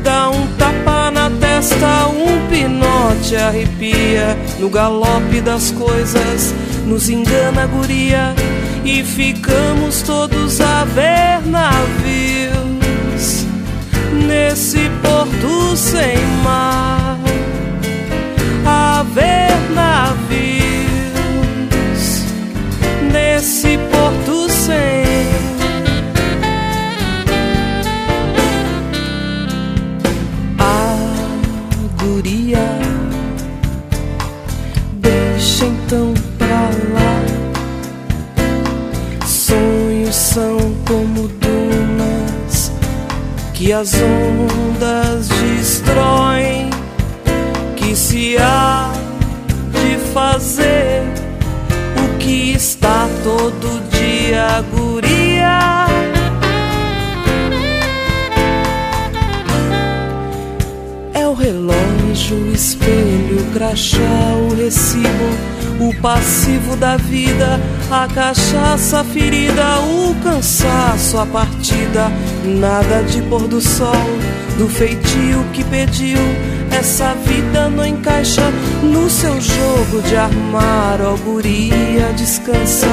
dá 0.03 0.29
um 0.29 0.47
tapa 0.57 1.11
na 1.11 1.29
testa, 1.29 2.07
um 2.07 2.47
pinote 2.49 3.35
arrepia 3.35 4.37
no 4.59 4.69
galope 4.69 5.41
das 5.41 5.71
coisas, 5.71 6.53
nos 6.85 7.09
engana 7.09 7.67
guria 7.67 8.33
e 8.85 9.03
ficamos 9.03 10.03
todos 10.03 10.61
a 10.61 10.85
ver 10.85 11.41
navios 11.47 13.45
nesse 14.27 14.89
porto 15.01 15.75
sem 15.75 16.17
mar, 16.43 17.17
a 18.63 19.03
ver 19.11 19.51
navios 19.73 20.85
nesse 23.11 23.77
porto 23.77 23.94
que 43.55 43.71
as 43.71 43.93
ondas 43.95 45.29
destroem. 45.29 46.69
Que 47.75 47.95
se 47.95 48.37
há 48.37 48.91
de 49.71 49.97
fazer 50.13 51.03
o 51.97 52.17
que 52.17 52.51
está 52.51 53.07
todo 53.23 53.81
dia, 53.89 54.63
guria. 54.73 55.87
É 61.13 61.25
o 61.25 61.33
relógio, 61.33 62.37
o 62.37 62.53
espelho, 62.53 63.39
o 63.39 63.53
crachá, 63.53 64.35
o 64.51 64.55
recibo 64.55 65.54
o 65.79 65.93
passivo 66.01 66.75
da 66.75 66.97
vida, 66.97 67.59
a 67.91 68.07
cachaça 68.07 69.03
ferida, 69.03 69.79
o 69.81 70.15
cansaço, 70.23 71.17
a 71.17 71.25
partida, 71.25 72.11
nada 72.43 73.03
de 73.03 73.21
pôr 73.23 73.47
do 73.47 73.59
sol, 73.61 73.91
do 74.57 74.67
feitio 74.67 75.45
que 75.53 75.63
pediu. 75.63 76.19
Essa 76.71 77.13
vida 77.25 77.69
não 77.69 77.85
encaixa 77.85 78.51
no 78.83 79.09
seu 79.09 79.39
jogo 79.39 80.01
de 80.01 80.15
armar, 80.15 80.99
ó 81.01 81.15
guria, 81.15 82.11
descansa, 82.15 82.87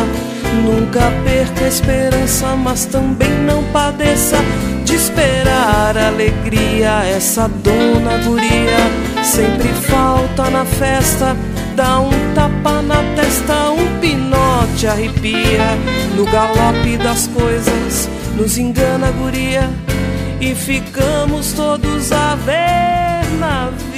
Nunca 0.61 1.11
perca 1.25 1.65
a 1.65 1.69
esperança, 1.69 2.55
mas 2.57 2.85
também 2.85 3.31
não 3.47 3.65
padeça 3.73 4.37
de 4.85 4.95
esperar 4.95 5.97
alegria. 5.97 7.05
Essa 7.05 7.49
dona 7.49 8.19
guria 8.25 9.25
sempre 9.25 9.69
falta 9.69 10.51
na 10.51 10.65
festa. 10.65 11.35
Dá 11.75 12.01
um 12.01 12.11
tapa 12.35 12.83
na 12.83 13.03
testa, 13.17 13.71
um 13.71 14.01
pinote 14.01 14.87
arrepia. 14.87 15.77
No 16.15 16.25
galope 16.27 16.99
das 16.99 17.27
coisas, 17.29 18.09
nos 18.37 18.59
engana 18.59 19.09
a 19.09 19.11
guria. 19.11 19.71
E 20.41 20.55
ficamos 20.55 21.53
todos 21.53 22.13
a 22.13 22.35
ver 22.35 23.25
navios 23.39 23.93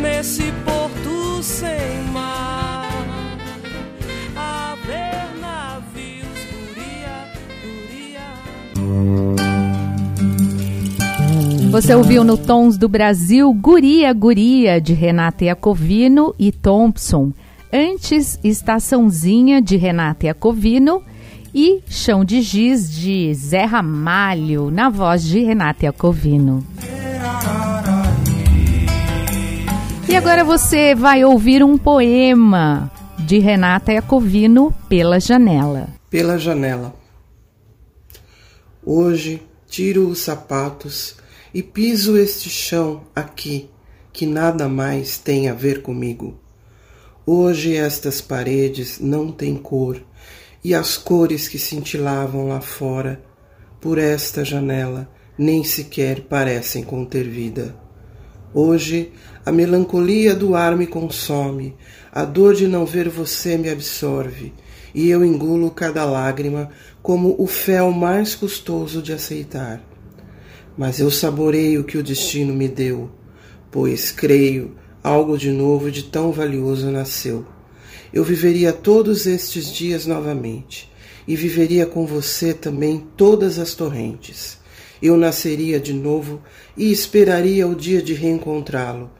nesse 0.00 0.53
Você 11.74 11.92
ouviu 11.92 12.22
no 12.22 12.38
Tons 12.38 12.78
do 12.78 12.88
Brasil 12.88 13.52
Guria 13.52 14.12
Guria 14.12 14.80
de 14.80 14.92
Renata 14.92 15.44
Iacovino 15.44 16.32
e 16.38 16.52
Thompson. 16.52 17.32
Antes, 17.72 18.38
Estaçãozinha 18.44 19.60
de 19.60 19.76
Renata 19.76 20.26
Iacovino 20.26 21.02
e 21.52 21.82
Chão 21.88 22.24
de 22.24 22.42
Giz 22.42 22.88
de 22.88 23.34
Zé 23.34 23.64
Ramalho, 23.64 24.70
na 24.70 24.88
voz 24.88 25.24
de 25.24 25.40
Renata 25.40 25.86
Iacovino. 25.86 26.64
E 30.08 30.14
agora 30.14 30.44
você 30.44 30.94
vai 30.94 31.24
ouvir 31.24 31.64
um 31.64 31.76
poema 31.76 32.88
de 33.18 33.40
Renata 33.40 33.92
Iacovino, 33.92 34.72
Pela 34.88 35.18
Janela. 35.18 35.88
Pela 36.08 36.38
Janela. 36.38 36.94
Hoje 38.86 39.42
tiro 39.66 40.06
os 40.06 40.20
sapatos 40.20 41.16
e 41.54 41.62
piso 41.62 42.18
este 42.18 42.50
chão 42.50 43.04
aqui, 43.14 43.70
que 44.12 44.26
nada 44.26 44.68
mais 44.68 45.18
tem 45.18 45.48
a 45.48 45.54
ver 45.54 45.82
comigo. 45.82 46.36
Hoje 47.24 47.76
estas 47.76 48.20
paredes 48.20 48.98
não 48.98 49.30
têm 49.30 49.54
cor 49.54 50.02
e 50.64 50.74
as 50.74 50.96
cores 50.96 51.46
que 51.46 51.56
cintilavam 51.56 52.48
lá 52.48 52.60
fora, 52.60 53.22
por 53.80 53.98
esta 53.98 54.44
janela, 54.44 55.08
nem 55.38 55.62
sequer 55.62 56.22
parecem 56.22 56.82
conter 56.82 57.28
vida. 57.28 57.76
Hoje 58.52 59.12
a 59.46 59.52
melancolia 59.52 60.34
do 60.34 60.56
ar 60.56 60.76
me 60.76 60.88
consome, 60.88 61.76
a 62.10 62.24
dor 62.24 62.54
de 62.54 62.66
não 62.66 62.84
ver 62.84 63.08
você 63.08 63.56
me 63.56 63.70
absorve, 63.70 64.52
e 64.92 65.08
eu 65.08 65.24
engulo 65.24 65.70
cada 65.70 66.04
lágrima 66.04 66.70
como 67.00 67.36
o 67.38 67.46
fel 67.46 67.92
mais 67.92 68.34
custoso 68.34 69.00
de 69.00 69.12
aceitar. 69.12 69.93
Mas 70.76 70.98
eu 70.98 71.10
saboreio 71.10 71.82
o 71.82 71.84
que 71.84 71.98
o 71.98 72.02
destino 72.02 72.52
me 72.52 72.68
deu, 72.68 73.10
pois 73.70 74.10
creio 74.10 74.74
algo 75.02 75.38
de 75.38 75.50
novo 75.50 75.88
e 75.88 75.92
de 75.92 76.04
tão 76.04 76.32
valioso 76.32 76.90
nasceu 76.90 77.46
eu 78.14 78.22
viveria 78.22 78.72
todos 78.72 79.26
estes 79.26 79.72
dias 79.72 80.06
novamente, 80.06 80.88
e 81.26 81.34
viveria 81.34 81.84
com 81.84 82.06
você 82.06 82.54
também 82.54 83.04
todas 83.16 83.58
as 83.58 83.74
torrentes. 83.74 84.56
Eu 85.02 85.16
nasceria 85.16 85.80
de 85.80 85.92
novo 85.92 86.40
e 86.76 86.92
esperaria 86.92 87.66
o 87.66 87.74
dia 87.74 88.00
de 88.00 88.14
reencontrá-lo. 88.14 89.10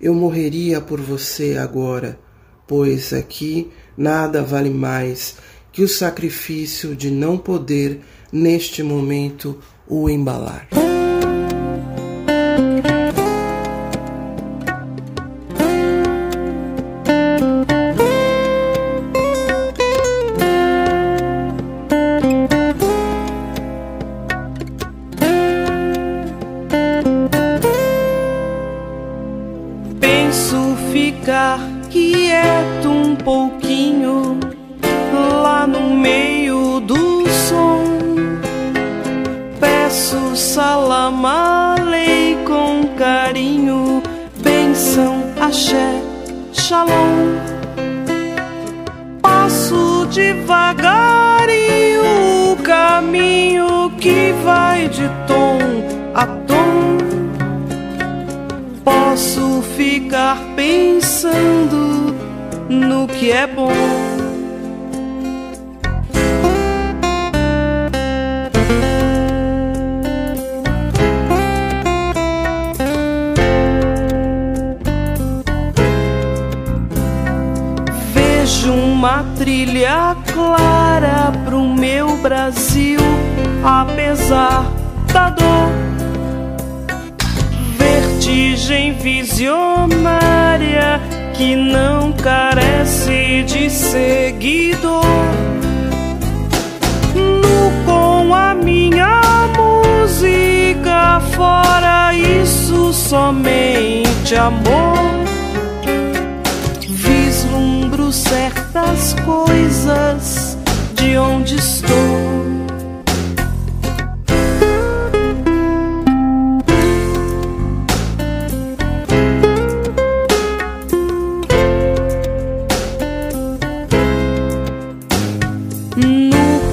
Eu 0.00 0.14
morreria 0.14 0.80
por 0.80 1.00
você 1.00 1.56
agora, 1.56 2.16
pois 2.64 3.12
aqui 3.12 3.72
nada 3.96 4.40
vale 4.40 4.70
mais 4.70 5.36
que 5.72 5.82
o 5.82 5.88
sacrifício 5.88 6.94
de 6.94 7.10
não 7.10 7.36
poder, 7.36 8.02
neste 8.32 8.84
momento, 8.84 9.58
o 9.88 10.08
embalar. 10.08 10.83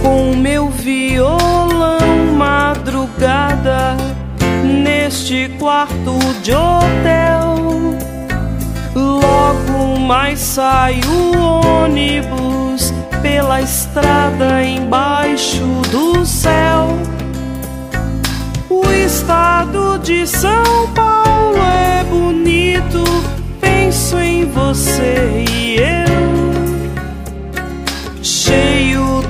com 0.01 0.35
meu 0.35 0.69
violão 0.69 1.99
madrugada 2.35 3.95
neste 4.63 5.49
quarto 5.59 6.17
de 6.41 6.53
hotel. 6.53 7.55
Logo 8.95 9.99
mais 9.99 10.39
sai 10.39 10.99
o 11.05 11.83
ônibus 11.83 12.93
pela 13.21 13.61
estrada 13.61 14.63
embaixo 14.63 15.65
do 15.91 16.25
céu. 16.25 16.87
O 18.69 18.85
estado 18.89 19.99
de 19.99 20.25
São 20.25 20.87
Paulo 20.95 21.57
é 21.57 22.03
bonito, 22.03 23.03
penso 23.59 24.17
em 24.17 24.45
você 24.45 25.45
e 25.49 25.75
eu. 25.77 26.30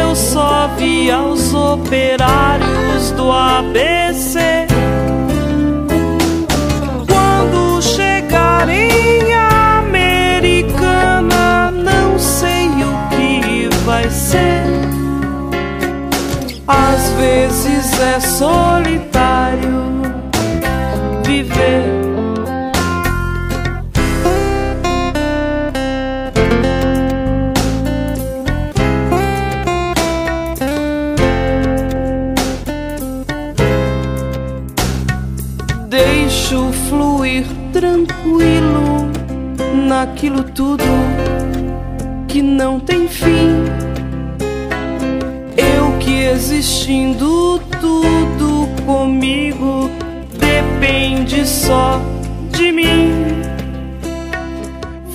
eu 0.00 0.14
só 0.14 0.68
via 0.76 1.20
os 1.20 1.52
operários 1.54 3.10
do 3.12 3.30
ABC. 3.30 4.66
Quando 7.08 7.82
chegarem 7.82 9.32
a 9.34 9.78
Americana, 9.78 11.70
não 11.70 12.18
sei 12.18 12.68
o 12.68 13.08
que 13.10 13.68
vai 13.84 14.08
ser. 14.10 14.62
Às 16.66 17.10
vezes 17.10 18.00
é 18.00 18.20
solitário 18.20 18.81
naquilo 40.22 40.44
tudo 40.44 40.84
que 42.28 42.40
não 42.40 42.78
tem 42.78 43.08
fim. 43.08 43.64
Eu 45.56 45.98
que 45.98 46.26
existindo 46.26 47.58
tudo 47.80 48.68
comigo 48.86 49.90
depende 50.38 51.44
só 51.44 52.00
de 52.52 52.70
mim. 52.70 53.42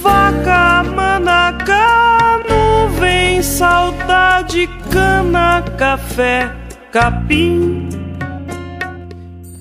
Vaca, 0.02 0.84
manacá, 0.84 2.42
nuvem, 2.50 3.42
saudade, 3.42 4.68
cana, 4.92 5.64
café, 5.78 6.54
capim. 6.92 7.88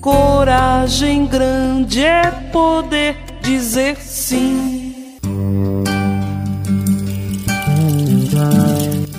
Coragem 0.01 1.25
grande 1.25 2.03
é 2.03 2.31
poder 2.51 3.15
dizer 3.41 3.95
sim. 3.95 4.76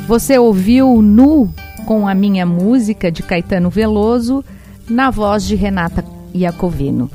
Você 0.08 0.38
ouviu 0.38 1.02
Nu 1.02 1.52
com 1.84 2.08
a 2.08 2.14
minha 2.14 2.46
música 2.46 3.12
de 3.12 3.22
Caetano 3.22 3.68
Veloso, 3.68 4.42
na 4.88 5.10
voz 5.10 5.46
de 5.46 5.54
Renata 5.54 6.02
Iacovino. 6.34 7.10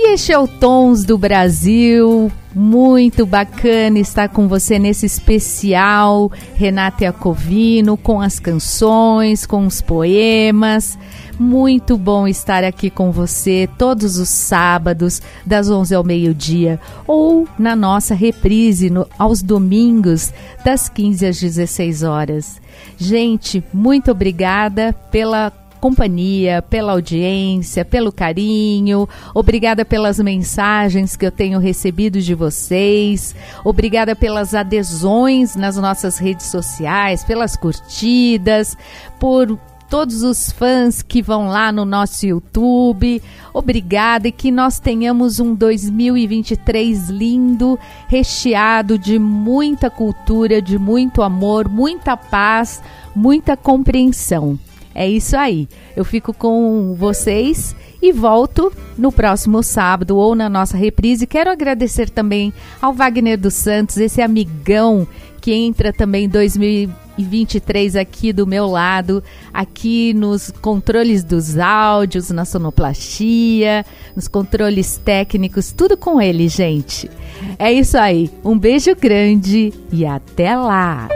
E 0.00 0.12
este 0.12 0.32
é 0.32 0.38
o 0.38 0.46
Tons 0.46 1.04
do 1.04 1.18
Brasil, 1.18 2.30
muito 2.54 3.26
bacana 3.26 3.98
estar 3.98 4.28
com 4.28 4.46
você 4.46 4.78
nesse 4.78 5.06
especial 5.06 6.30
Renata 6.54 7.02
Iacovino, 7.02 7.96
com 7.96 8.20
as 8.20 8.38
canções, 8.38 9.44
com 9.44 9.66
os 9.66 9.82
poemas. 9.82 10.96
Muito 11.36 11.98
bom 11.98 12.28
estar 12.28 12.62
aqui 12.62 12.90
com 12.90 13.10
você 13.10 13.68
todos 13.76 14.18
os 14.18 14.28
sábados, 14.28 15.20
das 15.44 15.68
11 15.68 15.96
ao 15.96 16.04
meio-dia, 16.04 16.78
ou 17.04 17.48
na 17.58 17.74
nossa 17.74 18.14
reprise 18.14 18.90
no, 18.90 19.04
aos 19.18 19.42
domingos, 19.42 20.32
das 20.64 20.88
15 20.88 21.26
às 21.26 21.40
16 21.40 22.04
horas. 22.04 22.60
Gente, 22.96 23.64
muito 23.72 24.12
obrigada 24.12 24.92
pela 25.10 25.52
companhia, 25.78 26.60
pela 26.60 26.92
audiência, 26.92 27.84
pelo 27.84 28.12
carinho. 28.12 29.08
Obrigada 29.34 29.84
pelas 29.84 30.18
mensagens 30.18 31.16
que 31.16 31.24
eu 31.24 31.32
tenho 31.32 31.58
recebido 31.58 32.20
de 32.20 32.34
vocês. 32.34 33.34
Obrigada 33.64 34.14
pelas 34.14 34.54
adesões 34.54 35.56
nas 35.56 35.76
nossas 35.76 36.18
redes 36.18 36.46
sociais, 36.46 37.24
pelas 37.24 37.56
curtidas, 37.56 38.76
por 39.18 39.58
todos 39.88 40.22
os 40.22 40.52
fãs 40.52 41.02
que 41.02 41.22
vão 41.22 41.48
lá 41.48 41.72
no 41.72 41.84
nosso 41.84 42.26
YouTube. 42.26 43.22
Obrigada 43.52 44.28
e 44.28 44.32
que 44.32 44.50
nós 44.50 44.78
tenhamos 44.78 45.40
um 45.40 45.54
2023 45.54 47.08
lindo, 47.08 47.78
recheado 48.06 48.98
de 48.98 49.18
muita 49.18 49.90
cultura, 49.90 50.60
de 50.60 50.78
muito 50.78 51.22
amor, 51.22 51.68
muita 51.68 52.16
paz, 52.16 52.82
muita 53.14 53.56
compreensão. 53.56 54.58
É 54.98 55.08
isso 55.08 55.36
aí. 55.36 55.68
Eu 55.96 56.04
fico 56.04 56.34
com 56.34 56.92
vocês 56.98 57.76
e 58.02 58.10
volto 58.10 58.72
no 58.98 59.12
próximo 59.12 59.62
sábado 59.62 60.16
ou 60.16 60.34
na 60.34 60.48
nossa 60.48 60.76
reprise. 60.76 61.24
Quero 61.24 61.52
agradecer 61.52 62.10
também 62.10 62.52
ao 62.82 62.92
Wagner 62.92 63.38
dos 63.38 63.54
Santos, 63.54 63.96
esse 63.98 64.20
amigão 64.20 65.06
que 65.40 65.54
entra 65.54 65.92
também 65.92 66.24
em 66.24 66.28
2023 66.28 67.94
aqui 67.94 68.32
do 68.32 68.44
meu 68.44 68.66
lado, 68.66 69.22
aqui 69.54 70.12
nos 70.14 70.50
controles 70.50 71.22
dos 71.22 71.56
áudios, 71.56 72.30
na 72.30 72.44
sonoplastia, 72.44 73.86
nos 74.16 74.26
controles 74.26 74.96
técnicos, 74.96 75.70
tudo 75.70 75.96
com 75.96 76.20
ele, 76.20 76.48
gente. 76.48 77.08
É 77.56 77.72
isso 77.72 77.96
aí. 77.96 78.32
Um 78.44 78.58
beijo 78.58 78.96
grande 78.96 79.72
e 79.92 80.04
até 80.04 80.56
lá. 80.56 81.06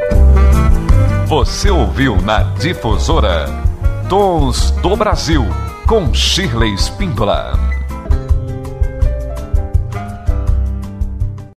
Você 1.27 1.69
ouviu 1.69 2.15
na 2.23 2.43
Difusora 2.55 3.62
Tons 4.13 4.71
do 4.83 4.95
Brasil, 4.95 5.43
com 5.89 6.13
Shirley 6.13 6.75
Spindola. 6.75 7.82